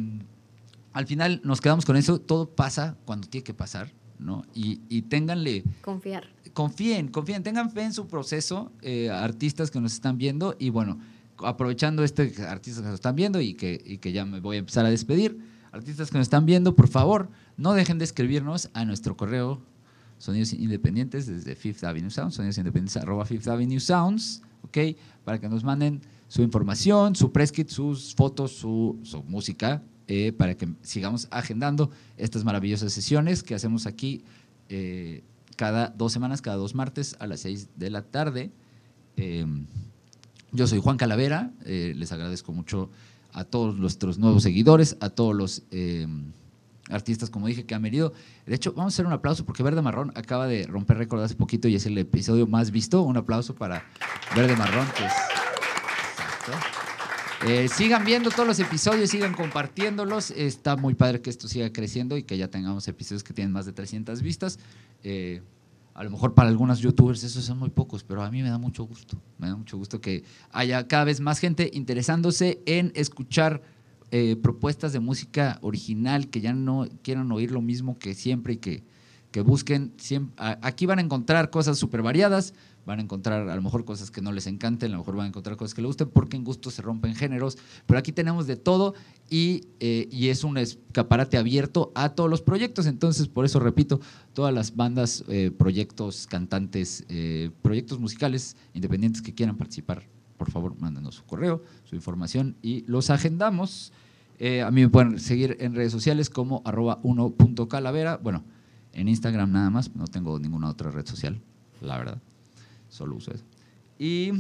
al 0.93 1.07
final 1.07 1.41
nos 1.45 1.61
quedamos 1.61 1.85
con 1.85 1.97
eso, 1.97 2.19
todo 2.19 2.49
pasa 2.49 2.97
cuando 3.05 3.29
tiene 3.29 3.45
que 3.45 3.53
pasar, 3.55 3.91
¿no? 4.19 4.45
Y, 4.55 4.81
y 4.89 5.03
ténganle, 5.03 5.65
Confiar. 5.83 6.29
confíen, 6.55 7.09
confíen, 7.09 7.43
tengan 7.43 7.71
fe 7.71 7.83
en 7.83 7.93
su 7.93 8.07
proceso, 8.07 8.73
eh, 8.81 9.11
artistas 9.11 9.71
que 9.71 9.81
nos 9.81 9.93
están 9.93 10.17
viendo, 10.17 10.57
y 10.59 10.71
bueno, 10.71 10.99
aprovechando 11.39 12.05
este 12.05 12.33
artistas 12.47 12.83
que 12.83 12.89
nos 12.89 12.95
están 12.95 13.17
viendo 13.17 13.41
y 13.41 13.55
que, 13.55 13.83
y 13.85 13.99
que 13.99 14.13
ya 14.13 14.25
me 14.25 14.41
voy 14.41 14.57
a 14.57 14.59
empezar 14.61 14.87
a 14.87 14.91
despedir, 14.91 15.39
artistas 15.73 16.11
que 16.11 16.19
nos 16.19 16.27
están 16.27 16.47
viendo, 16.47 16.77
por 16.77 16.89
favor, 16.89 17.31
no 17.57 17.73
dejen 17.73 17.99
de 17.99 18.05
escribirnos 18.05 18.71
a 18.75 18.85
nuestro 18.85 19.17
correo 19.17 19.61
Sonidos 20.19 20.53
Independientes 20.53 21.27
desde 21.27 21.57
Fifth 21.57 21.83
Avenue 21.83 22.11
Sounds, 22.11 22.37
sonidos 22.37 22.59
independientes 22.59 22.97
arroba 22.97 23.25
Fifth 23.25 23.49
Avenue 23.49 23.81
Sounds, 23.81 24.43
¿ok? 24.63 24.79
Para 25.25 25.41
que 25.41 25.49
nos 25.49 25.65
manden 25.65 26.01
su 26.29 26.43
información, 26.43 27.17
su 27.17 27.33
press 27.33 27.53
sus 27.67 28.15
fotos, 28.15 28.53
su, 28.53 29.01
música, 29.27 29.83
eh, 30.07 30.33
para 30.33 30.57
que 30.57 30.69
sigamos 30.83 31.27
agendando 31.31 31.91
estas 32.17 32.45
maravillosas 32.45 32.93
sesiones 32.93 33.43
que 33.43 33.55
hacemos 33.55 33.87
aquí 33.87 34.23
eh, 34.69 35.25
cada 35.57 35.89
dos 35.89 36.13
semanas, 36.13 36.41
cada 36.41 36.57
dos 36.57 36.75
martes 36.75 37.17
a 37.19 37.27
las 37.27 37.41
seis 37.41 37.69
de 37.77 37.91
la 37.91 38.03
tarde. 38.03 38.53
Eh, 39.17 39.45
yo 40.55 40.67
soy 40.67 40.81
Juan 40.81 40.99
Calavera, 40.99 41.51
eh, 41.65 41.95
les 41.97 42.13
agradezco 42.13 42.53
mucho 42.53 42.91
a 43.33 43.45
todos 43.45 43.77
nuestros 43.77 44.19
nuevos 44.19 44.43
seguidores, 44.43 44.97
a 45.01 45.11
todos 45.11 45.35
los 45.35 45.63
eh, 45.71 46.07
artistas, 46.91 47.31
como 47.31 47.47
dije, 47.47 47.65
que 47.65 47.75
han 47.75 47.83
venido. 47.83 48.13
De 48.47 48.55
hecho, 48.55 48.73
vamos 48.73 48.93
a 48.93 48.95
hacer 48.95 49.07
un 49.07 49.13
aplauso 49.13 49.45
porque 49.45 49.63
Verde 49.63 49.83
Marrón 49.83 50.13
acaba 50.15 50.47
de 50.47 50.67
romper 50.67 50.99
récord 50.99 51.23
hace 51.23 51.35
poquito 51.35 51.69
y 51.69 51.77
es 51.77 51.87
el 51.87 51.97
episodio 51.99 52.47
más 52.47 52.71
visto. 52.71 53.03
Un 53.03 53.17
aplauso 53.17 53.55
para 53.55 53.85
Verde 54.35 54.57
Marrón. 54.57 54.87
Eh, 57.47 57.69
sigan 57.69 58.05
viendo 58.05 58.31
todos 58.31 58.47
los 58.47 58.59
episodios, 58.61 59.11
sigan 59.11 59.35
compartiéndolos. 59.35 60.31
Está 60.31 60.77
muy 60.77 60.95
padre 60.95 61.21
que 61.21 61.31
esto 61.31 61.49
siga 61.49 61.73
creciendo 61.73 62.17
y 62.17 62.23
que 62.23 62.39
ya 62.39 62.49
tengamos 62.49 62.87
episodios 62.87 63.25
que 63.25 63.33
tienen 63.33 63.53
más 63.53 63.67
de 63.67 63.73
300 63.73 64.23
vistas. 64.23 64.59
Eh, 65.03 65.43
a 65.95 66.05
lo 66.05 66.11
mejor 66.11 66.35
para 66.35 66.49
algunos 66.49 66.79
youtubers 66.81 67.23
esos 67.25 67.45
son 67.45 67.59
muy 67.59 67.71
pocos, 67.71 68.03
pero 68.05 68.23
a 68.23 68.31
mí 68.31 68.43
me 68.43 68.49
da 68.51 68.59
mucho 68.59 68.85
gusto. 68.85 69.19
Me 69.39 69.49
da 69.49 69.57
mucho 69.57 69.77
gusto 69.77 70.01
que 70.01 70.25
haya 70.51 70.87
cada 70.89 71.05
vez 71.05 71.21
más 71.21 71.39
gente 71.39 71.71
interesándose 71.75 72.61
en 72.67 72.93
escuchar 72.95 73.63
eh, 74.11 74.37
propuestas 74.37 74.93
de 74.93 75.01
música 75.01 75.59
original, 75.63 76.29
que 76.29 76.41
ya 76.41 76.53
no 76.53 76.87
quieran 77.03 77.31
oír 77.33 77.51
lo 77.51 77.61
mismo 77.63 77.99
que 77.99 78.15
siempre 78.15 78.55
y 78.55 78.57
que, 78.59 78.83
que 79.31 79.41
busquen. 79.41 79.93
siem- 79.97 80.31
a- 80.37 80.59
aquí 80.63 80.85
van 80.87 80.99
a 80.99 81.03
encontrar 81.03 81.51
cosas 81.51 81.79
súper 81.79 82.03
variadas, 82.03 82.53
van 82.85 82.99
a 82.99 83.03
encontrar 83.03 83.49
a 83.49 83.55
lo 83.55 83.63
mejor 83.63 83.85
cosas 83.85 84.11
que 84.11 84.21
no 84.21 84.33
les 84.33 84.47
encanten, 84.47 84.91
a 84.91 84.93
lo 84.93 84.99
mejor 84.99 85.17
van 85.17 85.27
a 85.27 85.29
encontrar 85.29 85.57
cosas 85.57 85.75
que 85.75 85.83
les 85.83 85.87
gusten, 85.87 86.09
porque 86.11 86.37
en 86.37 86.45
gusto 86.45 86.71
se 86.71 86.83
rompen 86.83 87.15
géneros. 87.15 87.59
Pero 87.87 87.99
aquí 87.99 88.13
tenemos 88.13 88.47
de 88.47 88.57
todo 88.57 88.95
y, 89.31 89.69
eh, 89.81 90.09
y 90.11 90.29
es 90.29 90.45
un 90.45 90.59
escaparate 90.59 91.37
abierto 91.37 91.93
a 91.95 92.11
todos 92.11 92.29
los 92.29 92.43
proyectos. 92.43 92.87
Entonces, 92.87 93.29
por 93.29 93.45
eso 93.45 93.61
repito, 93.61 94.01
todas 94.33 94.53
las 94.53 94.75
bandas, 94.77 95.25
eh, 95.29 95.51
proyectos, 95.57 96.27
cantantes, 96.27 97.05
eh, 97.09 97.51
proyectos 97.63 98.01
musicales 98.01 98.57
independientes 98.75 99.23
que 99.23 99.35
quieran 99.35 99.57
participar, 99.57 100.03
por 100.37 100.51
favor, 100.51 100.75
mándenos 100.81 101.17
su 101.17 101.25
correo, 101.25 101.63
su 101.85 101.95
información 101.95 102.57
y 102.63 102.85
los 102.87 103.11
agendamos. 103.11 103.93
Eh, 104.39 104.63
a 104.63 104.71
mí 104.73 104.81
me 104.81 104.89
pueden 104.89 105.21
seguir 105.21 105.57
en 105.61 105.75
redes 105.75 105.93
sociales 105.93 106.29
como 106.29 106.63
arroba 106.65 107.01
1.calavera. 107.03 108.17
Bueno, 108.17 108.43
en 108.93 109.09
Instagram 109.09 109.53
nada 109.53 109.71
más, 109.71 109.95
no 109.95 110.09
tengo 110.09 110.39
ninguna 110.41 110.69
otra 110.69 110.91
red 110.91 111.07
social, 111.07 111.41
la 111.81 111.97
verdad. 111.99 112.21
Solo 112.93 113.17
uso 113.17 113.33
eso. 113.33 113.45
Y 113.99 114.33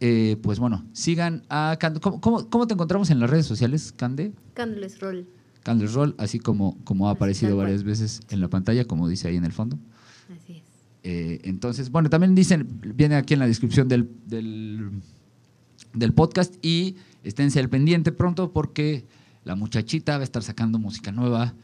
eh, 0.00 0.36
pues 0.42 0.58
bueno, 0.58 0.84
sigan 0.92 1.44
a 1.48 1.76
Cande. 1.78 2.00
¿Cómo, 2.00 2.20
cómo, 2.20 2.50
cómo 2.50 2.66
te 2.66 2.74
encontramos 2.74 3.10
en 3.10 3.20
las 3.20 3.30
redes 3.30 3.46
sociales, 3.46 3.92
Cande? 3.96 4.32
Candles 4.54 4.98
Roll. 4.98 5.28
Candles 5.62 5.92
Roll, 5.94 6.16
así 6.18 6.40
como, 6.40 6.76
como 6.82 7.08
ha 7.08 7.12
aparecido 7.12 7.56
varias 7.56 7.84
veces 7.84 8.20
en 8.30 8.40
la 8.40 8.48
pantalla, 8.48 8.84
como 8.86 9.06
dice 9.06 9.28
ahí 9.28 9.36
en 9.36 9.44
el 9.44 9.52
fondo. 9.52 9.78
Así 10.36 10.54
es. 10.54 10.62
Eh, 11.04 11.40
entonces, 11.44 11.90
bueno, 11.92 12.10
también 12.10 12.34
dicen, 12.34 12.80
viene 12.96 13.14
aquí 13.14 13.34
en 13.34 13.40
la 13.40 13.46
descripción 13.46 13.86
del, 13.86 14.10
del, 14.26 14.90
del 15.94 16.12
podcast 16.12 16.56
y 16.60 16.96
esténse 17.22 17.60
al 17.60 17.68
pendiente 17.68 18.10
pronto 18.10 18.52
porque 18.52 19.06
la 19.44 19.54
muchachita 19.54 20.16
va 20.16 20.22
a 20.22 20.24
estar 20.24 20.42
sacando 20.42 20.80
música 20.80 21.12
nueva 21.12 21.54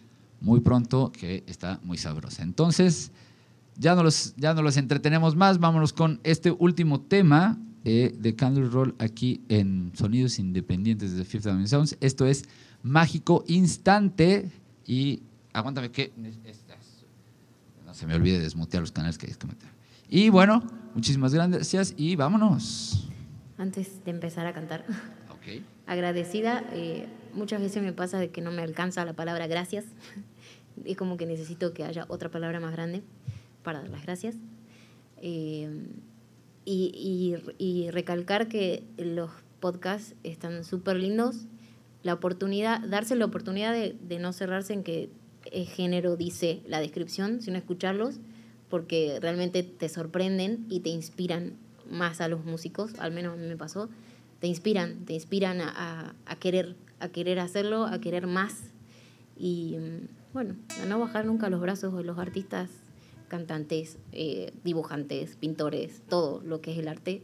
muy 0.41 0.61
pronto 0.61 1.11
que 1.11 1.43
está 1.49 1.80
muy 1.82 1.99
sabrosa. 1.99 2.45
Entonces, 2.45 3.11
ya 3.79 3.95
no 3.95 4.03
los, 4.03 4.35
ya 4.37 4.55
no 4.55 4.62
los 4.62 4.76
entretenemos 4.76 5.37
más, 5.37 5.59
vámonos 5.59 5.93
con 5.93 6.20
este 6.24 6.51
último 6.51 7.01
tema 7.01 7.59
eh, 7.85 8.12
de 8.18 8.35
Candle 8.35 8.68
Roll 8.68 8.95
aquí 8.99 9.41
en 9.49 9.93
Sonidos 9.95 10.39
Independientes 10.39 11.16
de 11.16 11.24
Fifth 11.24 11.47
Avenue 11.47 11.68
Sounds. 11.68 11.97
Esto 12.01 12.26
es 12.26 12.45
Mágico 12.83 13.45
Instante 13.47 14.51
y 14.85 15.22
aguántame 15.53 15.91
que... 15.91 16.12
No 17.87 17.95
se 17.95 18.07
me 18.07 18.14
olvide 18.14 18.39
desmutear 18.39 18.83
los 18.83 18.93
canales 18.93 19.16
que 19.16 19.29
hay 19.29 19.35
que 19.35 19.47
meter. 19.47 19.68
Y 20.11 20.29
bueno, 20.29 20.62
muchísimas 20.95 21.33
gracias 21.33 21.95
y 21.97 22.16
vámonos. 22.16 23.09
Antes 23.57 24.05
de 24.05 24.11
empezar 24.11 24.47
a 24.47 24.53
cantar, 24.53 24.85
Ok. 25.31 25.62
agradecida. 25.87 26.64
eh, 26.72 27.09
muchas 27.35 27.61
veces 27.61 27.83
me 27.83 27.93
pasa 27.93 28.18
de 28.18 28.31
que 28.31 28.41
no 28.41 28.51
me 28.51 28.62
alcanza 28.62 29.05
la 29.05 29.12
palabra 29.14 29.47
gracias. 29.47 29.85
Es 30.85 30.97
como 30.97 31.16
que 31.16 31.26
necesito 31.26 31.72
que 31.74 31.83
haya 31.85 32.05
otra 32.09 32.31
palabra 32.31 32.61
más 32.61 32.70
grande 32.70 33.03
para 33.63 33.81
dar 33.81 33.91
las 33.91 34.05
gracias. 34.05 34.37
Eh, 35.21 35.87
y, 36.65 37.89
recalcar 37.91 38.49
que 38.49 38.85
los 38.99 39.31
podcasts 39.61 40.15
están 40.23 40.65
súper 40.65 40.97
lindos. 40.97 41.47
La 42.03 42.15
oportunidad, 42.15 42.81
darse 42.81 43.17
la 43.17 43.25
oportunidad 43.25 43.73
de, 43.73 44.19
no 44.19 44.33
cerrarse 44.33 44.75
en 44.75 44.85
que 44.85 45.09
el 45.51 45.67
género 45.67 46.17
dice 46.17 46.61
la 46.67 46.81
descripción, 46.81 47.41
sino 47.41 47.57
escucharlos, 47.57 48.17
porque 48.69 49.19
realmente 49.21 49.63
te 49.63 49.89
sorprenden 49.89 50.67
y 50.69 50.81
te 50.81 50.91
inspiran 50.91 51.55
más 51.91 52.21
a 52.21 52.29
los 52.29 52.45
músicos, 52.45 52.93
al 52.99 53.13
menos 53.13 53.33
a 53.33 53.37
mí 53.37 53.47
me 53.47 53.57
pasó, 53.57 53.89
te 54.41 54.47
inspiran, 54.47 55.07
te 55.07 55.15
inspiran 55.15 55.61
a 55.63 56.15
querer, 56.39 56.77
a 57.01 57.09
querer 57.09 57.39
hacerlo, 57.39 57.87
a 57.87 57.99
querer 57.99 58.27
más 58.27 58.73
y 59.39 59.77
mm, 59.79 60.09
bueno, 60.35 60.57
a 60.83 60.87
no 60.87 60.99
bajar 60.99 61.25
nunca 61.25 61.49
los 61.49 61.61
brazos 61.61 61.97
de 61.97 62.05
los 62.05 62.19
artistas, 62.19 62.71
cantantes, 63.29 63.99
eh, 64.12 64.53
dibujantes, 64.64 65.37
pintores, 65.37 66.03
todo 66.09 66.41
lo 66.43 66.61
que 66.61 66.72
es 66.72 66.79
el 66.79 66.89
arte. 66.89 67.22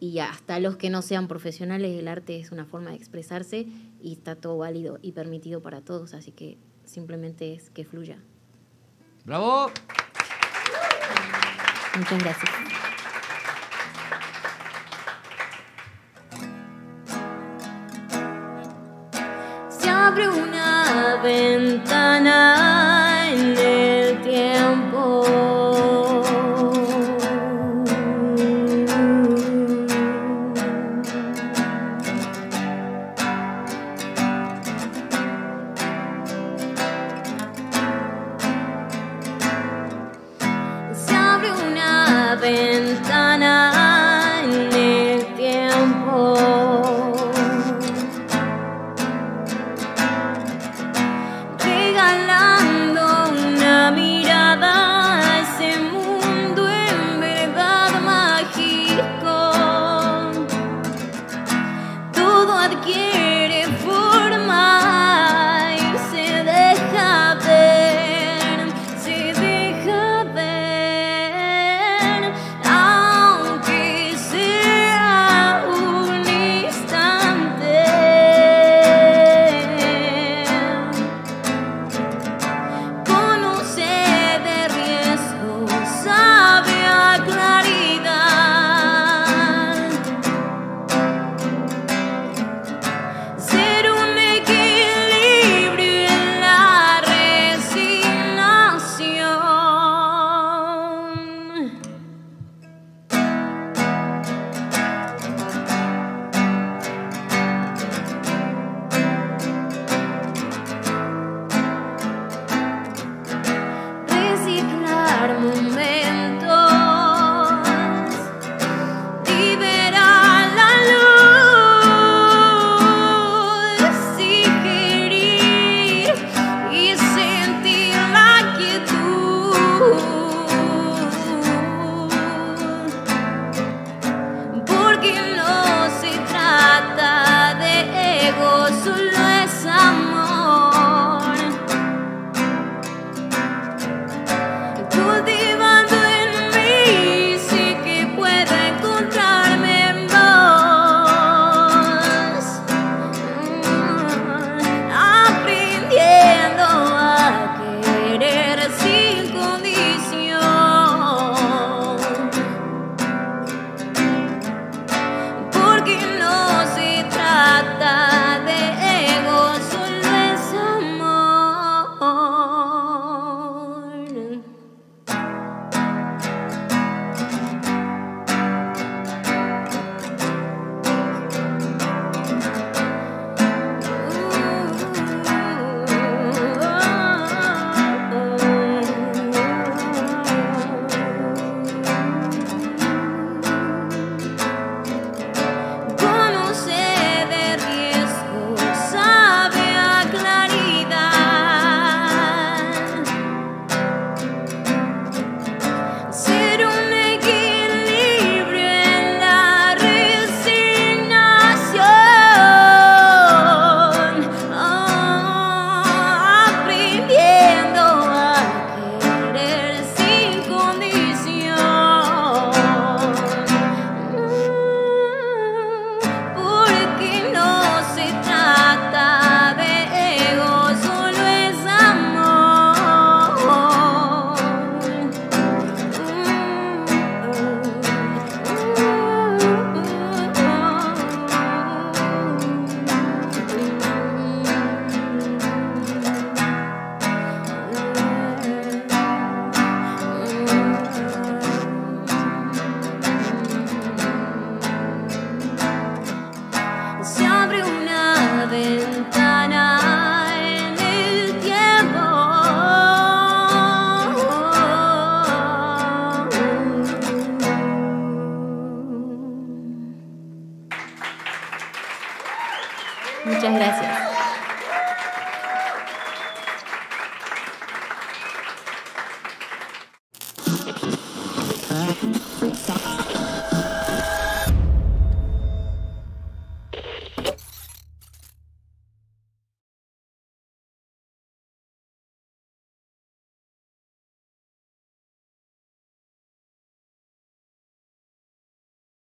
Y 0.00 0.18
hasta 0.18 0.58
los 0.60 0.76
que 0.76 0.90
no 0.90 1.02
sean 1.02 1.28
profesionales, 1.28 1.98
el 1.98 2.08
arte 2.08 2.38
es 2.38 2.52
una 2.52 2.64
forma 2.64 2.90
de 2.90 2.96
expresarse 2.96 3.66
y 4.02 4.12
está 4.12 4.36
todo 4.36 4.58
válido 4.58 4.98
y 5.02 5.12
permitido 5.12 5.60
para 5.60 5.80
todos, 5.80 6.14
así 6.14 6.32
que 6.32 6.58
simplemente 6.84 7.54
es 7.54 7.70
que 7.70 7.84
fluya. 7.84 8.18
¡Bravo! 9.24 9.70
Muchas 11.96 12.22
gracias. 12.22 12.50
Se 19.70 19.88
abre 19.88 20.28
una 20.28 21.20
ventana 21.22 22.63